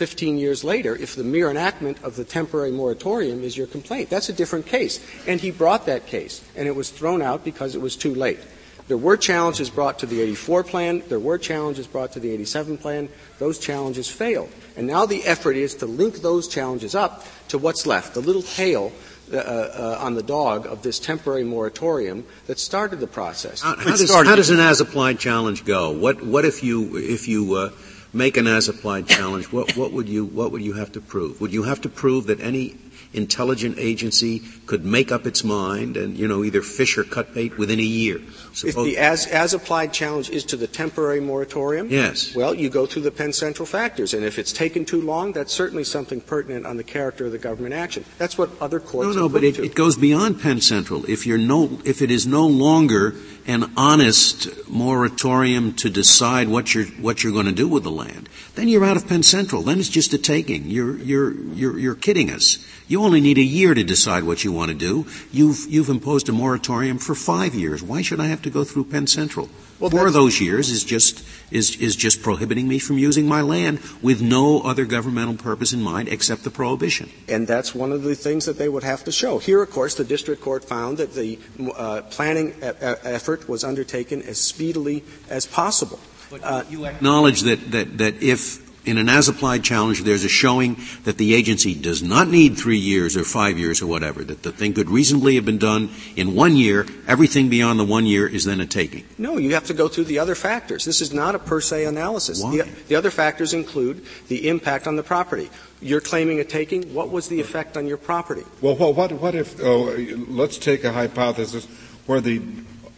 15 0.00 0.38
years 0.38 0.64
later 0.64 0.96
if 0.96 1.14
the 1.14 1.22
mere 1.22 1.50
enactment 1.50 2.02
of 2.02 2.16
the 2.16 2.24
temporary 2.24 2.70
moratorium 2.70 3.44
is 3.44 3.54
your 3.54 3.66
complaint. 3.66 4.08
That's 4.08 4.30
a 4.30 4.32
different 4.32 4.64
case. 4.64 4.98
And 5.26 5.38
he 5.38 5.50
brought 5.50 5.84
that 5.84 6.06
case, 6.06 6.42
and 6.56 6.66
it 6.66 6.74
was 6.74 6.88
thrown 6.88 7.20
out 7.20 7.44
because 7.44 7.74
it 7.74 7.82
was 7.82 7.96
too 7.96 8.14
late. 8.14 8.40
There 8.88 8.96
were 8.96 9.18
challenges 9.18 9.68
brought 9.68 9.98
to 9.98 10.06
the 10.06 10.22
84 10.22 10.64
plan. 10.64 11.02
There 11.10 11.20
were 11.20 11.36
challenges 11.36 11.86
brought 11.86 12.12
to 12.12 12.18
the 12.18 12.30
87 12.30 12.78
plan. 12.78 13.10
Those 13.38 13.58
challenges 13.58 14.08
failed. 14.08 14.48
And 14.74 14.86
now 14.86 15.04
the 15.04 15.22
effort 15.24 15.56
is 15.56 15.74
to 15.76 15.86
link 15.86 16.22
those 16.22 16.48
challenges 16.48 16.94
up 16.94 17.26
to 17.48 17.58
what's 17.58 17.84
left, 17.84 18.14
the 18.14 18.20
little 18.20 18.40
tail 18.40 18.92
uh, 19.30 19.36
uh, 19.36 19.98
on 20.00 20.14
the 20.14 20.22
dog 20.22 20.64
of 20.64 20.82
this 20.82 20.98
temporary 20.98 21.44
moratorium 21.44 22.24
that 22.46 22.58
started 22.58 23.00
the 23.00 23.06
process. 23.06 23.60
How, 23.60 23.76
how, 23.76 23.96
does, 23.96 24.10
how 24.10 24.34
does, 24.34 24.48
an 24.48 24.60
as-applied 24.60 25.18
challenge 25.18 25.66
go? 25.66 25.90
What, 25.90 26.24
what 26.24 26.46
if 26.46 26.64
you 26.64 26.96
if 26.96 27.28
you 27.28 27.54
uh, 27.54 27.70
make 28.12 28.36
an 28.36 28.46
as-applied 28.46 29.08
challenge? 29.08 29.52
What, 29.52 29.76
what 29.76 29.92
would 29.92 30.08
you 30.08 30.24
what 30.24 30.52
would 30.52 30.62
you 30.62 30.74
have 30.74 30.92
to 30.92 31.00
prove? 31.00 31.40
Would 31.40 31.52
you 31.52 31.64
have 31.64 31.80
to 31.82 31.88
prove 31.88 32.26
that 32.26 32.40
any 32.40 32.76
intelligent 33.12 33.78
agency 33.78 34.40
could 34.66 34.84
make 34.84 35.10
up 35.10 35.26
its 35.26 35.42
mind 35.42 35.96
and, 35.96 36.16
you 36.16 36.28
know, 36.28 36.44
either 36.44 36.62
fish 36.62 36.96
or 36.96 37.04
cut 37.04 37.34
bait 37.34 37.58
within 37.58 37.80
a 37.80 37.82
year. 37.82 38.20
Suppose 38.52 38.86
if 38.86 38.94
the 38.94 38.98
as, 38.98 39.26
as 39.26 39.54
applied 39.54 39.92
challenge 39.92 40.30
is 40.30 40.44
to 40.46 40.56
the 40.56 40.66
temporary 40.66 41.20
moratorium, 41.20 41.88
yes. 41.88 42.34
well, 42.34 42.54
you 42.54 42.68
go 42.68 42.86
through 42.86 43.02
the 43.02 43.10
Penn 43.10 43.32
Central 43.32 43.66
factors. 43.66 44.14
And 44.14 44.24
if 44.24 44.38
it's 44.38 44.52
taken 44.52 44.84
too 44.84 45.00
long, 45.00 45.32
that's 45.32 45.52
certainly 45.52 45.84
something 45.84 46.20
pertinent 46.20 46.66
on 46.66 46.76
the 46.76 46.84
character 46.84 47.26
of 47.26 47.32
the 47.32 47.38
government 47.38 47.74
action. 47.74 48.04
That's 48.18 48.36
what 48.36 48.50
other 48.60 48.80
courts 48.80 49.14
No, 49.14 49.22
no, 49.22 49.28
but 49.28 49.44
it, 49.44 49.58
it, 49.58 49.74
goes 49.74 49.96
beyond 49.96 50.40
Penn 50.40 50.60
Central. 50.60 51.04
If 51.08 51.26
you're 51.26 51.38
no, 51.38 51.78
if 51.84 52.02
it 52.02 52.10
is 52.10 52.26
no 52.26 52.46
longer 52.46 53.14
an 53.46 53.70
honest 53.76 54.68
moratorium 54.68 55.72
to 55.74 55.90
decide 55.90 56.48
what 56.48 56.74
you're, 56.74 56.86
what 56.86 57.22
you're 57.22 57.32
going 57.32 57.46
to 57.46 57.52
do 57.52 57.68
with 57.68 57.84
the 57.84 57.90
land, 57.90 58.28
then 58.54 58.68
you're 58.68 58.84
out 58.84 58.96
of 58.96 59.06
Penn 59.08 59.22
Central. 59.22 59.62
Then 59.62 59.78
it's 59.78 59.88
just 59.88 60.12
a 60.12 60.18
taking. 60.18 60.66
You're, 60.66 60.96
you're, 60.98 61.32
you're, 61.32 61.78
you're 61.78 61.94
kidding 61.94 62.30
us. 62.30 62.64
You 62.88 63.02
only 63.02 63.20
need 63.20 63.38
a 63.38 63.42
year 63.42 63.72
to 63.72 63.84
decide 63.84 64.24
what 64.24 64.42
you 64.42 64.52
want 64.52 64.70
to 64.70 64.76
do. 64.76 65.06
You've, 65.30 65.66
you've 65.68 65.88
imposed 65.88 66.28
a 66.28 66.32
moratorium 66.32 66.98
for 66.98 67.14
five 67.14 67.54
years. 67.54 67.82
Why 67.82 68.02
should 68.02 68.20
I 68.20 68.26
have 68.26 68.39
to 68.42 68.50
go 68.50 68.64
through 68.64 68.84
Penn 68.84 69.06
Central? 69.06 69.48
Well, 69.78 69.88
Four 69.88 70.06
of 70.06 70.12
those 70.12 70.40
years 70.40 70.68
is 70.68 70.84
just, 70.84 71.26
is, 71.50 71.76
is 71.76 71.96
just 71.96 72.22
prohibiting 72.22 72.68
me 72.68 72.78
from 72.78 72.98
using 72.98 73.26
my 73.26 73.40
land 73.40 73.80
with 74.02 74.20
no 74.20 74.60
other 74.60 74.84
governmental 74.84 75.34
purpose 75.34 75.72
in 75.72 75.80
mind 75.80 76.08
except 76.08 76.44
the 76.44 76.50
prohibition. 76.50 77.10
And 77.28 77.48
that's 77.48 77.74
one 77.74 77.90
of 77.90 78.02
the 78.02 78.14
things 78.14 78.44
that 78.44 78.58
they 78.58 78.68
would 78.68 78.82
have 78.82 79.04
to 79.04 79.12
show. 79.12 79.38
Here, 79.38 79.62
of 79.62 79.70
course, 79.70 79.94
the 79.94 80.04
district 80.04 80.42
court 80.42 80.64
found 80.64 80.98
that 80.98 81.14
the 81.14 81.38
uh, 81.74 82.02
planning 82.10 82.50
e- 82.58 82.76
effort 82.82 83.48
was 83.48 83.64
undertaken 83.64 84.20
as 84.22 84.38
speedily 84.38 85.02
as 85.30 85.46
possible. 85.46 85.98
But 86.28 86.44
uh, 86.44 86.64
you 86.68 86.84
acknowledge 86.84 87.40
that, 87.42 87.70
that, 87.72 87.98
that 87.98 88.22
if 88.22 88.69
in 88.84 88.98
an 88.98 89.08
as-applied 89.08 89.62
challenge, 89.62 90.02
there's 90.02 90.24
a 90.24 90.28
showing 90.28 90.76
that 91.04 91.18
the 91.18 91.34
agency 91.34 91.74
does 91.74 92.02
not 92.02 92.28
need 92.28 92.56
three 92.56 92.78
years 92.78 93.16
or 93.16 93.24
five 93.24 93.58
years 93.58 93.82
or 93.82 93.86
whatever, 93.86 94.24
that 94.24 94.42
the 94.42 94.52
thing 94.52 94.72
could 94.72 94.88
reasonably 94.88 95.34
have 95.34 95.44
been 95.44 95.58
done 95.58 95.90
in 96.16 96.34
one 96.34 96.56
year. 96.56 96.86
Everything 97.06 97.48
beyond 97.48 97.78
the 97.78 97.84
one 97.84 98.06
year 98.06 98.26
is 98.26 98.44
then 98.44 98.60
a 98.60 98.66
taking. 98.66 99.04
No, 99.18 99.36
you 99.36 99.54
have 99.54 99.66
to 99.66 99.74
go 99.74 99.88
through 99.88 100.04
the 100.04 100.18
other 100.18 100.34
factors. 100.34 100.84
This 100.84 101.00
is 101.00 101.12
not 101.12 101.34
a 101.34 101.38
per 101.38 101.60
se 101.60 101.84
analysis. 101.84 102.42
Why? 102.42 102.58
The, 102.58 102.68
the 102.88 102.94
other 102.94 103.10
factors 103.10 103.52
include 103.52 104.04
the 104.28 104.48
impact 104.48 104.86
on 104.86 104.96
the 104.96 105.02
property. 105.02 105.50
You're 105.82 106.00
claiming 106.00 106.40
a 106.40 106.44
taking. 106.44 106.94
What 106.94 107.10
was 107.10 107.28
the 107.28 107.40
effect 107.40 107.76
on 107.76 107.86
your 107.86 107.96
property? 107.96 108.44
Well, 108.60 108.76
well 108.76 108.92
what, 108.92 109.12
what 109.12 109.34
if, 109.34 109.60
oh, 109.62 109.94
let's 110.28 110.58
take 110.58 110.84
a 110.84 110.92
hypothesis 110.92 111.66
where 112.06 112.20
the 112.20 112.42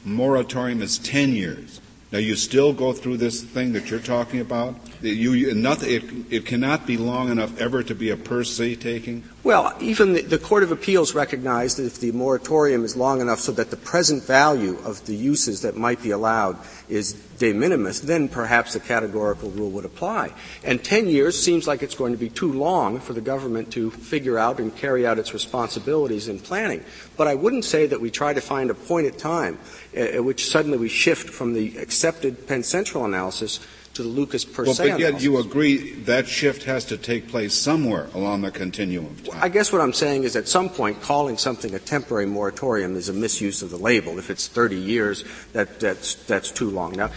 moratorium 0.05 0.83
is 0.83 0.99
10 0.99 1.33
years. 1.33 1.81
Now 2.11 2.19
you 2.19 2.37
still 2.37 2.73
go 2.73 2.93
through 2.93 3.19
this 3.19 3.43
thing 3.43 3.73
that 3.73 3.91
you're 3.91 4.01
talking 4.01 4.41
about. 4.41 4.75
You, 5.03 5.55
nothing, 5.55 5.91
it, 5.91 6.33
it 6.33 6.47
cannot 6.47 6.87
be 6.87 6.97
long 6.97 7.31
enough 7.31 7.61
ever 7.61 7.83
to 7.83 7.95
be 7.95 8.11
a 8.11 8.17
per 8.17 8.45
se 8.45 8.77
taking. 8.77 9.25
Well, 9.43 9.75
even 9.81 10.13
the, 10.13 10.23
the, 10.23 10.39
Court 10.39 10.63
of 10.63 10.71
Appeals 10.71 11.15
recognized 11.15 11.79
that 11.79 11.87
if 11.87 11.99
the 11.99 12.13
moratorium 12.13 12.85
is 12.85 12.97
long 12.97 13.21
enough 13.21 13.41
so 13.41 13.51
that 13.53 13.71
the 13.71 13.77
present 13.77 14.23
value 14.23 14.79
of 14.85 15.05
the 15.07 15.17
uses 15.17 15.63
that 15.63 15.77
might 15.77 16.01
be 16.01 16.13
allowed 16.13 16.57
is 16.89 17.15
de 17.39 17.53
minimis, 17.53 18.01
then 18.01 18.29
perhaps 18.29 18.75
the 18.75 18.81
categorical 18.81 19.51
rule 19.51 19.71
would 19.71 19.85
apply. 19.85 20.33
And 20.63 20.83
10 20.83 21.09
years 21.09 21.41
seems 21.41 21.67
like 21.67 21.83
it's 21.83 21.97
going 21.97 22.13
to 22.13 22.19
be 22.19 22.29
too 22.29 22.53
long 22.53 23.01
for 23.01 23.15
the 23.15 23.21
government 23.21 23.73
to 23.73 23.91
figure 23.91 24.39
out 24.39 24.61
and 24.61 24.75
carry 24.77 25.05
out 25.05 25.19
its 25.19 25.35
responsibilities 25.35 26.29
in 26.29 26.39
planning. 26.39 26.85
But 27.17 27.27
I 27.27 27.35
wouldn't 27.35 27.65
say 27.65 27.87
that 27.87 28.01
we 28.01 28.11
try 28.11 28.33
to 28.33 28.41
find 28.41 28.71
a 28.71 28.75
point 28.75 29.09
at 29.09 29.19
time 29.19 29.59
at 29.95 30.25
which 30.25 30.49
suddenly 30.49 30.79
we 30.79 30.89
shift 30.89 31.29
from 31.29 31.53
the 31.53 31.77
accepted 31.79 32.47
Penn 32.47 32.63
Central 32.63 33.05
analysis 33.05 33.59
to 33.95 34.03
the 34.03 34.09
Lucas 34.09 34.45
per 34.45 34.65
well, 34.65 34.75
se. 34.75 34.91
But 34.91 35.01
yet 35.01 35.21
you 35.21 35.39
agree 35.39 35.93
that 36.05 36.27
shift 36.27 36.65
has 36.65 36.85
to 36.87 36.97
take 36.97 37.29
place 37.29 37.55
somewhere 37.55 38.09
along 38.15 38.43
the 38.43 38.51
continuum. 38.51 39.17
I 39.35 39.49
guess 39.49 39.73
what 39.73 39.81
I'm 39.81 39.93
saying 39.93 40.25
is 40.25 40.37
at 40.37 40.49
some 40.49 40.69
point 40.69 41.01
calling 41.03 41.37
something 41.37 41.75
a 41.75 41.79
temporary 41.79 42.27
moratorium 42.27 42.97
is 42.97 43.09
a 43.09 43.13
misuse 43.13 43.63
of 43.63 43.71
the 43.71 43.77
label. 43.77 44.19
If 44.19 44.31
it's 44.31 44.49
30 44.49 44.77
years, 44.77 45.25
that, 45.53 45.81
that's, 45.81 46.15
that's 46.15 46.51
too 46.51 46.71
long. 46.71 46.93
Now, 46.93 47.11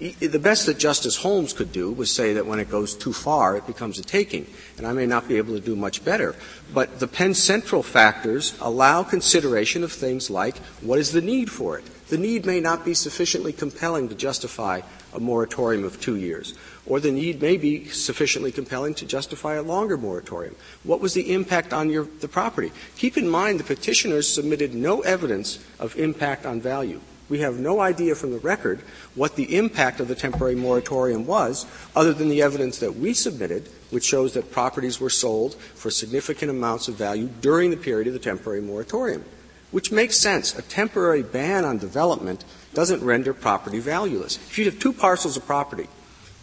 the 0.00 0.38
best 0.38 0.66
that 0.66 0.78
Justice 0.78 1.16
Holmes 1.16 1.52
could 1.52 1.70
do 1.70 1.92
was 1.92 2.10
say 2.10 2.32
that 2.32 2.46
when 2.46 2.58
it 2.58 2.68
goes 2.68 2.94
too 2.94 3.12
far, 3.12 3.56
it 3.56 3.66
becomes 3.66 4.00
a 4.00 4.02
taking. 4.02 4.46
And 4.76 4.86
I 4.86 4.92
may 4.92 5.06
not 5.06 5.28
be 5.28 5.36
able 5.36 5.54
to 5.54 5.60
do 5.60 5.76
much 5.76 6.04
better. 6.04 6.34
But 6.74 6.98
the 6.98 7.06
Penn 7.06 7.34
Central 7.34 7.84
factors 7.84 8.56
allow 8.60 9.04
consideration 9.04 9.84
of 9.84 9.92
things 9.92 10.28
like 10.28 10.56
what 10.80 10.98
is 10.98 11.12
the 11.12 11.20
need 11.20 11.50
for 11.50 11.78
it? 11.78 11.84
The 12.08 12.18
need 12.18 12.44
may 12.44 12.60
not 12.60 12.84
be 12.84 12.94
sufficiently 12.94 13.52
compelling 13.52 14.08
to 14.08 14.14
justify 14.14 14.80
a 15.14 15.20
moratorium 15.20 15.84
of 15.84 16.00
two 16.00 16.16
years. 16.16 16.54
Or 16.86 17.00
the 17.00 17.12
need 17.12 17.40
may 17.40 17.56
be 17.56 17.86
sufficiently 17.88 18.52
compelling 18.52 18.94
to 18.94 19.06
justify 19.06 19.54
a 19.54 19.62
longer 19.62 19.96
moratorium. 19.96 20.56
What 20.82 21.00
was 21.00 21.14
the 21.14 21.32
impact 21.32 21.72
on 21.72 21.90
your, 21.90 22.04
the 22.20 22.28
property? 22.28 22.72
Keep 22.96 23.16
in 23.16 23.28
mind 23.28 23.60
the 23.60 23.64
petitioners 23.64 24.28
submitted 24.28 24.74
no 24.74 25.00
evidence 25.00 25.64
of 25.78 25.96
impact 25.96 26.46
on 26.46 26.60
value. 26.60 27.00
We 27.28 27.38
have 27.38 27.58
no 27.58 27.80
idea 27.80 28.14
from 28.14 28.32
the 28.32 28.38
record 28.38 28.80
what 29.14 29.36
the 29.36 29.56
impact 29.56 30.00
of 30.00 30.08
the 30.08 30.14
temporary 30.14 30.54
moratorium 30.54 31.26
was, 31.26 31.64
other 31.96 32.12
than 32.12 32.28
the 32.28 32.42
evidence 32.42 32.78
that 32.80 32.96
we 32.96 33.14
submitted, 33.14 33.70
which 33.90 34.04
shows 34.04 34.34
that 34.34 34.52
properties 34.52 35.00
were 35.00 35.08
sold 35.08 35.54
for 35.54 35.90
significant 35.90 36.50
amounts 36.50 36.88
of 36.88 36.96
value 36.96 37.30
during 37.40 37.70
the 37.70 37.76
period 37.76 38.06
of 38.06 38.12
the 38.12 38.18
temporary 38.18 38.60
moratorium. 38.60 39.24
Which 39.70 39.90
makes 39.90 40.18
sense. 40.18 40.58
A 40.58 40.62
temporary 40.62 41.22
ban 41.22 41.64
on 41.64 41.78
development 41.78 42.44
doesn't 42.74 43.04
render 43.04 43.34
property 43.34 43.78
valueless. 43.78 44.36
If 44.36 44.58
you 44.58 44.64
have 44.66 44.78
two 44.78 44.92
parcels 44.92 45.36
of 45.36 45.46
property, 45.46 45.88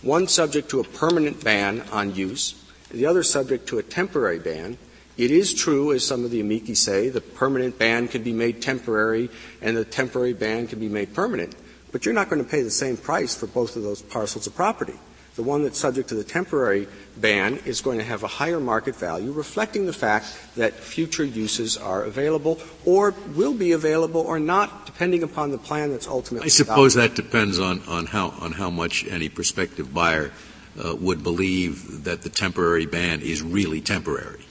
one 0.02 0.28
subject 0.28 0.70
to 0.70 0.80
a 0.80 0.84
permanent 0.84 1.44
ban 1.44 1.82
on 1.92 2.16
use, 2.16 2.64
the 2.92 3.06
other 3.06 3.24
subject 3.24 3.68
to 3.70 3.80
a 3.80 3.84
temporary 3.84 4.40
ban, 4.40 4.78
it 5.18 5.32
is 5.32 5.54
true, 5.54 5.92
as 5.92 6.06
some 6.06 6.24
of 6.24 6.32
the 6.32 6.40
amici 6.40 6.76
say, 6.76 7.10
the 7.10 7.20
permanent 7.20 7.78
ban 7.78 8.08
can 8.08 8.24
be 8.24 8.32
made 8.32 8.62
temporary 8.62 9.30
and 9.62 9.76
the 9.76 9.84
temporary 9.84 10.34
ban 10.34 10.68
can 10.68 10.80
be 10.80 10.88
made 10.88 11.14
permanent, 11.14 11.56
but 11.92 12.06
you're 12.06 12.14
not 12.14 12.30
going 12.30 12.42
to 12.44 12.50
pay 12.50 12.62
the 12.62 12.72
same 12.72 12.96
price 12.96 13.36
for 13.36 13.48
both 13.48 13.76
of 13.76 13.84
those 13.84 14.02
parcels 14.02 14.48
of 14.48 14.56
property. 14.56 14.98
The 15.36 15.44
one 15.44 15.64
that's 15.64 15.78
subject 15.78 16.10
to 16.10 16.16
the 16.16 16.24
temporary 16.24 16.88
ban 17.16 17.60
is 17.66 17.82
going 17.82 18.00
to 18.00 18.04
have 18.04 18.24
a 18.24 18.28
higher 18.28 18.60
market 18.60 18.96
value, 18.96 19.32
reflecting 19.32 19.86
the 19.86 19.94
fact 19.94 20.38
that 20.56 20.74
future 20.74 21.24
uses 21.24 21.78
are 21.78 22.04
available 22.04 22.60
or 22.86 23.14
will 23.36 23.54
be 23.54 23.72
available 23.72 24.22
or 24.22 24.40
not, 24.40 24.86
depending 24.86 25.24
upon 25.24 25.52
the 25.52 25.58
plan 25.58 25.92
that's 25.92 26.08
ultimately. 26.08 26.48
I 26.48 26.50
suppose 26.50 26.96
adopted. 26.96 27.18
that 27.18 27.22
depends 27.24 27.60
on, 27.60 27.82
on 27.88 28.06
how 28.08 28.34
on 28.40 28.52
how 28.52 28.70
much 28.70 29.06
any 29.08 29.30
prospective 29.30 29.94
buyer 29.94 30.32
uh, 30.84 30.96
would 30.96 31.24
believe 31.24 32.04
that 32.04 32.22
the 32.22 32.30
temporary 32.30 32.86
ban 32.86 33.22
is 33.22 33.42
really 33.42 33.82
temporary 33.82 34.46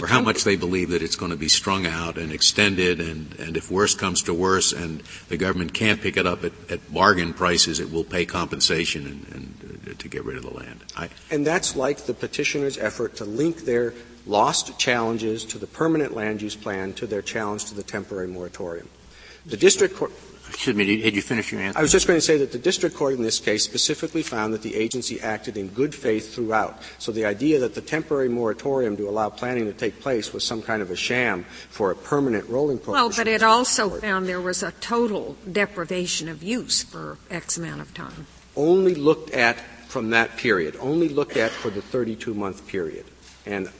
or 0.00 0.06
how 0.06 0.20
much 0.20 0.44
they 0.44 0.56
believe 0.56 0.90
that 0.90 1.02
it's 1.02 1.16
going 1.16 1.30
to 1.30 1.36
be 1.36 1.48
strung 1.48 1.86
out 1.86 2.16
and 2.16 2.32
extended, 2.32 3.00
and, 3.00 3.34
and 3.38 3.56
if 3.56 3.70
worse 3.70 3.94
comes 3.94 4.22
to 4.22 4.34
worse, 4.34 4.72
and 4.72 5.02
the 5.28 5.36
government 5.36 5.74
can't 5.74 6.00
pick 6.00 6.16
it 6.16 6.26
up 6.26 6.44
at, 6.44 6.52
at 6.70 6.92
bargain 6.92 7.34
prices, 7.34 7.80
it 7.80 7.90
will 7.90 8.04
pay 8.04 8.24
compensation 8.24 9.06
and, 9.06 9.28
and 9.34 9.88
uh, 9.90 9.94
to 9.98 10.08
get 10.08 10.24
rid 10.24 10.36
of 10.36 10.42
the 10.42 10.54
land. 10.54 10.84
I, 10.96 11.08
and 11.30 11.46
that's 11.46 11.76
like 11.76 11.98
the 12.06 12.14
petitioner's 12.14 12.78
effort 12.78 13.16
to 13.16 13.24
link 13.24 13.64
their 13.64 13.94
lost 14.26 14.78
challenges 14.78 15.44
to 15.46 15.58
the 15.58 15.66
permanent 15.66 16.14
land 16.14 16.40
use 16.42 16.54
plan 16.54 16.92
to 16.94 17.06
their 17.06 17.22
challenge 17.22 17.66
to 17.66 17.74
the 17.74 17.82
temporary 17.82 18.28
moratorium. 18.28 18.88
The 19.46 19.56
district 19.56 19.96
court. 19.96 20.12
Excuse 20.54 20.76
me, 20.76 20.84
did 20.84 21.16
you 21.16 21.22
finish 21.22 21.50
your 21.50 21.62
answer? 21.62 21.78
I 21.78 21.82
was 21.82 21.90
just 21.90 22.06
going 22.06 22.18
to 22.18 22.24
say 22.24 22.36
that 22.36 22.52
the 22.52 22.58
district 22.58 22.94
court 22.94 23.14
in 23.14 23.22
this 23.22 23.40
case 23.40 23.64
specifically 23.64 24.22
found 24.22 24.52
that 24.52 24.60
the 24.60 24.74
agency 24.74 25.20
acted 25.20 25.56
in 25.56 25.68
good 25.68 25.94
faith 25.94 26.34
throughout. 26.34 26.82
So 26.98 27.10
the 27.10 27.24
idea 27.24 27.58
that 27.60 27.74
the 27.74 27.80
temporary 27.80 28.28
moratorium 28.28 28.96
to 28.98 29.08
allow 29.08 29.30
planning 29.30 29.64
to 29.64 29.72
take 29.72 30.00
place 30.00 30.32
was 30.32 30.44
some 30.44 30.60
kind 30.60 30.82
of 30.82 30.90
a 30.90 30.96
sham 30.96 31.44
for 31.70 31.90
a 31.90 31.96
permanent 31.96 32.48
rolling 32.50 32.78
prohibition. 32.78 33.08
Well, 33.08 33.16
but 33.16 33.28
it 33.28 33.42
also 33.42 33.88
found 33.88 34.28
there 34.28 34.42
was 34.42 34.62
a 34.62 34.72
total 34.72 35.36
deprivation 35.50 36.28
of 36.28 36.42
use 36.42 36.82
for 36.82 37.16
X 37.30 37.56
amount 37.56 37.80
of 37.80 37.94
time. 37.94 38.26
Only 38.54 38.94
looked 38.94 39.30
at 39.30 39.58
from 39.88 40.10
that 40.10 40.36
period, 40.36 40.76
only 40.80 41.08
looked 41.08 41.36
at 41.38 41.50
for 41.50 41.70
the 41.70 41.82
32 41.82 42.34
month 42.34 42.66
period. 42.66 43.06
And 43.46 43.70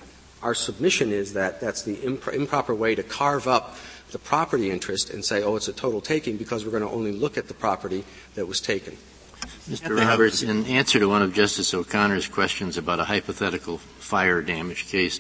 our 0.42 0.54
submission 0.54 1.12
is 1.12 1.34
that 1.34 1.60
that's 1.60 1.82
the 1.82 1.94
imp- 2.02 2.28
improper 2.28 2.74
way 2.74 2.94
to 2.94 3.02
carve 3.02 3.46
up 3.46 3.76
the 4.12 4.18
property 4.18 4.70
interest 4.70 5.10
and 5.10 5.24
say, 5.24 5.42
oh, 5.42 5.56
it's 5.56 5.68
a 5.68 5.72
total 5.72 6.00
taking 6.00 6.36
because 6.36 6.64
we're 6.64 6.70
going 6.70 6.82
to 6.82 6.90
only 6.90 7.12
look 7.12 7.36
at 7.36 7.48
the 7.48 7.54
property 7.54 8.04
that 8.34 8.46
was 8.46 8.60
taken. 8.60 8.96
Mr. 9.68 9.98
Roberts, 9.98 10.42
in 10.42 10.66
answer 10.66 11.00
to 11.00 11.08
one 11.08 11.22
of 11.22 11.34
Justice 11.34 11.74
O'Connor's 11.74 12.28
questions 12.28 12.76
about 12.76 13.00
a 13.00 13.04
hypothetical 13.04 13.78
fire 13.78 14.40
damage 14.42 14.88
case, 14.88 15.18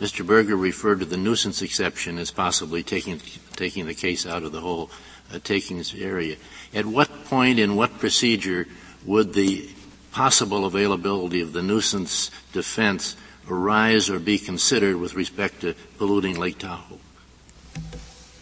Mr. 0.00 0.26
Berger 0.26 0.56
referred 0.56 1.00
to 1.00 1.06
the 1.06 1.16
nuisance 1.16 1.62
exception 1.62 2.18
as 2.18 2.30
possibly 2.30 2.82
taking, 2.82 3.20
taking 3.54 3.86
the 3.86 3.94
case 3.94 4.26
out 4.26 4.42
of 4.42 4.50
the 4.50 4.60
whole 4.60 4.90
uh, 5.32 5.38
takings 5.44 5.94
area. 5.94 6.36
At 6.74 6.86
what 6.86 7.26
point 7.26 7.58
in 7.58 7.76
what 7.76 7.98
procedure 7.98 8.66
would 9.04 9.34
the 9.34 9.68
possible 10.10 10.64
availability 10.64 11.40
of 11.40 11.52
the 11.52 11.62
nuisance 11.62 12.30
defense 12.52 13.16
arise 13.48 14.10
or 14.10 14.18
be 14.18 14.38
considered 14.38 14.96
with 14.96 15.14
respect 15.14 15.60
to 15.60 15.74
polluting 15.98 16.38
Lake 16.38 16.58
Tahoe? 16.58 16.98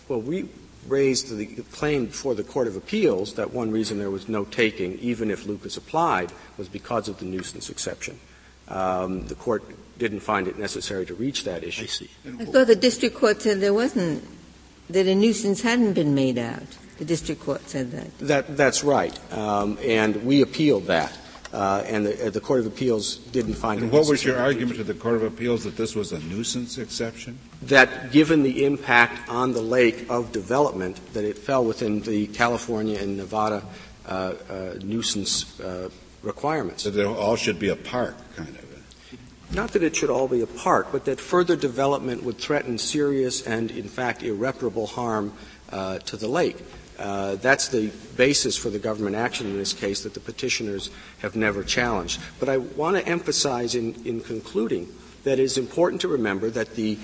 Well, 0.08 0.20
we 0.20 0.48
raised 0.86 1.36
the 1.36 1.46
claim 1.72 2.06
before 2.06 2.34
the 2.34 2.44
Court 2.44 2.66
of 2.66 2.76
Appeals 2.76 3.34
that 3.34 3.52
one 3.52 3.70
reason 3.70 3.98
there 3.98 4.10
was 4.10 4.28
no 4.28 4.44
taking, 4.44 4.98
even 4.98 5.30
if 5.30 5.46
Lucas 5.46 5.76
applied, 5.76 6.32
was 6.56 6.68
because 6.68 7.08
of 7.08 7.18
the 7.18 7.26
nuisance 7.26 7.68
exception. 7.68 8.18
Um, 8.68 9.26
the 9.26 9.34
court 9.34 9.62
didn't 9.98 10.20
find 10.20 10.46
it 10.48 10.58
necessary 10.58 11.04
to 11.06 11.14
reach 11.14 11.44
that 11.44 11.64
issue. 11.64 11.84
I 11.84 11.86
see. 11.86 12.10
I 12.40 12.44
thought 12.44 12.66
the 12.66 12.76
district 12.76 13.16
court 13.16 13.42
said 13.42 13.60
there 13.60 13.74
wasn't 13.74 14.24
that 14.90 15.06
a 15.06 15.14
nuisance 15.14 15.62
hadn't 15.62 15.94
been 15.94 16.14
made 16.14 16.38
out. 16.38 16.66
The 16.98 17.04
district 17.04 17.42
court 17.42 17.68
said 17.68 17.92
that. 17.92 18.18
That 18.18 18.56
that's 18.56 18.82
right, 18.82 19.16
um, 19.32 19.78
and 19.84 20.24
we 20.24 20.42
appealed 20.42 20.86
that. 20.86 21.16
Uh, 21.52 21.82
and 21.86 22.04
the, 22.04 22.26
uh, 22.26 22.30
the, 22.30 22.40
Court 22.40 22.60
of 22.60 22.66
Appeals 22.66 23.16
didn't 23.16 23.54
find 23.54 23.80
and. 23.80 23.90
What 23.90 24.06
was 24.06 24.22
your 24.22 24.38
argument 24.38 24.76
to 24.76 24.84
the 24.84 24.92
Court 24.92 25.14
of 25.14 25.22
Appeals 25.22 25.64
that 25.64 25.78
this 25.78 25.94
was 25.94 26.12
a 26.12 26.18
nuisance 26.18 26.76
exception? 26.76 27.38
That 27.62 28.12
given 28.12 28.42
the 28.42 28.66
impact 28.66 29.30
on 29.30 29.52
the 29.52 29.62
lake 29.62 30.04
of 30.10 30.30
development, 30.30 31.00
that 31.14 31.24
it 31.24 31.38
fell 31.38 31.64
within 31.64 32.02
the 32.02 32.26
California 32.26 32.98
and 32.98 33.16
Nevada 33.16 33.64
uh, 34.06 34.34
uh 34.50 34.74
nuisance 34.82 35.58
uh, 35.60 35.88
requirements. 36.22 36.82
So 36.82 36.90
they 36.90 37.04
all 37.04 37.36
should 37.36 37.58
be 37.58 37.70
a 37.70 37.76
park, 37.76 38.16
kind 38.36 38.48
of. 38.48 38.68
Not 39.50 39.72
that 39.72 39.82
it 39.82 39.96
should 39.96 40.10
all 40.10 40.28
be 40.28 40.42
a 40.42 40.46
park, 40.46 40.88
but 40.92 41.06
that 41.06 41.18
further 41.18 41.56
development 41.56 42.22
would 42.22 42.36
threaten 42.36 42.76
serious 42.76 43.46
and, 43.46 43.70
in 43.70 43.88
fact, 43.88 44.22
irreparable 44.22 44.86
harm 44.86 45.32
uh, 45.70 45.98
to 46.00 46.16
the 46.16 46.28
lake. 46.28 46.56
Uh, 46.98 47.36
that's 47.36 47.68
the 47.68 47.92
basis 48.16 48.56
for 48.56 48.70
the 48.70 48.78
government 48.78 49.14
action 49.14 49.46
in 49.46 49.56
this 49.56 49.72
case 49.72 50.02
that 50.02 50.14
the 50.14 50.20
petitioners 50.20 50.90
have 51.20 51.36
never 51.36 51.62
challenged. 51.62 52.20
But 52.40 52.48
I 52.48 52.56
want 52.56 52.96
to 52.96 53.06
emphasize 53.06 53.74
in, 53.74 53.94
in 54.04 54.20
concluding 54.20 54.88
that 55.24 55.38
it 55.38 55.44
is 55.44 55.58
important 55.58 56.00
to 56.02 56.08
remember 56.08 56.50
that 56.50 56.74
the 56.74 56.98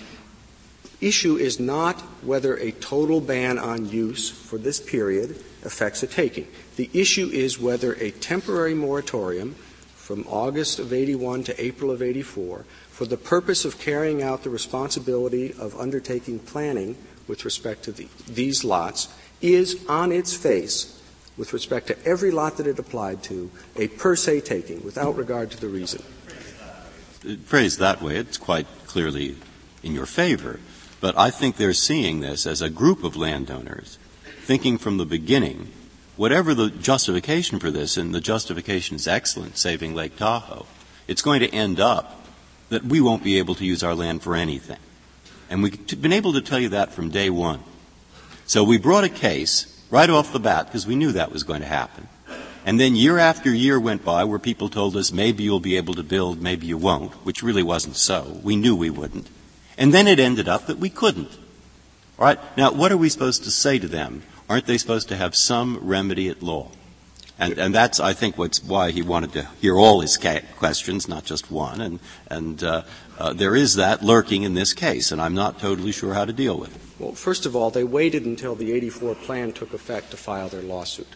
issue 1.01 1.37
is 1.37 1.61
not 1.61 2.01
whether 2.23 2.57
a 2.57 2.73
total 2.73 3.21
ban 3.21 3.59
on 3.59 3.89
use 3.89 4.31
for 4.31 4.59
this 4.59 4.81
period 4.81 5.31
affects 5.65 6.03
a 6.03 6.07
taking. 6.07 6.49
The 6.77 6.91
issue 6.93 7.29
is 7.29 7.61
whether 7.61 7.95
a 7.95 8.11
temporary 8.11 8.75
moratorium 8.75 9.55
from 9.95 10.25
August 10.29 10.79
of 10.79 10.93
81 10.93 11.45
to 11.45 11.65
April 11.65 11.91
of 11.91 12.03
84 12.03 12.65
for 12.91 13.07
the 13.07 13.17
purpose 13.17 13.65
of 13.65 13.79
carrying 13.79 14.23
out 14.23 14.43
the 14.43 14.51
responsibility 14.51 15.53
of 15.59 15.79
undertaking 15.79 16.39
planning 16.39 16.97
with 17.27 17.45
respect 17.45 17.85
to 17.85 17.93
the, 17.93 18.09
these 18.29 18.65
lots 18.65 19.09
is 19.53 19.85
on 19.89 20.13
its 20.13 20.35
face, 20.35 21.03
with 21.37 21.53
respect 21.53 21.89
to 21.89 22.07
every 22.07 22.31
lot 22.31 22.57
that 22.57 22.67
it 22.67 22.79
applied 22.79 23.23
to, 23.25 23.51
a 23.77 23.89
per 23.89 24.17
se 24.17 24.41
taking 24.43 24.83
without 24.85 25.17
regard 25.17 25.51
to 25.51 25.61
the 25.61 25.69
reason. 25.69 26.03
Phrased 27.45 27.79
that 27.79 28.01
way, 28.01 28.17
it's 28.17 28.39
quite 28.39 28.67
clearly 28.87 29.37
in 29.83 29.93
your 29.93 30.07
favor. 30.07 30.61
But 31.01 31.19
I 31.19 31.31
think 31.31 31.57
they're 31.57 31.75
seeing 31.75 32.21
this 32.21 32.47
as 32.47 32.63
a 32.63 32.71
group 32.71 33.05
of 33.05 33.17
landowners 33.17 33.99
thinking 34.45 34.77
from 34.77 34.99
the 34.99 35.07
beginning, 35.07 35.69
whatever 36.17 36.55
the 36.55 36.71
justification 36.71 37.59
for 37.59 37.71
this, 37.71 37.97
and 37.97 38.15
the 38.15 38.21
justification 38.21 38.97
is 38.97 39.09
excellent, 39.09 39.57
saving 39.57 39.95
Lake 39.95 40.17
Tahoe, 40.17 40.67
it's 41.09 41.23
going 41.23 41.41
to 41.41 41.49
end 41.49 41.81
up 41.81 42.27
that 42.69 42.85
we 42.85 43.01
won't 43.01 43.25
be 43.25 43.39
able 43.39 43.55
to 43.55 43.65
use 43.65 43.83
our 43.83 43.95
land 43.95 44.23
for 44.23 44.35
anything. 44.35 44.79
And 45.49 45.63
we've 45.63 46.01
been 46.01 46.13
able 46.13 46.35
to 46.35 46.41
tell 46.41 46.59
you 46.59 46.71
that 46.71 46.93
from 46.93 47.11
day 47.11 47.31
one. 47.31 47.61
So 48.47 48.63
we 48.63 48.79
brought 48.79 49.05
a 49.05 49.09
case 49.09 49.71
right 49.91 50.11
off 50.11 50.33
the 50.33 50.41
bat 50.41 50.67
because 50.67 50.87
we 50.87 50.97
knew 50.97 51.13
that 51.13 51.33
was 51.33 51.45
going 51.45 51.61
to 51.61 51.67
happen. 51.67 52.09
And 52.67 52.81
then 52.81 52.97
year 52.97 53.19
after 53.19 53.53
year 53.53 53.79
went 53.79 54.05
by 54.05 54.25
where 54.25 54.39
people 54.39 54.69
told 54.69 54.97
us 54.97 55.13
maybe 55.13 55.43
you'll 55.43 55.61
be 55.61 55.77
able 55.77 55.95
to 55.95 56.03
build, 56.03 56.41
maybe 56.41 56.67
you 56.67 56.79
won't, 56.79 57.13
which 57.25 57.43
really 57.43 57.63
wasn't 57.63 57.97
so. 57.97 58.41
We 58.43 58.57
knew 58.57 58.75
we 58.75 58.91
wouldn't. 58.91 59.29
And 59.77 59.93
then 59.93 60.07
it 60.07 60.19
ended 60.19 60.49
up 60.49 60.67
that 60.67 60.79
we 60.79 60.89
couldn't. 60.89 61.31
All 62.19 62.27
right? 62.27 62.39
Now, 62.57 62.73
what 62.73 62.93
are 62.93 62.97
we 62.97 63.09
supposed 63.09 63.45
to 63.45 63.51
say 63.51 63.79
to 63.79 63.89
them? 63.89 64.23
Aren't 64.49 64.67
they 64.67 64.79
supposed 64.79 65.09
to 65.09 65.17
have 65.17 65.35
some 65.35 65.79
remedy 65.83 66.29
at 66.29 66.43
law? 66.43 66.71
And, 67.39 67.59
and 67.59 67.74
that's, 67.74 67.99
I 67.99 68.12
think, 68.12 68.39
what's 68.39 68.62
why 68.62 68.93
he 68.93 69.03
wanted 69.03 69.32
to 69.32 69.49
hear 69.61 69.76
all 69.76 70.01
his 70.01 70.16
ca- 70.16 70.43
questions, 70.57 71.09
not 71.09 71.24
just 71.24 71.51
one. 71.51 71.80
And, 71.80 71.99
and 72.28 72.62
uh, 72.62 72.82
uh, 73.18 73.32
there 73.32 73.57
is 73.57 73.74
that 73.74 74.03
lurking 74.03 74.45
in 74.45 74.55
this 74.55 74.72
case, 74.72 75.11
and 75.11 75.20
I'm 75.20 75.35
not 75.35 75.59
totally 75.59 75.91
sure 75.91 76.14
how 76.14 76.24
to 76.24 76.32
deal 76.32 76.59
with 76.59 76.74
it. 76.74 77.03
Well, 77.03 77.12
first 77.12 77.45
of 77.45 77.57
all, 77.57 77.70
they 77.70 77.82
waited 77.82 78.24
until 78.24 78.55
the 78.55 78.72
84 78.72 79.16
plan 79.16 79.53
took 79.53 79.74
effect 79.74 80.12
to 80.12 80.16
file 80.16 80.49
their 80.49 80.62
lawsuit. 80.62 81.09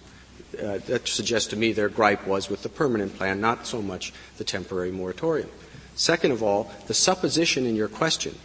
Uh, 0.60 0.78
that 0.86 1.06
suggests 1.06 1.48
to 1.50 1.56
me 1.56 1.72
their 1.72 1.88
gripe 1.88 2.26
was 2.26 2.50
with 2.50 2.62
the 2.62 2.68
permanent 2.68 3.16
plan, 3.16 3.40
not 3.40 3.66
so 3.66 3.80
much 3.80 4.12
the 4.38 4.44
temporary 4.44 4.90
moratorium. 4.90 5.48
Second 5.94 6.32
of 6.32 6.42
all, 6.42 6.72
the 6.86 6.94
supposition 6.94 7.64
in 7.64 7.76
your 7.76 7.88
question 7.88 8.36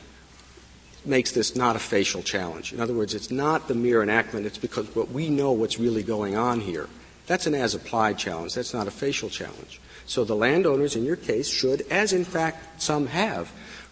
makes 1.06 1.32
this 1.32 1.56
not 1.56 1.76
a 1.76 1.80
facial 1.80 2.22
challenge. 2.22 2.72
In 2.72 2.80
other 2.80 2.94
words, 2.94 3.16
it's 3.16 3.32
not 3.32 3.68
the 3.68 3.76
mere 3.76 4.04
enactment, 4.04 4.46
it's 4.46 4.58
because 4.58 4.94
what 4.96 5.10
we 5.10 5.30
know 5.30 5.52
what's 5.52 5.80
really 5.80 6.04
going 6.04 6.36
on 6.36 6.62
here. 6.62 6.88
That's 7.28 7.48
an 7.48 7.56
as 7.56 7.74
applied 7.74 8.18
challenge, 8.18 8.54
that's 8.54 8.74
not 8.74 8.88
a 8.88 8.92
facial 8.92 9.30
challenge. 9.30 9.80
So 10.06 10.24
the 10.24 10.36
landowners 10.36 10.96
in 10.96 11.06
your 11.06 11.16
case 11.16 11.48
should, 11.48 11.82
as 11.90 12.12
in 12.12 12.26
fact 12.26 12.82
some 12.82 13.08
have, 13.08 13.52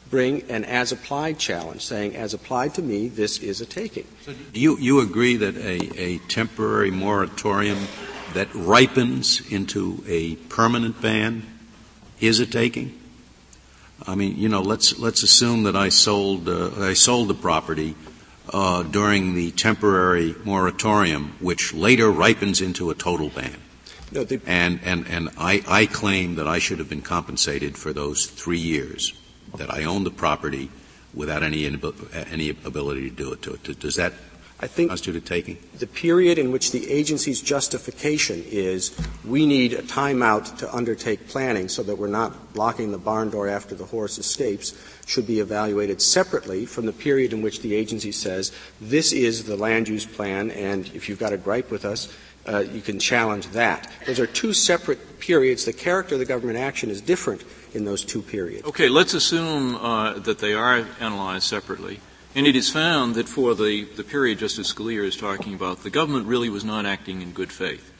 bring 0.09 0.41
an 0.51 0.65
as 0.65 0.91
applied 0.91 1.39
challenge, 1.39 1.85
saying, 1.85 2.15
as 2.15 2.33
applied 2.33 2.73
to 2.75 2.81
me, 2.81 3.07
this 3.07 3.39
is 3.39 3.61
a 3.61 3.65
taking. 3.65 4.05
So 4.25 4.33
do 4.33 4.59
you, 4.59 4.77
you 4.77 4.99
agree 4.99 5.37
that 5.37 5.55
a, 5.55 5.99
a 5.99 6.17
temporary 6.27 6.91
moratorium 6.91 7.87
that 8.33 8.53
ripens 8.53 9.41
into 9.51 10.03
a 10.07 10.35
permanent 10.35 11.01
ban 11.01 11.43
is 12.19 12.41
a 12.41 12.45
taking? 12.45 12.97
I 14.05 14.15
mean, 14.15 14.37
you 14.37 14.49
know, 14.49 14.61
let's 14.61 14.97
let's 14.97 15.21
assume 15.21 15.63
that 15.63 15.75
I 15.75 15.89
sold 15.89 16.49
uh, 16.49 16.71
I 16.77 16.93
sold 16.93 17.27
the 17.27 17.35
property 17.35 17.95
uh, 18.49 18.83
during 18.83 19.35
the 19.35 19.51
temporary 19.51 20.35
moratorium, 20.43 21.35
which 21.39 21.73
later 21.73 22.09
ripens 22.09 22.61
into 22.61 22.89
a 22.89 22.95
total 22.95 23.29
ban. 23.29 23.57
No, 24.11 24.25
and 24.45 24.79
and 24.83 25.07
and 25.07 25.29
I, 25.37 25.63
I 25.67 25.85
claim 25.85 26.35
that 26.35 26.47
I 26.47 26.59
should 26.59 26.79
have 26.79 26.89
been 26.89 27.01
compensated 27.01 27.77
for 27.77 27.93
those 27.93 28.25
three 28.25 28.59
years 28.59 29.13
that 29.55 29.73
I 29.73 29.85
owned 29.85 30.05
the 30.05 30.11
property 30.11 30.69
without 31.13 31.43
any 31.43 31.65
any 31.65 32.49
ability 32.49 33.09
to 33.09 33.15
do 33.15 33.31
it 33.31 33.41
to 33.43 33.53
it. 33.53 33.79
Does 33.79 33.95
that 33.95 34.13
I 34.61 34.67
think 34.67 34.89
constitute 34.89 35.15
a 35.15 35.25
taking? 35.25 35.57
The 35.79 35.87
period 35.87 36.37
in 36.37 36.51
which 36.51 36.71
the 36.71 36.89
agency's 36.89 37.41
justification 37.41 38.43
is 38.47 38.95
we 39.25 39.47
need 39.47 39.73
a 39.73 39.81
timeout 39.81 40.57
to 40.59 40.73
undertake 40.73 41.27
planning 41.27 41.67
so 41.67 41.81
that 41.83 41.95
we're 41.97 42.07
not 42.07 42.53
blocking 42.53 42.91
the 42.91 42.99
barn 42.99 43.31
door 43.31 43.47
after 43.47 43.73
the 43.73 43.85
horse 43.85 44.19
escapes 44.19 44.73
should 45.07 45.25
be 45.25 45.39
evaluated 45.39 46.01
separately 46.01 46.65
from 46.65 46.85
the 46.85 46.93
period 46.93 47.33
in 47.33 47.41
which 47.41 47.61
the 47.61 47.73
agency 47.73 48.11
says 48.11 48.51
this 48.79 49.11
is 49.11 49.45
the 49.45 49.57
land 49.57 49.87
use 49.87 50.05
plan 50.05 50.51
and 50.51 50.87
if 50.93 51.09
you've 51.09 51.19
got 51.19 51.33
a 51.33 51.37
gripe 51.37 51.71
with 51.71 51.83
us, 51.83 52.15
uh, 52.47 52.59
you 52.59 52.81
can 52.81 52.99
challenge 52.99 53.47
that. 53.49 53.91
Those 54.05 54.19
are 54.19 54.27
two 54.27 54.53
separate 54.53 55.19
periods. 55.19 55.65
The 55.65 55.73
character 55.73 56.15
of 56.15 56.19
the 56.19 56.25
government 56.25 56.57
action 56.57 56.89
is 56.89 57.01
different 57.01 57.43
in 57.73 57.85
those 57.85 58.03
two 58.03 58.21
periods. 58.21 58.67
Okay, 58.67 58.89
let's 58.89 59.13
assume 59.13 59.75
uh, 59.75 60.13
that 60.19 60.39
they 60.39 60.53
are 60.53 60.85
analyzed 60.99 61.45
separately. 61.45 61.99
And 62.33 62.47
it 62.47 62.55
is 62.55 62.69
found 62.69 63.15
that 63.15 63.27
for 63.27 63.55
the, 63.55 63.83
the 63.83 64.05
period 64.05 64.39
Justice 64.39 64.73
Scalia 64.73 65.03
is 65.03 65.17
talking 65.17 65.53
about, 65.53 65.83
the 65.83 65.89
government 65.89 66.27
really 66.27 66.49
was 66.49 66.63
not 66.63 66.85
acting 66.85 67.21
in 67.21 67.33
good 67.33 67.51
faith. 67.51 67.91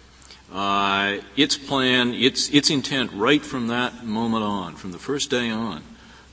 Uh, 0.54 1.18
its 1.36 1.58
plan, 1.58 2.14
its, 2.14 2.50
its 2.50 2.70
intent 2.70 3.12
right 3.14 3.44
from 3.44 3.68
that 3.68 4.06
moment 4.06 4.44
on, 4.44 4.76
from 4.76 4.94
the 4.94 4.98
first 4.98 5.30
day 5.30 5.50
on, 5.50 5.84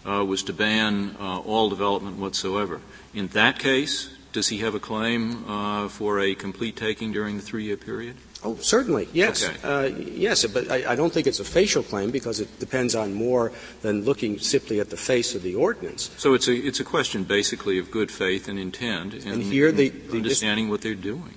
uh, 0.07 0.25
was 0.25 0.45
to 0.45 0.53
ban 0.53 1.17
uh, 1.19 1.39
all 1.41 1.69
development 1.69 2.19
whatsoever. 2.19 2.81
In 3.15 3.29
that 3.29 3.59
case, 3.59 4.11
does 4.33 4.49
he 4.49 4.59
have 4.59 4.77
a 4.77 4.81
claim 4.81 5.45
uh, 5.49 5.89
for 5.89 6.21
a 6.21 6.37
complete 6.37 6.77
taking 6.77 7.13
during 7.13 7.37
the 7.37 7.43
three-year 7.43 7.77
period? 7.77 8.17
Oh, 8.45 8.55
certainly, 8.57 9.09
yes. 9.13 9.45
Okay. 9.45 9.57
Uh, 9.65 9.87
yes, 9.99 10.47
but 10.47 10.71
I, 10.71 10.93
I, 10.93 10.95
don't 10.95 11.13
think 11.13 11.27
it's 11.27 11.41
a 11.41 11.45
facial 11.45 11.83
claim 11.83 12.13
because 12.13 12.39
it 12.39 12.61
depends 12.61 12.95
on 12.95 13.13
more 13.13 13.51
than 13.83 14.05
looking 14.05 14.39
simply 14.39 14.79
at 14.79 14.91
the 14.91 14.97
face 14.97 15.35
of 15.35 15.43
the 15.43 15.57
ordinance. 15.57 16.11
So 16.19 16.35
it's 16.35 16.47
a, 16.47 16.55
it's 16.55 16.79
a 16.79 16.85
question 16.85 17.25
basically 17.25 17.81
of 17.81 17.91
good 17.91 18.13
faith 18.13 18.47
and 18.47 18.57
intent 18.57 19.15
and, 19.15 19.27
and 19.27 19.43
here 19.43 19.73
the, 19.73 19.89
the 19.89 20.19
understanding 20.19 20.67
dis- 20.67 20.71
what 20.71 20.83
they're 20.83 20.95
doing. 20.95 21.35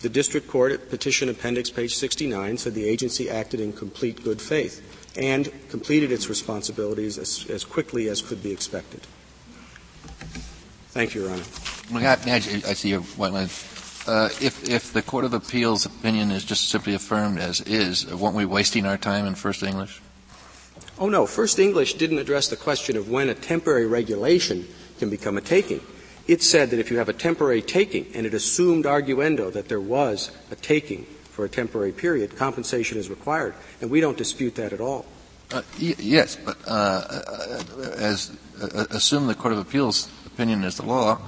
The 0.00 0.08
district 0.08 0.48
court 0.48 0.72
at 0.72 0.88
petition 0.88 1.28
appendix 1.28 1.68
page 1.68 1.94
69 1.94 2.56
said 2.56 2.72
the 2.72 2.88
agency 2.88 3.28
acted 3.28 3.60
in 3.60 3.74
complete 3.74 4.24
good 4.24 4.40
faith 4.40 4.80
and 5.18 5.52
completed 5.68 6.10
its 6.10 6.30
responsibilities 6.30 7.18
as, 7.18 7.44
as 7.50 7.64
quickly 7.64 8.08
as 8.08 8.22
could 8.22 8.42
be 8.42 8.50
expected. 8.50 9.02
Thank 10.88 11.14
you, 11.14 11.22
Your 11.22 11.32
Honor. 11.32 11.42
I, 11.92 12.34
I 12.34 12.38
see 12.40 12.88
your 12.88 13.00
white 13.00 13.32
line. 13.32 13.48
Uh, 14.10 14.28
if, 14.40 14.68
if 14.68 14.92
the 14.92 15.02
Court 15.02 15.24
of 15.24 15.32
Appeals 15.32 15.86
opinion 15.86 16.32
is 16.32 16.44
just 16.44 16.68
simply 16.68 16.94
affirmed 16.94 17.38
as 17.38 17.60
is, 17.60 18.12
weren't 18.12 18.34
we 18.34 18.44
wasting 18.44 18.84
our 18.84 18.98
time 18.98 19.24
in 19.24 19.36
First 19.36 19.62
English? 19.62 20.02
Oh 20.98 21.08
no, 21.08 21.26
First 21.26 21.60
English 21.60 21.94
didn't 21.94 22.18
address 22.18 22.48
the 22.48 22.56
question 22.56 22.96
of 22.96 23.08
when 23.08 23.28
a 23.28 23.34
temporary 23.34 23.86
regulation 23.86 24.66
can 24.98 25.10
become 25.10 25.38
a 25.38 25.40
taking. 25.40 25.80
It 26.26 26.42
said 26.42 26.70
that 26.70 26.80
if 26.80 26.90
you 26.90 26.98
have 26.98 27.08
a 27.08 27.12
temporary 27.12 27.62
taking, 27.62 28.04
and 28.12 28.26
it 28.26 28.34
assumed 28.34 28.84
arguendo 28.84 29.52
that 29.52 29.68
there 29.68 29.80
was 29.80 30.32
a 30.50 30.56
taking 30.56 31.04
for 31.30 31.44
a 31.44 31.48
temporary 31.48 31.92
period, 31.92 32.36
compensation 32.36 32.98
is 32.98 33.08
required, 33.08 33.54
and 33.80 33.92
we 33.92 34.00
don't 34.00 34.18
dispute 34.18 34.56
that 34.56 34.72
at 34.72 34.80
all. 34.80 35.06
Uh, 35.52 35.62
y- 35.80 35.94
yes, 36.00 36.34
but 36.34 36.56
uh, 36.66 36.70
uh 36.70 37.94
as 37.96 38.36
uh, 38.60 38.86
assume 38.90 39.28
the 39.28 39.36
Court 39.36 39.52
of 39.52 39.60
Appeals 39.60 40.10
opinion 40.26 40.64
is 40.64 40.78
the 40.78 40.84
law, 40.84 41.20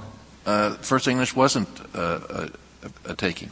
uh, 0.45 0.71
First 0.81 1.07
English 1.07 1.33
wasn't 1.33 1.69
uh, 1.95 2.49
a, 2.83 3.11
a, 3.11 3.15
taking. 3.15 3.51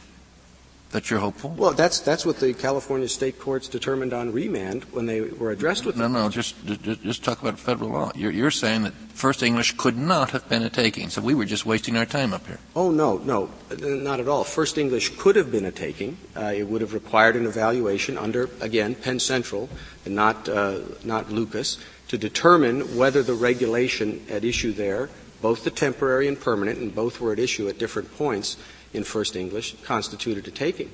That 0.90 1.08
you're 1.08 1.20
hopeful? 1.20 1.54
Well, 1.56 1.72
that's 1.72 2.00
that's 2.00 2.26
what 2.26 2.38
the 2.38 2.52
California 2.52 3.08
state 3.08 3.40
courts 3.40 3.66
determined 3.66 4.12
on 4.12 4.30
remand 4.30 4.84
when 4.92 5.06
they 5.06 5.22
were 5.22 5.50
addressed 5.50 5.86
with. 5.86 5.96
No, 5.96 6.06
no, 6.06 6.28
just, 6.28 6.54
just 6.66 7.02
just 7.02 7.24
talk 7.24 7.40
about 7.40 7.58
federal 7.58 7.88
law. 7.88 8.12
You're, 8.14 8.30
you're 8.30 8.50
saying 8.50 8.82
that 8.82 8.92
First 9.14 9.42
English 9.42 9.78
could 9.78 9.96
not 9.96 10.32
have 10.32 10.46
been 10.50 10.62
a 10.62 10.68
taking, 10.68 11.08
so 11.08 11.22
we 11.22 11.32
were 11.32 11.46
just 11.46 11.64
wasting 11.64 11.96
our 11.96 12.04
time 12.04 12.34
up 12.34 12.46
here. 12.46 12.58
Oh 12.76 12.90
no, 12.90 13.16
no, 13.16 13.48
not 13.80 14.20
at 14.20 14.28
all. 14.28 14.44
First 14.44 14.76
English 14.76 15.16
could 15.16 15.36
have 15.36 15.50
been 15.50 15.64
a 15.64 15.72
taking. 15.72 16.18
Uh, 16.36 16.52
it 16.54 16.64
would 16.64 16.82
have 16.82 16.92
required 16.92 17.36
an 17.36 17.46
evaluation 17.46 18.18
under 18.18 18.50
again 18.60 18.94
Penn 18.94 19.18
Central 19.18 19.70
and 20.04 20.14
not 20.14 20.46
uh, 20.46 20.80
not 21.04 21.32
Lucas 21.32 21.78
to 22.08 22.18
determine 22.18 22.98
whether 22.98 23.22
the 23.22 23.32
regulation 23.32 24.22
at 24.28 24.44
issue 24.44 24.74
there, 24.74 25.08
both 25.40 25.64
the 25.64 25.70
temporary 25.70 26.28
and 26.28 26.38
permanent, 26.38 26.78
and 26.78 26.94
both 26.94 27.18
were 27.18 27.32
at 27.32 27.38
issue 27.38 27.66
at 27.68 27.78
different 27.78 28.14
points 28.18 28.58
in 28.92 29.04
First 29.04 29.36
English, 29.36 29.76
constituted 29.84 30.46
a 30.48 30.50
taking. 30.50 30.90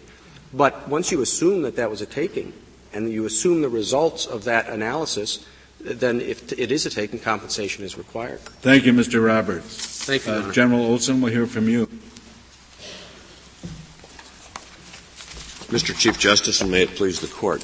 But 0.52 0.88
once 0.88 1.12
you 1.12 1.20
assume 1.20 1.62
that 1.62 1.76
that 1.76 1.90
was 1.90 2.00
a 2.00 2.06
taking, 2.06 2.52
and 2.92 3.10
you 3.10 3.26
assume 3.26 3.60
the 3.60 3.68
results 3.68 4.26
of 4.26 4.44
that 4.44 4.68
analysis, 4.68 5.44
then 5.80 6.20
if 6.20 6.52
it 6.52 6.72
is 6.72 6.86
a 6.86 6.90
taking, 6.90 7.18
compensation 7.18 7.84
is 7.84 7.98
required. 7.98 8.40
Thank 8.40 8.86
you, 8.86 8.92
Mr. 8.92 9.24
Roberts. 9.24 10.04
Thank 10.04 10.26
you, 10.26 10.32
uh, 10.32 10.52
General 10.52 10.84
Olson, 10.84 11.20
we'll 11.20 11.32
hear 11.32 11.46
from 11.46 11.68
you. 11.68 11.86
Mr. 15.68 15.96
Chief 15.96 16.18
Justice, 16.18 16.62
and 16.62 16.70
may 16.70 16.82
it 16.84 16.96
please 16.96 17.20
the 17.20 17.26
Court. 17.26 17.62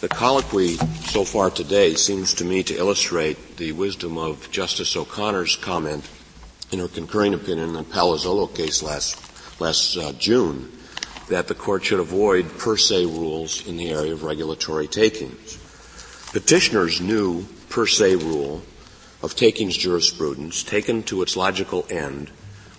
The 0.00 0.08
colloquy 0.08 0.76
so 1.08 1.24
far 1.24 1.50
today 1.50 1.94
seems 1.94 2.32
to 2.34 2.44
me 2.44 2.62
to 2.62 2.76
illustrate 2.76 3.58
the 3.58 3.72
wisdom 3.72 4.16
of 4.16 4.50
Justice 4.50 4.96
O'Connor's 4.96 5.56
comment 5.56 6.08
in 6.70 6.78
her 6.78 6.88
concurring 6.88 7.34
opinion 7.34 7.68
in 7.68 7.74
the 7.74 7.84
Palazzolo 7.84 8.54
case 8.54 8.82
last 8.82 9.16
last 9.58 9.96
uh, 9.96 10.12
June 10.12 10.72
that 11.28 11.48
the 11.48 11.54
court 11.54 11.84
should 11.84 12.00
avoid 12.00 12.58
per 12.58 12.76
se 12.76 13.04
rules 13.04 13.66
in 13.66 13.76
the 13.76 13.90
area 13.90 14.12
of 14.12 14.22
regulatory 14.22 14.86
takings. 14.86 15.58
Petitioners' 16.32 17.00
new 17.00 17.44
per 17.68 17.86
se 17.86 18.16
rule 18.16 18.62
of 19.22 19.34
takings 19.34 19.76
jurisprudence, 19.76 20.62
taken 20.62 21.02
to 21.02 21.22
its 21.22 21.36
logical 21.36 21.86
end, 21.90 22.30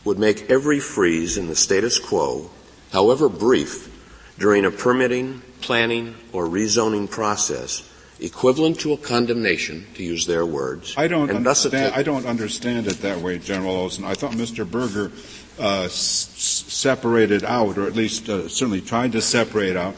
would 0.06 0.20
make 0.20 0.50
every 0.50 0.80
freeze 0.80 1.38
in 1.38 1.48
the 1.48 1.56
status 1.56 2.00
quo, 2.00 2.50
however 2.92 3.28
brief, 3.28 3.94
during 4.40 4.64
a 4.64 4.72
permitting, 4.72 5.42
planning, 5.62 6.16
or 6.32 6.46
rezoning 6.46 7.10
process 7.10 7.90
equivalent 8.20 8.80
to 8.80 8.94
a 8.94 8.98
condemnation, 8.98 9.86
to 9.94 10.04
use 10.04 10.26
their 10.26 10.46
words. 10.46 10.96
I 10.98 11.08
don't, 11.08 11.30
understand, 11.30 11.94
I 11.94 12.02
don't 12.02 12.26
understand 12.26 12.88
it 12.88 13.02
that 13.02 13.20
way, 13.20 13.38
General 13.38 13.76
Olson. 13.76 14.06
I 14.06 14.14
thought 14.14 14.32
Mr. 14.32 14.70
Berger 14.70 15.12
uh, 15.60 15.84
s- 15.84 16.30
separated 16.68 17.44
out, 17.44 17.78
or 17.78 17.88
at 17.88 17.96
least 17.96 18.30
uh, 18.30 18.48
certainly 18.48 18.82
tried 18.82 19.12
to 19.14 19.22
separate 19.22 19.76
out, 19.76 19.96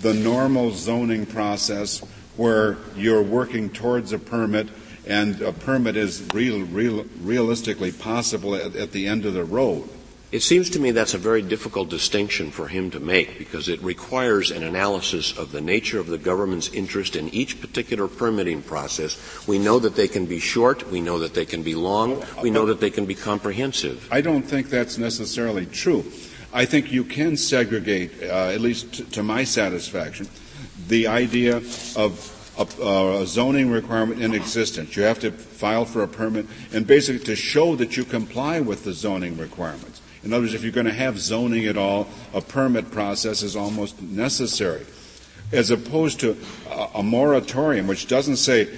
the 0.00 0.14
normal 0.14 0.70
zoning 0.70 1.26
process 1.26 2.00
where 2.36 2.78
you're 2.96 3.22
working 3.22 3.68
towards 3.70 4.12
a 4.12 4.18
permit 4.18 4.68
and 5.06 5.42
a 5.42 5.52
permit 5.52 5.96
is 5.96 6.26
real, 6.32 6.60
real, 6.66 7.04
realistically 7.20 7.92
possible 7.92 8.54
at, 8.54 8.76
at 8.76 8.92
the 8.92 9.06
end 9.06 9.26
of 9.26 9.34
the 9.34 9.44
road. 9.44 9.88
It 10.32 10.42
seems 10.42 10.70
to 10.70 10.78
me 10.78 10.92
that's 10.92 11.14
a 11.14 11.18
very 11.18 11.42
difficult 11.42 11.88
distinction 11.88 12.52
for 12.52 12.68
him 12.68 12.92
to 12.92 13.00
make 13.00 13.36
because 13.36 13.68
it 13.68 13.82
requires 13.82 14.52
an 14.52 14.62
analysis 14.62 15.36
of 15.36 15.50
the 15.50 15.60
nature 15.60 15.98
of 15.98 16.06
the 16.06 16.18
government's 16.18 16.72
interest 16.72 17.16
in 17.16 17.28
each 17.30 17.60
particular 17.60 18.06
permitting 18.06 18.62
process. 18.62 19.18
We 19.48 19.58
know 19.58 19.80
that 19.80 19.96
they 19.96 20.06
can 20.06 20.26
be 20.26 20.38
short, 20.38 20.88
we 20.88 21.00
know 21.00 21.18
that 21.18 21.34
they 21.34 21.44
can 21.44 21.64
be 21.64 21.74
long, 21.74 22.24
we 22.40 22.52
know 22.52 22.66
that 22.66 22.78
they 22.78 22.90
can 22.90 23.06
be 23.06 23.16
comprehensive. 23.16 24.06
I 24.12 24.20
don't 24.20 24.42
think 24.42 24.70
that's 24.70 24.98
necessarily 24.98 25.66
true. 25.66 26.04
I 26.52 26.64
think 26.64 26.92
you 26.92 27.02
can 27.02 27.36
segregate, 27.36 28.12
uh, 28.22 28.50
at 28.50 28.60
least 28.60 28.94
t- 28.94 29.04
to 29.04 29.24
my 29.24 29.42
satisfaction, 29.42 30.28
the 30.86 31.08
idea 31.08 31.56
of 31.96 32.54
a, 32.56 32.62
uh, 32.62 33.22
a, 33.22 33.26
zoning 33.26 33.68
requirement 33.70 34.22
in 34.22 34.34
existence. 34.34 34.96
You 34.96 35.02
have 35.04 35.18
to 35.20 35.32
file 35.32 35.84
for 35.84 36.04
a 36.04 36.08
permit, 36.08 36.46
and 36.72 36.86
basically 36.86 37.24
to 37.26 37.36
show 37.36 37.74
that 37.76 37.96
you 37.96 38.04
comply 38.04 38.60
with 38.60 38.84
the 38.84 38.92
zoning 38.92 39.36
requirements. 39.36 40.02
In 40.22 40.32
other 40.32 40.42
words, 40.42 40.54
if 40.54 40.62
you're 40.62 40.72
going 40.72 40.86
to 40.86 40.92
have 40.92 41.18
zoning 41.18 41.66
at 41.66 41.76
all, 41.76 42.08
a 42.34 42.40
permit 42.40 42.90
process 42.90 43.42
is 43.42 43.56
almost 43.56 44.00
necessary. 44.02 44.84
As 45.52 45.70
opposed 45.70 46.20
to 46.20 46.36
a, 46.68 46.88
a 46.96 47.02
moratorium, 47.02 47.86
which 47.86 48.06
doesn't 48.06 48.36
say, 48.36 48.68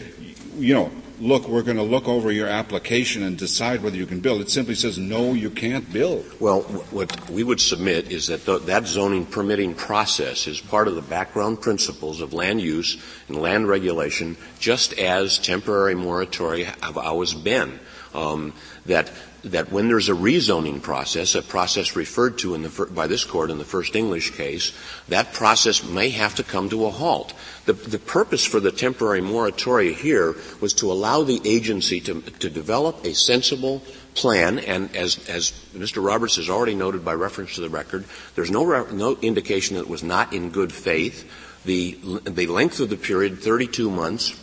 you 0.56 0.74
know, 0.74 0.90
look, 1.22 1.48
we're 1.48 1.62
going 1.62 1.76
to 1.76 1.82
look 1.82 2.08
over 2.08 2.32
your 2.32 2.48
application 2.48 3.22
and 3.22 3.38
decide 3.38 3.82
whether 3.82 3.96
you 3.96 4.06
can 4.06 4.20
build. 4.20 4.40
It 4.40 4.50
simply 4.50 4.74
says, 4.74 4.98
no, 4.98 5.34
you 5.34 5.50
can't 5.50 5.90
build. 5.92 6.24
Well, 6.40 6.62
what 6.90 7.30
we 7.30 7.44
would 7.44 7.60
submit 7.60 8.10
is 8.10 8.26
that 8.26 8.44
the, 8.44 8.58
that 8.60 8.86
zoning 8.86 9.26
permitting 9.26 9.74
process 9.74 10.46
is 10.46 10.60
part 10.60 10.88
of 10.88 10.96
the 10.96 11.02
background 11.02 11.60
principles 11.60 12.20
of 12.20 12.32
land 12.32 12.60
use 12.60 13.00
and 13.28 13.36
land 13.36 13.68
regulation, 13.68 14.36
just 14.58 14.94
as 14.94 15.38
temporary 15.38 15.94
moratoria 15.94 16.74
have 16.82 16.98
always 16.98 17.34
been. 17.34 17.78
Um, 18.14 18.52
that 18.86 19.10
that 19.44 19.72
when 19.72 19.88
there's 19.88 20.08
a 20.08 20.14
rezoning 20.14 20.80
process, 20.80 21.34
a 21.34 21.42
process 21.42 21.96
referred 21.96 22.38
to 22.38 22.56
the, 22.56 22.86
by 22.86 23.06
this 23.06 23.24
court 23.24 23.50
in 23.50 23.58
the 23.58 23.64
first 23.64 23.96
English 23.96 24.30
case, 24.30 24.72
that 25.08 25.32
process 25.32 25.82
may 25.82 26.10
have 26.10 26.34
to 26.36 26.44
come 26.44 26.68
to 26.68 26.86
a 26.86 26.90
halt. 26.90 27.34
The, 27.66 27.72
the 27.72 27.98
purpose 27.98 28.44
for 28.44 28.60
the 28.60 28.70
temporary 28.70 29.20
moratoria 29.20 29.94
here 29.94 30.36
was 30.60 30.72
to 30.74 30.92
allow 30.92 31.22
the 31.22 31.40
agency 31.44 32.00
to, 32.02 32.20
to 32.20 32.50
develop 32.50 33.04
a 33.04 33.14
sensible 33.14 33.82
plan, 34.14 34.58
and 34.60 34.94
as, 34.94 35.28
as 35.28 35.52
Mr. 35.74 36.04
Roberts 36.04 36.36
has 36.36 36.48
already 36.48 36.74
noted 36.74 37.04
by 37.04 37.14
reference 37.14 37.56
to 37.56 37.60
the 37.62 37.70
record, 37.70 38.04
there's 38.34 38.50
no, 38.50 38.64
re- 38.64 38.92
no 38.92 39.16
indication 39.22 39.76
that 39.76 39.82
it 39.82 39.88
was 39.88 40.04
not 40.04 40.32
in 40.32 40.50
good 40.50 40.72
faith. 40.72 41.28
The, 41.64 41.98
the 42.24 42.46
length 42.48 42.80
of 42.80 42.90
the 42.90 42.96
period, 42.96 43.38
32 43.38 43.90
months, 43.90 44.38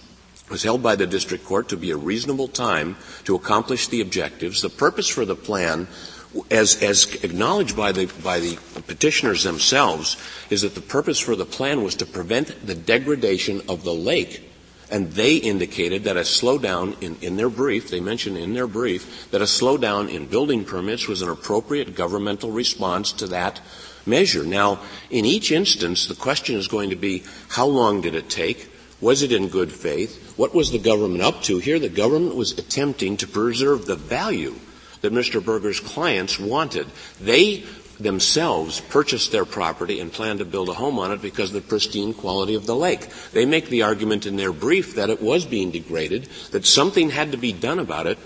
was 0.49 0.63
held 0.63 0.81
by 0.81 0.95
the 0.95 1.07
district 1.07 1.45
court 1.45 1.69
to 1.69 1.77
be 1.77 1.91
a 1.91 1.97
reasonable 1.97 2.47
time 2.47 2.97
to 3.25 3.35
accomplish 3.35 3.87
the 3.87 4.01
objectives. 4.01 4.61
The 4.61 4.69
purpose 4.69 5.07
for 5.07 5.25
the 5.25 5.35
plan, 5.35 5.87
as, 6.49 6.81
as 6.81 7.15
acknowledged 7.23 7.77
by 7.77 7.91
the, 7.91 8.07
by 8.23 8.39
the 8.39 8.57
petitioners 8.87 9.43
themselves, 9.43 10.17
is 10.49 10.61
that 10.61 10.75
the 10.75 10.81
purpose 10.81 11.19
for 11.19 11.35
the 11.35 11.45
plan 11.45 11.83
was 11.83 11.95
to 11.95 12.05
prevent 12.05 12.65
the 12.65 12.75
degradation 12.75 13.61
of 13.69 13.83
the 13.83 13.93
lake. 13.93 14.45
And 14.91 15.11
they 15.11 15.35
indicated 15.35 16.05
that 16.05 16.17
a 16.17 16.21
slowdown 16.21 16.99
in, 17.01 17.15
in 17.21 17.37
their 17.37 17.49
brief, 17.49 17.91
they 17.91 17.99
mentioned 17.99 18.37
in 18.37 18.55
their 18.55 18.65
brief, 18.65 19.29
that 19.29 19.41
a 19.41 19.45
slowdown 19.45 20.11
in 20.11 20.25
building 20.25 20.65
permits 20.65 21.07
was 21.07 21.21
an 21.21 21.29
appropriate 21.29 21.93
governmental 21.93 22.49
response 22.49 23.11
to 23.13 23.27
that 23.27 23.61
measure. 24.07 24.43
Now, 24.43 24.79
in 25.11 25.25
each 25.25 25.51
instance, 25.51 26.07
the 26.07 26.15
question 26.15 26.55
is 26.55 26.67
going 26.67 26.89
to 26.89 26.95
be, 26.95 27.23
how 27.49 27.67
long 27.67 28.01
did 28.01 28.15
it 28.15 28.29
take? 28.29 28.71
Was 28.99 29.21
it 29.21 29.31
in 29.31 29.47
good 29.47 29.71
faith? 29.71 30.28
What 30.39 30.55
was 30.55 30.71
the 30.71 30.79
government 30.79 31.21
up 31.21 31.43
to? 31.43 31.57
Here, 31.57 31.79
the 31.79 31.89
government 31.89 32.33
was 32.33 32.53
attempting 32.53 33.17
to 33.17 33.27
preserve 33.27 33.85
the 33.85 33.97
value 33.97 34.55
that 35.01 35.11
Mr. 35.11 35.43
Berger's 35.43 35.81
clients 35.81 36.39
wanted. 36.39 36.87
They 37.19 37.65
themselves 37.99 38.79
purchased 38.79 39.33
their 39.33 39.43
property 39.43 39.99
and 39.99 40.13
planned 40.13 40.39
to 40.39 40.45
build 40.45 40.69
a 40.69 40.73
home 40.73 40.97
on 40.97 41.11
it 41.11 41.21
because 41.21 41.49
of 41.49 41.55
the 41.55 41.67
pristine 41.67 42.13
quality 42.13 42.55
of 42.55 42.65
the 42.65 42.75
lake. 42.75 43.09
They 43.33 43.45
make 43.45 43.67
the 43.67 43.81
argument 43.81 44.25
in 44.25 44.37
their 44.37 44.53
brief 44.53 44.95
that 44.95 45.09
it 45.09 45.21
was 45.21 45.43
being 45.43 45.71
degraded, 45.71 46.29
that 46.51 46.65
something 46.65 47.09
had 47.09 47.33
to 47.33 47.37
be 47.37 47.51
done 47.51 47.79
about 47.79 48.07
it. 48.07 48.17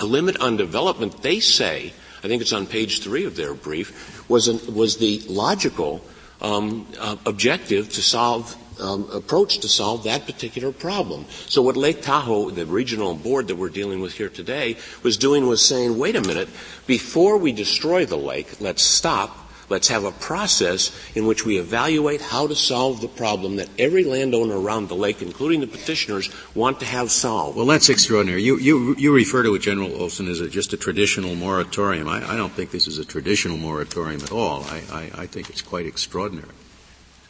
A 0.00 0.06
limit 0.06 0.40
on 0.40 0.56
development, 0.56 1.20
they 1.20 1.40
say, 1.40 1.92
I 2.24 2.28
think 2.28 2.40
it's 2.40 2.54
on 2.54 2.68
page 2.68 3.02
three 3.02 3.26
of 3.26 3.36
their 3.36 3.52
brief, 3.52 4.26
was, 4.30 4.48
an, 4.48 4.74
was 4.74 4.96
the 4.96 5.20
logical 5.28 6.02
um, 6.40 6.86
uh, 6.98 7.16
objective 7.26 7.92
to 7.92 8.00
solve 8.00 8.56
um, 8.80 9.08
approach 9.10 9.58
to 9.60 9.68
solve 9.68 10.04
that 10.04 10.26
particular 10.26 10.72
problem. 10.72 11.26
So 11.46 11.62
what 11.62 11.76
Lake 11.76 12.02
Tahoe, 12.02 12.50
the 12.50 12.66
regional 12.66 13.14
board 13.14 13.48
that 13.48 13.56
we're 13.56 13.68
dealing 13.68 14.00
with 14.00 14.14
here 14.14 14.28
today, 14.28 14.76
was 15.02 15.16
doing 15.16 15.46
was 15.46 15.64
saying, 15.64 15.98
wait 15.98 16.16
a 16.16 16.20
minute, 16.20 16.48
before 16.86 17.36
we 17.36 17.52
destroy 17.52 18.06
the 18.06 18.16
lake, 18.16 18.60
let's 18.60 18.82
stop 18.82 19.40
Let's 19.70 19.86
have 19.86 20.02
a 20.02 20.10
process 20.10 20.90
in 21.14 21.26
which 21.26 21.46
we 21.46 21.56
evaluate 21.56 22.20
how 22.20 22.48
to 22.48 22.56
solve 22.56 23.00
the 23.00 23.06
problem 23.06 23.56
that 23.56 23.68
every 23.78 24.02
landowner 24.02 24.60
around 24.60 24.88
the 24.88 24.96
lake, 24.96 25.22
including 25.22 25.60
the 25.60 25.68
petitioners, 25.68 26.28
want 26.56 26.80
to 26.80 26.86
have 26.86 27.12
solved. 27.12 27.56
Well, 27.56 27.66
that's 27.66 27.88
extraordinary. 27.88 28.42
You, 28.42 28.58
you, 28.58 28.96
you 28.98 29.14
refer 29.14 29.44
to 29.44 29.54
it, 29.54 29.62
General 29.62 29.94
Olson, 30.02 30.26
as 30.26 30.40
a, 30.40 30.48
just 30.48 30.72
a 30.72 30.76
traditional 30.76 31.36
moratorium. 31.36 32.08
I, 32.08 32.32
I, 32.32 32.36
don't 32.36 32.52
think 32.52 32.72
this 32.72 32.88
is 32.88 32.98
a 32.98 33.04
traditional 33.04 33.56
moratorium 33.56 34.22
at 34.22 34.32
all. 34.32 34.64
I, 34.64 34.82
I, 34.90 35.22
I 35.22 35.26
think 35.26 35.48
it's 35.48 35.62
quite 35.62 35.86
extraordinary 35.86 36.48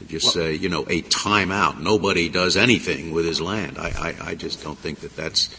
just 0.08 0.32
say, 0.32 0.54
you 0.54 0.68
know, 0.68 0.82
a 0.82 1.02
timeout. 1.02 1.80
Nobody 1.80 2.28
does 2.28 2.56
anything 2.56 3.12
with 3.12 3.24
his 3.24 3.40
land. 3.40 3.78
I, 3.78 4.16
I, 4.20 4.30
I 4.30 4.34
just 4.34 4.62
don't 4.62 4.78
think 4.78 5.00
that 5.00 5.16
that's 5.16 5.54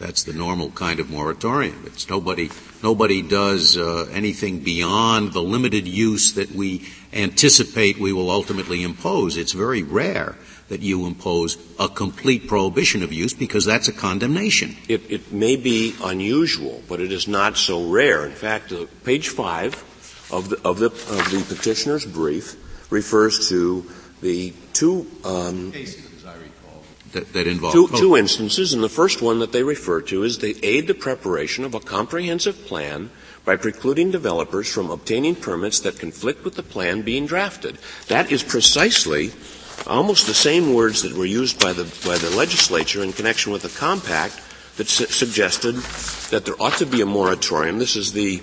that's 0.00 0.22
the 0.22 0.32
normal 0.32 0.70
kind 0.70 0.98
of 0.98 1.10
moratorium. 1.10 1.82
It's 1.84 2.08
nobody, 2.08 2.50
nobody 2.82 3.20
does 3.20 3.76
uh, 3.76 4.08
anything 4.10 4.60
beyond 4.60 5.34
the 5.34 5.42
limited 5.42 5.86
use 5.86 6.34
that 6.34 6.50
we 6.52 6.88
anticipate 7.12 7.98
we 7.98 8.12
will 8.12 8.30
ultimately 8.30 8.82
impose. 8.82 9.36
It's 9.36 9.52
very 9.52 9.82
rare 9.82 10.36
that 10.68 10.80
you 10.80 11.04
impose 11.04 11.58
a 11.78 11.86
complete 11.88 12.48
prohibition 12.48 13.02
of 13.02 13.12
use 13.12 13.34
because 13.34 13.66
that's 13.66 13.88
a 13.88 13.92
condemnation. 13.92 14.74
It, 14.88 15.10
it 15.10 15.32
may 15.32 15.56
be 15.56 15.94
unusual, 16.02 16.82
but 16.88 17.00
it 17.00 17.12
is 17.12 17.28
not 17.28 17.58
so 17.58 17.90
rare. 17.90 18.24
In 18.24 18.32
fact, 18.32 18.72
uh, 18.72 18.86
page 19.04 19.28
five 19.28 19.74
of 20.32 20.48
the, 20.48 20.56
of 20.66 20.78
the, 20.78 20.86
of 20.86 21.30
the 21.30 21.44
petitioner's 21.46 22.06
brief 22.06 22.56
refers 22.90 23.48
to 23.48 23.84
the 24.20 24.52
two 24.72 25.06
um, 25.24 25.72
that, 27.12 27.32
that 27.32 27.46
involve 27.46 27.72
two, 27.72 27.88
two 27.88 28.16
instances, 28.16 28.72
and 28.72 28.82
the 28.82 28.88
first 28.88 29.22
one 29.22 29.40
that 29.40 29.52
they 29.52 29.62
refer 29.62 30.00
to 30.02 30.22
is 30.22 30.38
they 30.38 30.54
aid 30.62 30.86
the 30.86 30.94
preparation 30.94 31.64
of 31.64 31.74
a 31.74 31.80
comprehensive 31.80 32.66
plan 32.66 33.10
by 33.44 33.56
precluding 33.56 34.10
developers 34.10 34.72
from 34.72 34.90
obtaining 34.90 35.34
permits 35.34 35.80
that 35.80 35.98
conflict 35.98 36.44
with 36.44 36.54
the 36.54 36.62
plan 36.62 37.02
being 37.02 37.26
drafted. 37.26 37.78
That 38.08 38.30
is 38.30 38.42
precisely 38.42 39.32
almost 39.86 40.26
the 40.26 40.34
same 40.34 40.74
words 40.74 41.02
that 41.02 41.12
were 41.12 41.24
used 41.24 41.58
by 41.58 41.72
the, 41.72 41.84
by 42.06 42.18
the 42.18 42.30
legislature 42.36 43.02
in 43.02 43.12
connection 43.12 43.52
with 43.52 43.62
the 43.62 43.70
compact 43.70 44.40
that 44.76 44.88
su- 44.88 45.06
suggested 45.06 45.74
that 46.30 46.44
there 46.44 46.60
ought 46.60 46.74
to 46.74 46.86
be 46.86 47.00
a 47.00 47.06
moratorium. 47.06 47.78
This 47.78 47.96
is 47.96 48.12
the, 48.12 48.42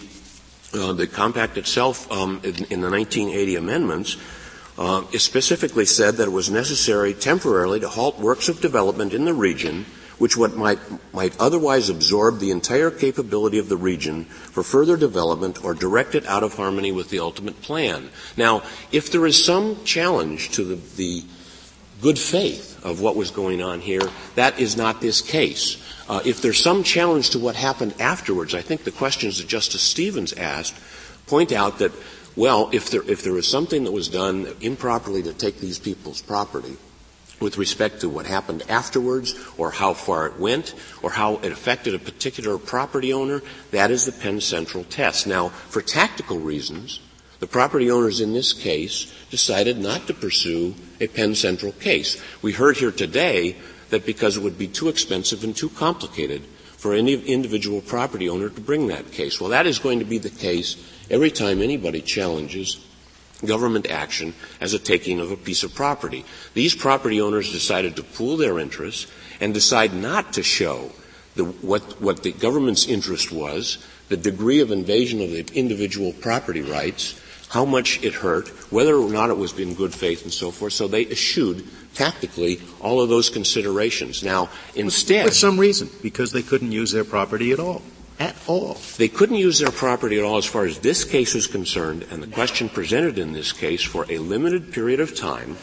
uh, 0.74 0.94
the 0.94 1.08
compact 1.08 1.58
itself 1.58 2.12
um, 2.12 2.42
in, 2.44 2.56
in 2.66 2.82
the 2.82 2.90
1980 2.90 3.56
amendments 3.56 4.18
uh, 4.78 5.04
it 5.12 5.20
specifically 5.20 5.86
said 5.86 6.16
that 6.16 6.28
it 6.28 6.32
was 6.32 6.50
necessary 6.50 7.14
temporarily 7.14 7.80
to 7.80 7.90
halt 7.90 8.20
works 8.20 8.50
of 8.50 8.62
development 8.62 9.14
in 9.14 9.26
the 9.26 9.34
region 9.34 9.86
which 10.18 10.38
might, 10.38 10.80
might 11.14 11.40
otherwise 11.40 11.90
absorb 11.90 12.40
the 12.40 12.52
entire 12.52 12.90
capability 12.90 13.60
of 13.60 13.70
the 13.70 13.78
region 13.78 14.26
for 14.26 14.64
further 14.64 14.98
development 14.98 15.64
or 15.64 15.74
direct 15.74 16.16
it 16.16 16.26
out 16.26 16.44
of 16.44 16.56
harmony 16.56 16.92
with 16.92 17.10
the 17.10 17.20
ultimate 17.20 17.62
plan. 17.62 18.10
Now, 18.36 18.64
if 18.92 19.12
there 19.12 19.26
is 19.26 19.44
some 19.44 19.84
challenge 19.84 20.52
to 20.52 20.64
the, 20.64 20.76
the 20.96 21.24
good 22.02 22.18
faith 22.18 22.84
of 22.84 23.02
what 23.02 23.16
was 23.16 23.32
going 23.32 23.62
on 23.62 23.80
here, 23.80 24.10
that 24.36 24.60
is 24.60 24.76
not 24.76 25.02
this 25.02 25.22
case. 25.22 25.84
Uh, 26.10 26.22
if 26.26 26.42
there's 26.42 26.62
some 26.62 26.84
challenge 26.84 27.32
to 27.32 27.40
what 27.40 27.56
happened 27.56 27.94
afterwards, 28.00 28.56
I 28.56 28.62
think 28.62 28.84
the 28.84 28.92
questions 28.92 29.38
that 29.38 29.48
Justice 29.48 29.82
Stevens 29.82 30.34
asked 30.34 30.76
point 31.28 31.52
out 31.52 31.80
that 31.80 31.92
well, 32.38 32.70
if 32.72 32.90
there, 32.92 33.04
if 33.10 33.24
there 33.24 33.34
was 33.34 33.48
something 33.48 33.84
that 33.84 33.92
was 33.92 34.08
done 34.08 34.48
improperly 34.62 35.24
to 35.24 35.34
take 35.34 35.60
these 35.60 35.80
people's 35.80 36.22
property, 36.22 36.78
with 37.40 37.58
respect 37.58 38.02
to 38.02 38.10
what 38.10 38.26
happened 38.26 38.64
afterwards 38.70 39.36
or 39.58 39.72
how 39.72 39.94
far 39.94 40.28
it 40.28 40.40
went 40.40 40.74
or 41.04 41.12
how 41.12 41.36
it 41.38 41.52
affected 41.52 41.94
a 41.94 42.00
particular 42.00 42.58
property 42.58 43.14
owner, 43.14 43.42
that 43.72 43.92
is 43.92 44.06
the 44.06 44.12
Penn 44.12 44.42
Central 44.42 44.84
test. 44.84 45.28
Now, 45.28 45.50
for 45.50 45.82
tactical 45.82 46.40
reasons, 46.40 47.00
the 47.40 47.48
property 47.48 47.92
owners 47.92 48.22
in 48.22 48.34
this 48.34 48.54
case 48.54 49.14
decided 49.30 49.78
not 49.78 50.08
to 50.08 50.14
pursue 50.14 50.74
a 51.00 51.08
Penn 51.08 51.36
Central 51.36 51.72
case. 51.74 52.22
We 52.42 52.54
heard 52.54 52.78
here 52.78 52.92
today 52.92 53.56
that 53.90 54.06
because 54.06 54.38
it 54.38 54.44
would 54.44 54.58
be 54.58 54.68
too 54.68 54.90
expensive 54.90 55.44
and 55.44 55.56
too 55.56 55.70
complicated 55.70 56.44
for 56.78 56.94
any 56.94 57.14
individual 57.14 57.82
property 57.82 58.30
owner 58.30 58.50
to 58.50 58.62
bring 58.62 58.88
that 58.88 59.12
case. 59.12 59.40
Well, 59.40 59.52
that 59.52 59.68
is 59.68 59.80
going 59.80 60.00
to 60.00 60.06
be 60.06 60.18
the 60.18 60.30
case 60.30 60.76
every 61.10 61.32
time 61.32 61.62
anybody 61.62 62.02
challenges 62.02 62.84
government 63.46 63.90
action 63.90 64.34
as 64.60 64.74
a 64.74 64.80
taking 64.80 65.20
of 65.20 65.32
a 65.32 65.38
piece 65.38 65.64
of 65.64 65.76
property. 65.76 66.26
These 66.54 66.76
property 66.76 67.22
owners 67.22 67.52
decided 67.52 67.96
to 67.96 68.04
pool 68.04 68.38
their 68.38 68.60
interests 68.60 69.12
and 69.40 69.54
decide 69.54 69.94
not 69.94 70.34
to 70.34 70.44
show 70.44 70.92
the, 71.36 71.46
what, 71.46 72.02
what 72.02 72.24
the 72.24 72.32
government's 72.32 72.88
interest 72.88 73.32
was, 73.32 73.78
the 74.10 74.18
degree 74.18 74.60
of 74.60 74.72
invasion 74.72 75.22
of 75.22 75.30
the 75.30 75.46
individual 75.54 76.14
property 76.14 76.62
rights, 76.62 77.22
how 77.50 77.64
much 77.64 78.04
it 78.04 78.14
hurt, 78.14 78.50
whether 78.72 78.96
or 78.96 79.10
not 79.10 79.30
it 79.30 79.38
was 79.38 79.58
in 79.60 79.76
good 79.76 79.94
faith 79.94 80.24
and 80.24 80.34
so 80.34 80.50
forth. 80.50 80.74
So 80.74 80.88
they 80.88 81.06
eschewed 81.06 81.68
tactically 81.94 82.60
all 82.82 83.02
of 83.02 83.10
those 83.10 83.30
considerations. 83.30 84.24
Now, 84.24 84.50
instead. 84.76 85.28
For 85.28 85.34
some 85.34 85.60
reason, 85.60 85.90
because 86.02 86.32
they 86.32 86.42
couldn't 86.42 86.72
use 86.72 86.92
their 86.92 87.06
property 87.06 87.52
at 87.52 87.60
all 87.60 87.84
at 88.20 88.36
all. 88.48 88.78
They 88.98 89.08
couldn't 89.08 89.36
use 89.36 89.60
their 89.60 89.72
property 89.72 90.18
at 90.18 90.24
all 90.24 90.38
as 90.38 90.46
far 90.46 90.66
as 90.66 90.80
this 90.80 91.04
case 91.04 91.36
is 91.36 91.48
concerned, 91.48 92.06
and 92.10 92.22
the 92.22 92.28
question 92.28 92.70
presented 92.70 93.18
in 93.18 93.34
this 93.34 93.52
case 93.52 93.84
for 93.84 94.06
a 94.10 94.18
limited 94.18 94.74
period 94.74 95.00
of 95.00 95.16
time 95.16 95.58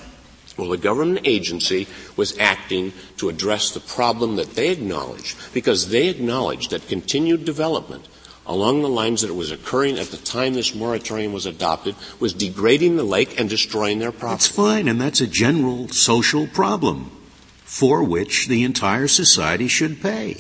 well, 0.57 0.69
the 0.69 0.77
government 0.77 1.21
agency 1.25 1.89
was 2.17 2.39
acting 2.39 2.93
to 3.17 3.29
address 3.29 3.73
the 3.73 3.81
problem 3.81 4.37
that 4.37 4.55
they 4.55 4.71
acknowledged, 4.71 5.37
because 5.53 5.89
they 5.89 6.09
acknowledged 6.09 6.71
that 6.71 6.87
continued 6.87 7.45
development 7.45 8.07
along 8.47 8.83
the 8.83 8.89
lines 8.89 9.23
that 9.23 9.31
it 9.31 9.35
was 9.35 9.51
occurring 9.51 9.99
at 9.99 10.09
the 10.09 10.19
time 10.19 10.53
this 10.53 10.75
moratorium 10.75 11.33
was 11.33 11.47
adopted 11.47 11.97
was 12.21 12.35
degrading 12.35 12.97
the 12.97 13.03
lake 13.03 13.41
and 13.41 13.49
destroying 13.49 13.99
their 13.99 14.13
property. 14.13 14.35
That's 14.35 14.47
fine, 14.47 14.87
and 14.87 15.01
that's 15.01 15.23
a 15.23 15.27
general 15.27 15.89
social 15.89 16.47
problem 16.47 17.11
for 17.65 18.05
which 18.05 18.47
the 18.47 18.63
entire 18.63 19.09
society 19.09 19.67
should 19.67 20.03
pay. 20.03 20.37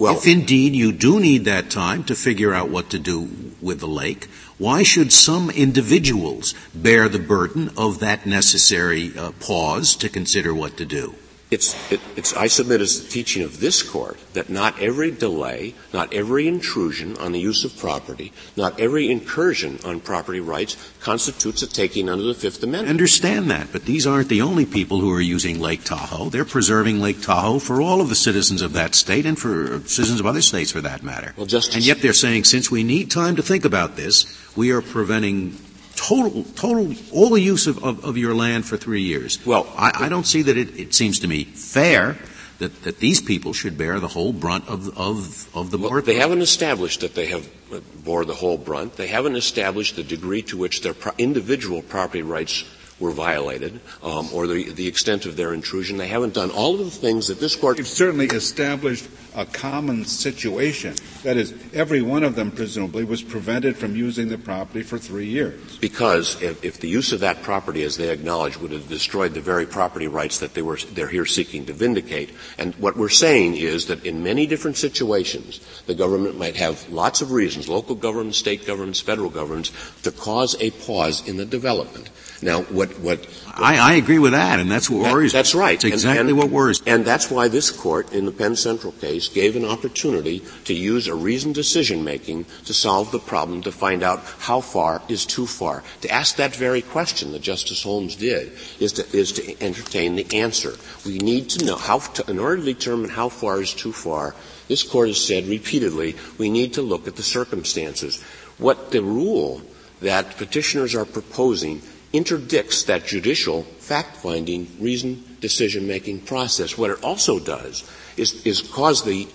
Well, 0.00 0.16
if 0.16 0.26
indeed 0.26 0.74
you 0.74 0.92
do 0.92 1.20
need 1.20 1.44
that 1.44 1.68
time 1.68 2.04
to 2.04 2.14
figure 2.14 2.54
out 2.54 2.70
what 2.70 2.88
to 2.88 2.98
do 2.98 3.28
with 3.60 3.80
the 3.80 3.86
lake, 3.86 4.28
why 4.56 4.82
should 4.82 5.12
some 5.12 5.50
individuals 5.50 6.54
bear 6.74 7.06
the 7.06 7.18
burden 7.18 7.70
of 7.76 7.98
that 7.98 8.24
necessary 8.24 9.12
uh, 9.14 9.32
pause 9.32 9.94
to 9.96 10.08
consider 10.08 10.54
what 10.54 10.78
to 10.78 10.86
do? 10.86 11.16
It's, 11.50 11.74
it, 11.90 12.00
it's, 12.14 12.36
I 12.36 12.46
submit 12.46 12.80
as 12.80 13.02
the 13.02 13.08
teaching 13.08 13.42
of 13.42 13.58
this 13.58 13.82
court 13.82 14.18
that 14.34 14.50
not 14.50 14.80
every 14.80 15.10
delay, 15.10 15.74
not 15.92 16.12
every 16.14 16.46
intrusion 16.46 17.16
on 17.16 17.32
the 17.32 17.40
use 17.40 17.64
of 17.64 17.76
property, 17.76 18.32
not 18.56 18.78
every 18.78 19.10
incursion 19.10 19.80
on 19.84 19.98
property 19.98 20.38
rights 20.38 20.76
constitutes 21.00 21.62
a 21.62 21.66
taking 21.66 22.08
under 22.08 22.22
the 22.22 22.34
Fifth 22.34 22.62
Amendment. 22.62 22.86
I 22.86 22.90
understand 22.90 23.50
that, 23.50 23.72
but 23.72 23.84
these 23.84 24.06
aren't 24.06 24.28
the 24.28 24.42
only 24.42 24.64
people 24.64 25.00
who 25.00 25.12
are 25.12 25.20
using 25.20 25.58
Lake 25.58 25.82
Tahoe. 25.82 26.30
They're 26.30 26.44
preserving 26.44 27.00
Lake 27.00 27.20
Tahoe 27.20 27.58
for 27.58 27.80
all 27.80 28.00
of 28.00 28.08
the 28.08 28.14
citizens 28.14 28.62
of 28.62 28.72
that 28.74 28.94
state 28.94 29.26
and 29.26 29.36
for 29.36 29.80
citizens 29.88 30.20
of 30.20 30.26
other 30.26 30.42
states 30.42 30.70
for 30.70 30.80
that 30.82 31.02
matter. 31.02 31.34
Well, 31.36 31.46
Justice, 31.46 31.74
and 31.74 31.84
yet 31.84 32.00
they're 32.00 32.12
saying 32.12 32.44
since 32.44 32.70
we 32.70 32.84
need 32.84 33.10
time 33.10 33.34
to 33.34 33.42
think 33.42 33.64
about 33.64 33.96
this, 33.96 34.24
we 34.56 34.70
are 34.70 34.82
preventing 34.82 35.56
total, 35.96 36.44
total, 36.54 36.94
all 37.12 37.30
the 37.30 37.40
use 37.40 37.66
of, 37.66 37.82
of, 37.84 38.04
of 38.04 38.16
your 38.16 38.34
land 38.34 38.66
for 38.66 38.76
three 38.76 39.02
years. 39.02 39.44
Well, 39.44 39.72
I, 39.76 40.06
I 40.06 40.08
don't 40.08 40.26
see 40.26 40.42
that 40.42 40.56
it, 40.56 40.78
it 40.78 40.94
seems 40.94 41.20
to 41.20 41.28
me 41.28 41.44
fair 41.44 42.16
that, 42.58 42.82
that 42.82 42.98
these 42.98 43.20
people 43.20 43.52
should 43.52 43.76
bear 43.76 43.98
the 44.00 44.08
whole 44.08 44.32
brunt 44.32 44.68
of, 44.68 44.96
of, 44.98 45.48
of 45.56 45.70
the 45.70 45.78
well, 45.78 46.00
They 46.02 46.16
haven't 46.16 46.42
established 46.42 47.00
that 47.00 47.14
they 47.14 47.26
have 47.26 47.48
uh, 47.72 47.80
bore 48.04 48.24
the 48.24 48.34
whole 48.34 48.58
brunt. 48.58 48.96
They 48.96 49.08
haven't 49.08 49.36
established 49.36 49.96
the 49.96 50.02
degree 50.02 50.42
to 50.42 50.56
which 50.56 50.82
their 50.82 50.94
pro- 50.94 51.12
individual 51.18 51.82
property 51.82 52.22
rights 52.22 52.64
were 53.00 53.10
violated, 53.10 53.80
um, 54.02 54.28
or 54.32 54.46
the, 54.46 54.70
the 54.72 54.86
extent 54.86 55.24
of 55.24 55.36
their 55.36 55.54
intrusion. 55.54 55.96
They 55.96 56.08
haven't 56.08 56.34
done 56.34 56.50
all 56.50 56.74
of 56.74 56.84
the 56.84 56.90
things 56.90 57.28
that 57.28 57.40
this 57.40 57.56
court. 57.56 57.78
They've 57.78 57.88
certainly 57.88 58.26
established 58.26 59.08
a 59.34 59.46
common 59.46 60.04
situation. 60.04 60.94
That 61.22 61.36
is, 61.36 61.54
every 61.72 62.02
one 62.02 62.24
of 62.24 62.34
them 62.34 62.50
presumably 62.50 63.04
was 63.04 63.22
prevented 63.22 63.76
from 63.76 63.96
using 63.96 64.28
the 64.28 64.38
property 64.38 64.82
for 64.82 64.98
three 64.98 65.26
years. 65.26 65.78
Because 65.78 66.40
if, 66.42 66.64
if 66.64 66.80
the 66.80 66.88
use 66.88 67.12
of 67.12 67.20
that 67.20 67.42
property, 67.42 67.82
as 67.82 67.96
they 67.96 68.10
acknowledge, 68.10 68.56
would 68.56 68.72
have 68.72 68.88
destroyed 68.88 69.34
the 69.34 69.40
very 69.40 69.66
property 69.66 70.08
rights 70.08 70.38
that 70.40 70.54
they 70.54 70.62
were 70.62 70.78
they're 70.92 71.08
here 71.08 71.26
seeking 71.26 71.66
to 71.66 71.72
vindicate. 71.72 72.30
And 72.58 72.74
what 72.76 72.96
we're 72.96 73.08
saying 73.08 73.56
is 73.56 73.86
that 73.86 74.04
in 74.04 74.22
many 74.22 74.46
different 74.46 74.76
situations, 74.76 75.60
the 75.86 75.94
government 75.94 76.38
might 76.38 76.56
have 76.56 76.88
lots 76.90 77.20
of 77.20 77.32
reasons, 77.32 77.68
local 77.68 77.94
governments, 77.94 78.38
state 78.38 78.66
governments, 78.66 79.00
federal 79.00 79.30
governments, 79.30 79.72
to 80.02 80.10
cause 80.10 80.56
a 80.60 80.70
pause 80.70 81.26
in 81.28 81.36
the 81.36 81.44
development. 81.44 82.10
Now, 82.42 82.62
what, 82.62 82.98
what, 83.00 83.26
I, 83.54 83.76
I, 83.76 83.92
agree 83.94 84.18
with 84.18 84.32
that, 84.32 84.60
and 84.60 84.70
that's 84.70 84.88
what 84.88 85.02
that, 85.02 85.12
worries. 85.12 85.32
That's 85.32 85.54
right. 85.54 85.74
It's 85.74 85.84
exactly 85.84 86.20
and, 86.20 86.28
and, 86.30 86.38
what 86.38 86.48
worries. 86.48 86.80
And 86.86 87.04
that's 87.04 87.30
why 87.30 87.48
this 87.48 87.70
court, 87.70 88.14
in 88.14 88.24
the 88.24 88.32
Penn 88.32 88.56
Central 88.56 88.92
case, 88.92 89.10
case 89.10 89.28
gave 89.28 89.56
an 89.56 89.64
opportunity 89.64 90.42
to 90.64 90.74
use 90.74 91.08
a 91.08 91.14
reasoned 91.14 91.54
decision 91.54 92.04
making 92.04 92.44
to 92.64 92.72
solve 92.72 93.10
the 93.10 93.18
problem 93.18 93.62
to 93.62 93.72
find 93.72 94.02
out 94.02 94.20
how 94.38 94.60
far 94.60 95.02
is 95.08 95.26
too 95.26 95.46
far. 95.46 95.82
To 96.02 96.10
ask 96.10 96.36
that 96.36 96.54
very 96.54 96.82
question 96.82 97.32
that 97.32 97.42
Justice 97.42 97.82
Holmes 97.82 98.16
did 98.16 98.52
is 98.78 98.92
to, 98.94 99.16
is 99.16 99.32
to 99.32 99.62
entertain 99.62 100.16
the 100.16 100.38
answer. 100.38 100.76
We 101.04 101.18
need 101.18 101.50
to 101.50 101.64
know 101.64 101.76
how, 101.76 101.98
to, 101.98 102.30
in 102.30 102.38
order 102.38 102.58
to 102.58 102.72
determine 102.74 103.10
how 103.10 103.28
far 103.28 103.60
is 103.60 103.74
too 103.74 103.92
far, 103.92 104.34
this 104.68 104.82
court 104.82 105.08
has 105.08 105.24
said 105.24 105.46
repeatedly, 105.46 106.16
we 106.38 106.48
need 106.50 106.74
to 106.74 106.82
look 106.82 107.08
at 107.08 107.16
the 107.16 107.22
circumstances. 107.22 108.22
What 108.58 108.92
the 108.92 109.02
rule 109.02 109.62
that 110.00 110.36
petitioners 110.36 110.94
are 110.94 111.04
proposing 111.04 111.82
interdicts 112.12 112.84
that 112.84 113.06
judicial 113.06 113.62
fact-finding, 113.62 114.68
reason, 114.80 115.24
decision-making 115.40 116.20
process. 116.20 116.76
What 116.76 116.90
it 116.90 117.02
also 117.02 117.38
does 117.38 117.88
is, 118.16 118.44
is 118.46 118.62
cause 118.62 119.04
the 119.04 119.28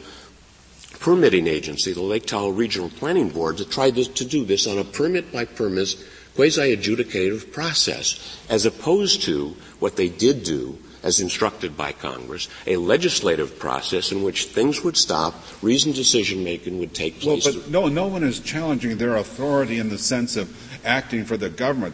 permitting 1.00 1.48
agency, 1.48 1.94
the 1.94 2.02
Lake 2.02 2.26
Tahoe 2.26 2.50
Regional 2.50 2.90
Planning 2.90 3.30
Board, 3.30 3.58
to 3.58 3.66
try 3.66 3.92
this, 3.92 4.08
to 4.10 4.26
do 4.26 4.44
this 4.46 4.68
on 4.68 4.78
a 4.78 4.84
permit 4.84 5.32
by 5.32 5.46
permit, 5.46 5.96
quasi-adjudicative 6.36 7.52
process, 7.52 8.44
as 8.50 8.66
opposed 8.66 9.22
to 9.24 9.56
what 9.80 9.96
they 9.96 10.10
did 10.10 10.44
do 10.44 10.78
as 11.06 11.22
instructed 11.22 11.78
by 11.78 11.92
Congress, 11.92 12.50
a 12.66 12.76
legislative 12.78 13.60
process 13.60 14.12
in 14.12 14.24
which 14.24 14.46
things 14.46 14.84
would 14.84 14.98
stop, 14.98 15.36
reasoned 15.62 15.94
decision 15.94 16.44
making 16.44 16.80
would 16.80 16.96
take 16.96 17.20
place. 17.20 17.46
Well, 17.46 17.54
but 17.54 17.70
no, 17.70 17.88
no 17.88 18.08
one 18.08 18.24
is 18.24 18.40
challenging 18.40 18.98
their 18.98 19.18
authority 19.18 19.78
in 19.78 19.90
the 19.90 20.00
sense 20.00 20.36
of 20.36 20.50
acting 20.84 21.24
for 21.24 21.38
the 21.38 21.50
government. 21.50 21.94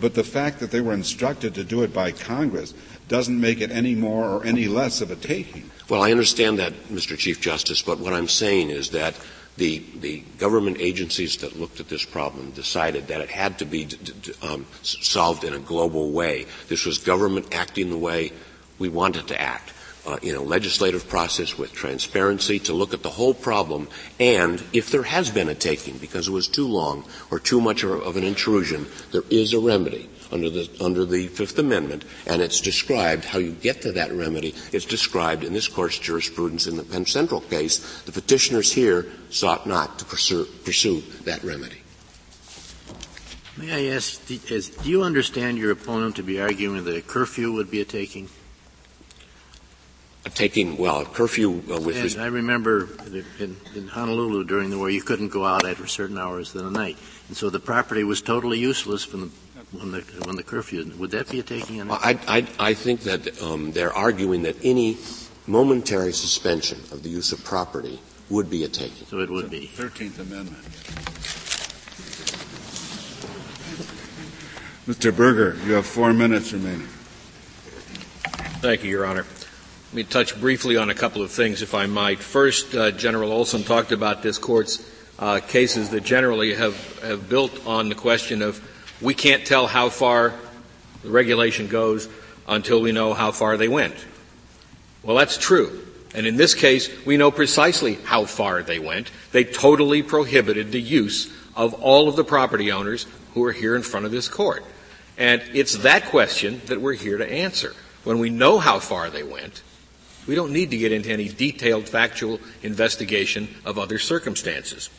But 0.00 0.14
the 0.14 0.24
fact 0.24 0.60
that 0.60 0.70
they 0.70 0.80
were 0.80 0.92
instructed 0.92 1.54
to 1.54 1.64
do 1.64 1.82
it 1.82 1.92
by 1.92 2.12
Congress 2.12 2.74
doesn't 3.08 3.40
make 3.40 3.60
it 3.60 3.70
any 3.70 3.94
more 3.94 4.24
or 4.24 4.44
any 4.44 4.68
less 4.68 5.00
of 5.00 5.10
a 5.10 5.16
taking. 5.16 5.70
Well, 5.88 6.02
I 6.02 6.10
understand 6.10 6.58
that, 6.58 6.72
Mr. 6.88 7.18
Chief 7.18 7.40
Justice, 7.40 7.82
but 7.82 7.98
what 7.98 8.12
I'm 8.12 8.28
saying 8.28 8.70
is 8.70 8.90
that 8.90 9.14
the, 9.56 9.82
the 10.00 10.20
government 10.38 10.78
agencies 10.80 11.36
that 11.38 11.58
looked 11.58 11.80
at 11.80 11.88
this 11.88 12.04
problem 12.04 12.52
decided 12.52 13.08
that 13.08 13.20
it 13.20 13.28
had 13.28 13.58
to 13.58 13.66
be 13.66 13.84
d- 13.84 13.96
d- 14.22 14.32
um, 14.40 14.66
solved 14.82 15.44
in 15.44 15.52
a 15.52 15.58
global 15.58 16.10
way. 16.10 16.46
This 16.68 16.86
was 16.86 16.98
government 16.98 17.54
acting 17.54 17.90
the 17.90 17.98
way 17.98 18.32
we 18.78 18.88
wanted 18.88 19.28
to 19.28 19.40
act 19.40 19.72
uh, 20.06 20.18
in 20.22 20.34
a 20.34 20.40
legislative 20.40 21.08
process 21.08 21.56
with 21.56 21.72
transparency 21.72 22.58
to 22.58 22.72
look 22.72 22.92
at 22.92 23.02
the 23.02 23.10
whole 23.10 23.34
problem 23.34 23.88
and 24.18 24.62
if 24.72 24.90
there 24.90 25.04
has 25.04 25.30
been 25.30 25.48
a 25.48 25.54
taking 25.54 25.96
because 25.98 26.28
it 26.28 26.32
was 26.32 26.48
too 26.48 26.66
long 26.66 27.04
or 27.30 27.38
too 27.38 27.60
much 27.60 27.84
of 27.84 28.16
an 28.16 28.24
intrusion, 28.24 28.86
there 29.12 29.22
is 29.30 29.52
a 29.52 29.60
remedy 29.60 30.08
under 30.32 30.50
the, 30.50 30.68
under 30.80 31.04
the 31.04 31.28
Fifth 31.28 31.58
Amendment 31.58 32.04
and 32.26 32.42
it's 32.42 32.60
described 32.60 33.24
how 33.24 33.38
you 33.38 33.52
get 33.52 33.82
to 33.82 33.92
that 33.92 34.12
remedy. 34.12 34.54
It's 34.72 34.86
described 34.86 35.44
in 35.44 35.52
this 35.52 35.68
court's 35.68 35.98
jurisprudence 35.98 36.66
in 36.66 36.76
the 36.76 36.84
Penn 36.84 37.06
Central 37.06 37.40
case. 37.40 38.02
The 38.02 38.12
petitioners 38.12 38.72
here 38.72 39.06
sought 39.30 39.66
not 39.66 39.98
to 39.98 40.04
pursue, 40.04 40.44
pursue 40.64 41.02
that 41.24 41.44
remedy. 41.44 41.76
May 43.56 43.90
I 43.90 43.94
ask, 43.94 44.26
do 44.26 44.40
you 44.82 45.02
understand 45.02 45.58
your 45.58 45.72
opponent 45.72 46.16
to 46.16 46.22
be 46.22 46.40
arguing 46.40 46.84
that 46.84 46.96
a 46.96 47.02
curfew 47.02 47.52
would 47.52 47.70
be 47.70 47.82
a 47.82 47.84
taking? 47.84 48.28
Taking, 50.30 50.76
well, 50.76 51.00
a 51.00 51.04
curfew 51.04 51.62
uh, 51.70 51.80
with. 51.80 51.96
And 51.96 52.22
I 52.22 52.26
remember 52.26 52.88
in, 53.38 53.56
in, 53.74 53.88
Honolulu 53.88 54.44
during 54.44 54.70
the 54.70 54.78
war, 54.78 54.90
you 54.90 55.02
couldn't 55.02 55.28
go 55.28 55.44
out 55.44 55.66
after 55.66 55.86
certain 55.86 56.18
hours 56.18 56.54
of 56.54 56.64
the 56.64 56.70
night, 56.70 56.96
and 57.28 57.36
so 57.36 57.50
the 57.50 57.60
property 57.60 58.04
was 58.04 58.22
totally 58.22 58.58
useless 58.58 59.04
from 59.04 59.20
the 59.20 59.30
when 59.72 59.90
the 59.90 60.00
when 60.24 60.36
the 60.36 60.42
curfew. 60.42 60.92
Would 60.98 61.10
that 61.12 61.30
be 61.30 61.40
a 61.40 61.42
taking? 61.42 61.90
I, 61.90 62.18
I, 62.28 62.46
I 62.58 62.74
think 62.74 63.00
that 63.02 63.40
um, 63.42 63.72
they're 63.72 63.92
arguing 63.92 64.42
that 64.42 64.56
any 64.62 64.98
momentary 65.46 66.12
suspension 66.12 66.78
of 66.92 67.02
the 67.02 67.08
use 67.08 67.32
of 67.32 67.42
property 67.44 68.00
would 68.30 68.48
be 68.48 68.64
a 68.64 68.68
taking. 68.68 69.06
So 69.06 69.18
it 69.20 69.30
would 69.30 69.50
be. 69.50 69.66
Thirteenth 69.66 70.18
Amendment. 70.18 70.62
Mr. 74.86 75.16
Berger, 75.16 75.56
you 75.64 75.74
have 75.74 75.86
four 75.86 76.12
minutes 76.12 76.52
remaining. 76.52 76.88
Thank 78.60 78.82
you, 78.82 78.90
Your 78.90 79.06
Honor. 79.06 79.24
Let 79.92 79.96
me 79.96 80.04
touch 80.04 80.40
briefly 80.40 80.78
on 80.78 80.88
a 80.88 80.94
couple 80.94 81.20
of 81.20 81.30
things, 81.30 81.60
if 81.60 81.74
I 81.74 81.84
might. 81.84 82.18
First, 82.18 82.74
uh, 82.74 82.92
General 82.92 83.30
Olson 83.30 83.62
talked 83.62 83.92
about 83.92 84.22
this 84.22 84.38
court's 84.38 84.90
uh, 85.18 85.40
cases 85.40 85.90
that 85.90 86.02
generally 86.02 86.54
have, 86.54 87.02
have 87.02 87.28
built 87.28 87.66
on 87.66 87.90
the 87.90 87.94
question 87.94 88.40
of 88.40 88.58
we 89.02 89.12
can't 89.12 89.44
tell 89.44 89.66
how 89.66 89.90
far 89.90 90.32
the 91.02 91.10
regulation 91.10 91.68
goes 91.68 92.08
until 92.48 92.80
we 92.80 92.90
know 92.90 93.12
how 93.12 93.32
far 93.32 93.58
they 93.58 93.68
went. 93.68 93.94
Well, 95.02 95.14
that's 95.14 95.36
true. 95.36 95.86
And 96.14 96.26
in 96.26 96.38
this 96.38 96.54
case, 96.54 96.88
we 97.04 97.18
know 97.18 97.30
precisely 97.30 97.96
how 97.96 98.24
far 98.24 98.62
they 98.62 98.78
went. 98.78 99.10
They 99.32 99.44
totally 99.44 100.02
prohibited 100.02 100.72
the 100.72 100.80
use 100.80 101.30
of 101.54 101.74
all 101.74 102.08
of 102.08 102.16
the 102.16 102.24
property 102.24 102.72
owners 102.72 103.06
who 103.34 103.44
are 103.44 103.52
here 103.52 103.76
in 103.76 103.82
front 103.82 104.06
of 104.06 104.12
this 104.12 104.28
court. 104.28 104.64
And 105.18 105.42
it's 105.52 105.76
that 105.82 106.06
question 106.06 106.62
that 106.68 106.80
we're 106.80 106.94
here 106.94 107.18
to 107.18 107.30
answer. 107.30 107.74
When 108.04 108.20
we 108.20 108.30
know 108.30 108.58
how 108.58 108.78
far 108.78 109.10
they 109.10 109.22
went, 109.22 109.60
we 110.26 110.34
don't 110.34 110.52
need 110.52 110.70
to 110.70 110.76
get 110.76 110.92
into 110.92 111.10
any 111.10 111.28
detailed 111.28 111.88
factual 111.88 112.40
investigation 112.62 113.48
of 113.64 113.78
other 113.78 113.98
circumstances. 113.98 114.90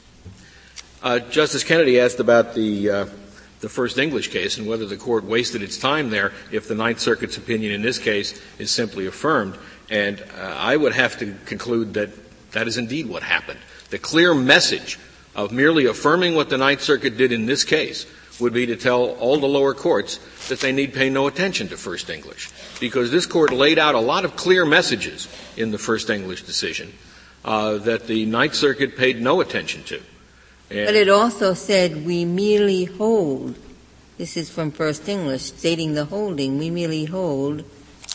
Uh, 1.02 1.20
Justice 1.20 1.64
Kennedy 1.64 2.00
asked 2.00 2.20
about 2.20 2.56
the 2.56 2.90
uh, 2.90 3.06
the 3.64 3.70
first 3.70 3.98
English 3.98 4.28
case 4.28 4.58
and 4.58 4.68
whether 4.68 4.86
the 4.86 4.98
court 4.98 5.24
wasted 5.24 5.62
its 5.62 5.78
time 5.78 6.10
there 6.10 6.34
if 6.52 6.68
the 6.68 6.76
Ninth 6.76 7.00
Circuit's 7.00 7.38
opinion 7.38 7.72
in 7.72 7.82
this 7.82 7.98
case 7.98 8.40
is 8.60 8.70
simply 8.70 9.08
affirmed. 9.08 9.58
And 9.90 10.22
uh, 10.22 10.56
I 10.58 10.76
would 10.76 10.94
have 10.94 11.18
to 11.20 11.34
conclude 11.46 11.94
that 11.94 12.10
that 12.52 12.68
is 12.68 12.78
indeed 12.78 13.08
what 13.08 13.24
happened. 13.24 13.60
The 13.90 14.00
clear 14.00 14.36
message 14.36 15.00
of 15.34 15.54
merely 15.54 15.86
affirming 15.86 16.36
what 16.36 16.50
the 16.50 16.58
Ninth 16.58 16.82
Circuit 16.82 17.18
did 17.18 17.32
in 17.32 17.46
this 17.46 17.64
case 17.64 18.06
would 18.40 18.54
be 18.54 18.66
to 18.66 18.76
tell 18.76 19.12
all 19.16 19.38
the 19.38 19.48
lower 19.48 19.74
courts 19.74 20.20
that 20.50 20.60
they 20.60 20.72
need 20.72 20.94
pay 20.94 21.10
no 21.10 21.28
attention 21.28 21.68
to 21.70 21.78
First 21.78 22.10
English. 22.10 22.50
Because 22.80 23.12
this 23.12 23.26
court 23.26 23.52
laid 23.52 23.80
out 23.80 23.96
a 23.96 24.00
lot 24.00 24.26
of 24.26 24.36
clear 24.36 24.66
messages 24.66 25.28
in 25.58 25.72
the 25.72 25.78
First 25.78 26.10
English 26.10 26.44
decision 26.44 26.94
uh, 27.46 27.78
that 27.80 28.08
the 28.08 28.26
Ninth 28.26 28.56
Circuit 28.56 28.98
paid 28.98 29.22
no 29.22 29.42
attention 29.42 29.84
to. 29.84 30.02
And 30.70 30.88
but 30.88 30.96
it 30.96 31.10
also 31.10 31.54
said, 31.54 32.06
we 32.06 32.26
merely 32.26 32.86
hold, 32.86 33.58
this 34.18 34.38
is 34.38 34.50
from 34.50 34.72
First 34.72 35.08
English, 35.08 35.44
stating 35.44 35.94
the 35.94 36.06
holding, 36.06 36.58
we 36.58 36.70
merely 36.70 37.06
hold 37.06 37.64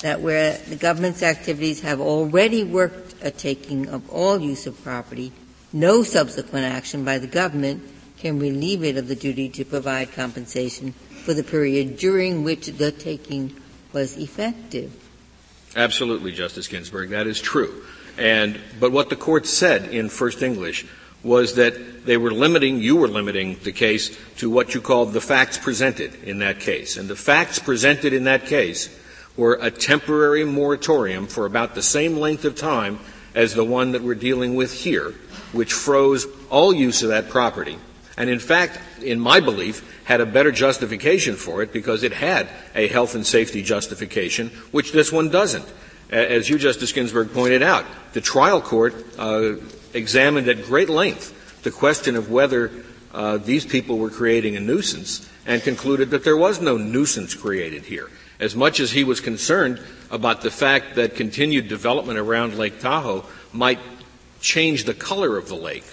that 0.03 0.21
where 0.21 0.57
the 0.59 0.77
government's 0.77 1.23
activities 1.23 1.81
have 1.81 2.01
already 2.01 2.65
worked 2.65 3.15
a 3.23 3.31
taking 3.31 3.89
of 3.89 4.09
all 4.11 4.39
use 4.39 4.67
of 4.67 4.83
property, 4.83 5.33
no 5.73 6.03
subsequent 6.03 6.65
action 6.65 7.05
by 7.05 7.19
the 7.19 7.27
government 7.27 7.83
can 8.19 8.39
relieve 8.39 8.83
it 8.83 8.97
of 8.97 9.09
the 9.09 9.15
duty 9.15 9.49
to 9.49 9.65
provide 9.65 10.13
compensation 10.13 10.95
for 11.29 11.35
the 11.35 11.45
period 11.45 11.99
during 11.99 12.43
which 12.43 12.69
the 12.69 12.91
taking 12.91 13.55
was 13.93 14.17
effective. 14.17 14.91
Absolutely, 15.77 16.33
Justice 16.33 16.69
Ginsburg. 16.69 17.11
That 17.11 17.27
is 17.27 17.39
true. 17.39 17.85
And, 18.17 18.59
but 18.81 18.93
what 18.93 19.11
the 19.11 19.17
court 19.17 19.45
said 19.45 19.93
in 19.93 20.09
First 20.09 20.41
English 20.41 20.87
was 21.23 21.57
that 21.57 22.07
they 22.07 22.17
were 22.17 22.31
limiting, 22.31 22.81
you 22.81 22.97
were 22.97 23.09
limiting 23.09 23.59
the 23.63 23.73
case 23.73 24.19
to 24.39 24.49
what 24.49 24.75
you 24.75 24.81
called 24.81 25.13
the 25.13 25.21
facts 25.21 25.59
presented 25.59 26.15
in 26.25 26.39
that 26.39 26.61
case. 26.61 26.97
And 26.97 27.11
the 27.11 27.15
facts 27.15 27.59
presented 27.59 28.15
in 28.15 28.25
that 28.25 28.47
case 28.47 28.89
were 29.37 29.59
a 29.61 29.71
temporary 29.71 30.47
moratorium 30.47 31.27
for 31.27 31.45
about 31.45 31.75
the 31.75 31.83
same 31.83 32.17
length 32.17 32.47
of 32.47 32.57
time 32.57 33.01
as 33.35 33.53
the 33.53 33.65
one 33.67 33.93
that 33.93 34.03
we're 34.03 34.15
dealing 34.15 34.55
with 34.55 34.73
here, 34.73 35.13
which 35.53 35.75
froze 35.75 36.27
all 36.49 36.73
use 36.73 37.03
of 37.03 37.11
that 37.11 37.29
property 37.29 37.77
and 38.19 38.29
in 38.29 38.41
fact, 38.41 38.81
in 39.01 39.21
my 39.21 39.39
belief, 39.39 40.03
had 40.05 40.21
a 40.21 40.27
better 40.27 40.51
justification 40.51 41.37
for 41.37 41.63
it 41.63 41.73
because 41.73 42.03
it 42.03 42.13
had 42.13 42.49
a 42.75 42.89
health 42.89 43.15
and 43.15 43.25
safety 43.25 43.63
justification, 43.63 44.49
which 44.73 44.91
this 44.91 45.13
one 45.13 45.31
doesn't. 45.31 45.65
As 46.11 46.51
you, 46.51 46.59
Justice 46.59 46.91
Ginsburg, 46.93 47.33
pointed 47.33 47.63
out, 47.63 47.87
the 48.15 48.21
trial 48.21 48.61
court 48.61 48.95
uh, 49.19 49.55
examined 49.95 50.49
at 50.49 50.65
great 50.65 50.89
length 50.89 51.63
the 51.63 51.71
question 51.71 52.17
of 52.17 52.29
whether 52.31 52.73
uh, 53.15 53.37
these 53.39 53.65
people 53.65 53.99
were 53.99 54.11
creating 54.11 54.57
a 54.57 54.61
nuisance 54.61 55.29
and 55.47 55.63
concluded 55.63 56.11
that 56.11 56.25
there 56.25 56.37
was 56.37 56.61
no 56.61 56.77
nuisance 56.77 57.35
created 57.35 57.85
here. 57.85 58.11
As 58.41 58.57
much 58.57 58.81
as 58.81 58.91
he 58.91 59.05
was 59.05 59.21
concerned 59.21 59.81
about 60.11 60.43
the 60.43 60.51
fact 60.51 60.97
that 60.97 61.15
continued 61.15 61.69
development 61.69 62.19
around 62.19 62.59
Lake 62.59 62.81
Tahoe 62.81 63.25
might 63.53 63.79
change 64.41 64.85
the 64.85 64.95
color 64.95 65.37
of 65.37 65.49
the 65.49 65.57
lake, 65.57 65.85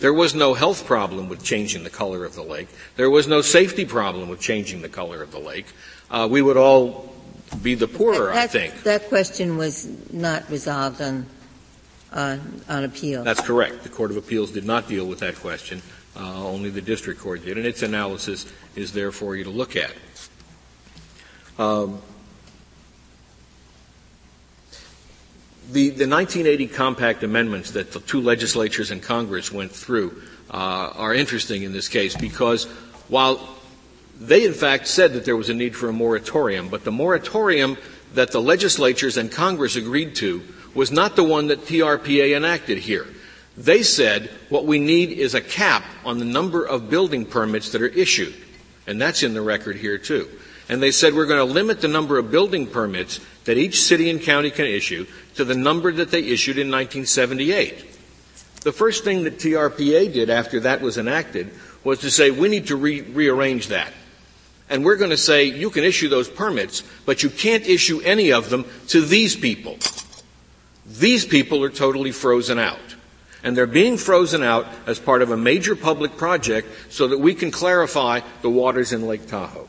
there 0.00 0.12
was 0.12 0.34
no 0.34 0.54
health 0.54 0.86
problem 0.86 1.28
with 1.28 1.44
changing 1.44 1.84
the 1.84 1.90
color 1.90 2.24
of 2.24 2.34
the 2.34 2.42
lake. 2.42 2.68
There 2.96 3.10
was 3.10 3.28
no 3.28 3.42
safety 3.42 3.84
problem 3.84 4.28
with 4.28 4.40
changing 4.40 4.82
the 4.82 4.88
color 4.88 5.22
of 5.22 5.30
the 5.30 5.38
lake. 5.38 5.66
Uh, 6.10 6.26
we 6.30 6.42
would 6.42 6.56
all 6.56 7.14
be 7.62 7.74
the 7.74 7.86
poorer, 7.86 8.32
that, 8.32 8.36
I 8.36 8.46
think. 8.46 8.82
That 8.82 9.08
question 9.08 9.56
was 9.56 9.86
not 10.12 10.48
resolved 10.50 11.00
on, 11.00 11.26
on, 12.12 12.62
on 12.68 12.84
appeal. 12.84 13.22
That's 13.24 13.40
correct. 13.40 13.82
The 13.82 13.88
Court 13.88 14.10
of 14.10 14.16
Appeals 14.16 14.50
did 14.50 14.64
not 14.64 14.88
deal 14.88 15.06
with 15.06 15.20
that 15.20 15.36
question. 15.36 15.82
Uh, 16.16 16.44
only 16.44 16.70
the 16.70 16.82
district 16.82 17.20
court 17.20 17.44
did, 17.44 17.56
and 17.56 17.66
its 17.66 17.82
analysis 17.82 18.46
is 18.74 18.92
there 18.92 19.12
for 19.12 19.36
you 19.36 19.44
to 19.44 19.50
look 19.50 19.76
at. 19.76 19.92
Um, 21.58 22.00
the, 25.72 25.90
the 25.90 26.08
1980 26.08 26.66
compact 26.68 27.22
amendments 27.22 27.72
that 27.72 27.92
the 27.92 28.00
two 28.00 28.20
legislatures 28.20 28.90
and 28.90 29.02
Congress 29.02 29.52
went 29.52 29.70
through 29.70 30.22
uh, 30.50 30.92
are 30.96 31.14
interesting 31.14 31.62
in 31.62 31.72
this 31.72 31.88
case 31.88 32.16
because 32.16 32.64
while 33.08 33.56
they 34.20 34.44
in 34.44 34.52
fact 34.52 34.86
said 34.86 35.12
that 35.14 35.24
there 35.24 35.36
was 35.36 35.48
a 35.48 35.54
need 35.54 35.76
for 35.76 35.88
a 35.88 35.92
moratorium, 35.92 36.68
but 36.68 36.84
the 36.84 36.92
moratorium 36.92 37.76
that 38.14 38.32
the 38.32 38.40
legislatures 38.40 39.16
and 39.16 39.30
Congress 39.30 39.76
agreed 39.76 40.14
to 40.16 40.42
was 40.74 40.90
not 40.90 41.16
the 41.16 41.24
one 41.24 41.48
that 41.48 41.60
TRPA 41.60 42.36
enacted 42.36 42.78
here. 42.78 43.06
They 43.56 43.82
said 43.82 44.30
what 44.48 44.66
we 44.66 44.78
need 44.78 45.10
is 45.10 45.34
a 45.34 45.40
cap 45.40 45.84
on 46.04 46.18
the 46.18 46.24
number 46.24 46.64
of 46.64 46.90
building 46.90 47.26
permits 47.26 47.70
that 47.72 47.82
are 47.82 47.88
issued. 47.88 48.34
And 48.86 49.00
that's 49.00 49.22
in 49.22 49.34
the 49.34 49.42
record 49.42 49.76
here 49.76 49.98
too. 49.98 50.28
And 50.68 50.82
they 50.82 50.92
said 50.92 51.14
we're 51.14 51.26
going 51.26 51.46
to 51.46 51.52
limit 51.52 51.80
the 51.80 51.88
number 51.88 52.18
of 52.18 52.30
building 52.30 52.66
permits 52.66 53.20
that 53.44 53.58
each 53.58 53.82
city 53.82 54.08
and 54.08 54.20
county 54.20 54.50
can 54.50 54.66
issue 54.66 55.06
to 55.40 55.44
the 55.46 55.54
number 55.54 55.90
that 55.90 56.10
they 56.10 56.20
issued 56.20 56.58
in 56.58 56.70
1978. 56.70 57.86
The 58.60 58.72
first 58.72 59.04
thing 59.04 59.24
that 59.24 59.38
TRPA 59.38 60.12
did 60.12 60.28
after 60.28 60.60
that 60.60 60.82
was 60.82 60.98
enacted 60.98 61.50
was 61.82 62.00
to 62.00 62.10
say 62.10 62.30
we 62.30 62.50
need 62.50 62.66
to 62.66 62.76
re- 62.76 63.00
rearrange 63.00 63.68
that. 63.68 63.90
And 64.68 64.84
we're 64.84 64.96
going 64.96 65.12
to 65.12 65.16
say 65.16 65.44
you 65.44 65.70
can 65.70 65.82
issue 65.82 66.10
those 66.10 66.28
permits, 66.28 66.82
but 67.06 67.22
you 67.22 67.30
can't 67.30 67.66
issue 67.66 68.02
any 68.02 68.32
of 68.32 68.50
them 68.50 68.66
to 68.88 69.00
these 69.00 69.34
people. 69.34 69.78
These 70.84 71.24
people 71.24 71.64
are 71.64 71.70
totally 71.70 72.12
frozen 72.12 72.58
out. 72.58 72.96
And 73.42 73.56
they're 73.56 73.66
being 73.66 73.96
frozen 73.96 74.42
out 74.42 74.66
as 74.86 74.98
part 74.98 75.22
of 75.22 75.30
a 75.30 75.38
major 75.38 75.74
public 75.74 76.18
project 76.18 76.68
so 76.90 77.08
that 77.08 77.18
we 77.18 77.32
can 77.32 77.50
clarify 77.50 78.20
the 78.42 78.50
waters 78.50 78.92
in 78.92 79.06
Lake 79.06 79.26
Tahoe. 79.26 79.68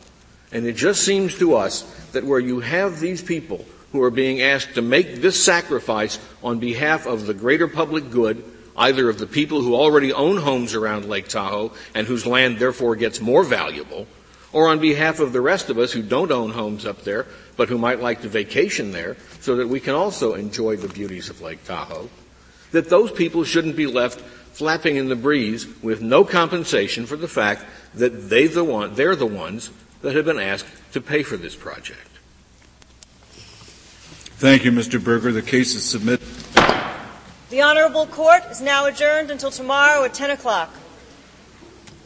And 0.51 0.65
it 0.65 0.75
just 0.75 1.05
seems 1.05 1.39
to 1.39 1.55
us 1.55 1.83
that 2.11 2.25
where 2.25 2.41
you 2.41 2.59
have 2.59 2.99
these 2.99 3.21
people 3.21 3.65
who 3.91 4.01
are 4.01 4.11
being 4.11 4.41
asked 4.41 4.75
to 4.75 4.81
make 4.81 5.21
this 5.21 5.43
sacrifice 5.43 6.19
on 6.43 6.59
behalf 6.59 7.05
of 7.05 7.25
the 7.25 7.33
greater 7.33 7.67
public 7.67 8.09
good, 8.09 8.43
either 8.77 9.09
of 9.09 9.19
the 9.19 9.27
people 9.27 9.61
who 9.61 9.75
already 9.75 10.13
own 10.13 10.37
homes 10.37 10.73
around 10.73 11.09
Lake 11.09 11.27
Tahoe 11.27 11.73
and 11.93 12.07
whose 12.07 12.25
land 12.25 12.57
therefore 12.57 12.95
gets 12.95 13.19
more 13.19 13.43
valuable, 13.43 14.07
or 14.53 14.67
on 14.69 14.79
behalf 14.79 15.19
of 15.19 15.33
the 15.33 15.41
rest 15.41 15.69
of 15.69 15.77
us 15.77 15.91
who 15.91 16.01
don't 16.01 16.31
own 16.31 16.51
homes 16.51 16.85
up 16.85 17.03
there, 17.03 17.25
but 17.57 17.69
who 17.69 17.77
might 17.77 18.01
like 18.01 18.21
to 18.21 18.29
vacation 18.29 18.91
there, 18.91 19.17
so 19.39 19.57
that 19.57 19.67
we 19.67 19.79
can 19.79 19.93
also 19.93 20.33
enjoy 20.33 20.75
the 20.75 20.87
beauties 20.87 21.29
of 21.29 21.41
Lake 21.41 21.63
Tahoe, 21.63 22.09
that 22.71 22.89
those 22.89 23.11
people 23.11 23.43
shouldn't 23.43 23.75
be 23.75 23.87
left 23.87 24.21
flapping 24.21 24.97
in 24.97 25.09
the 25.09 25.15
breeze 25.15 25.65
with 25.81 26.01
no 26.01 26.23
compensation 26.23 27.05
for 27.05 27.15
the 27.15 27.27
fact 27.27 27.65
that 27.93 28.29
they 28.29 28.47
the 28.47 28.63
one, 28.63 28.93
they're 28.95 29.15
the 29.15 29.25
ones 29.25 29.69
that 30.01 30.15
have 30.15 30.25
been 30.25 30.39
asked 30.39 30.65
to 30.93 31.01
pay 31.01 31.23
for 31.23 31.37
this 31.37 31.55
project. 31.55 32.10
Thank 34.41 34.65
you, 34.65 34.71
Mr. 34.71 34.99
Berger. 34.99 35.31
The 35.31 35.43
case 35.43 35.75
is 35.75 35.83
submitted. 35.83 36.27
The 37.51 37.61
Honorable 37.61 38.07
Court 38.07 38.41
is 38.49 38.59
now 38.59 38.87
adjourned 38.87 39.29
until 39.29 39.51
tomorrow 39.51 40.03
at 40.03 40.15
10 40.15 40.31
o'clock. 40.31 40.73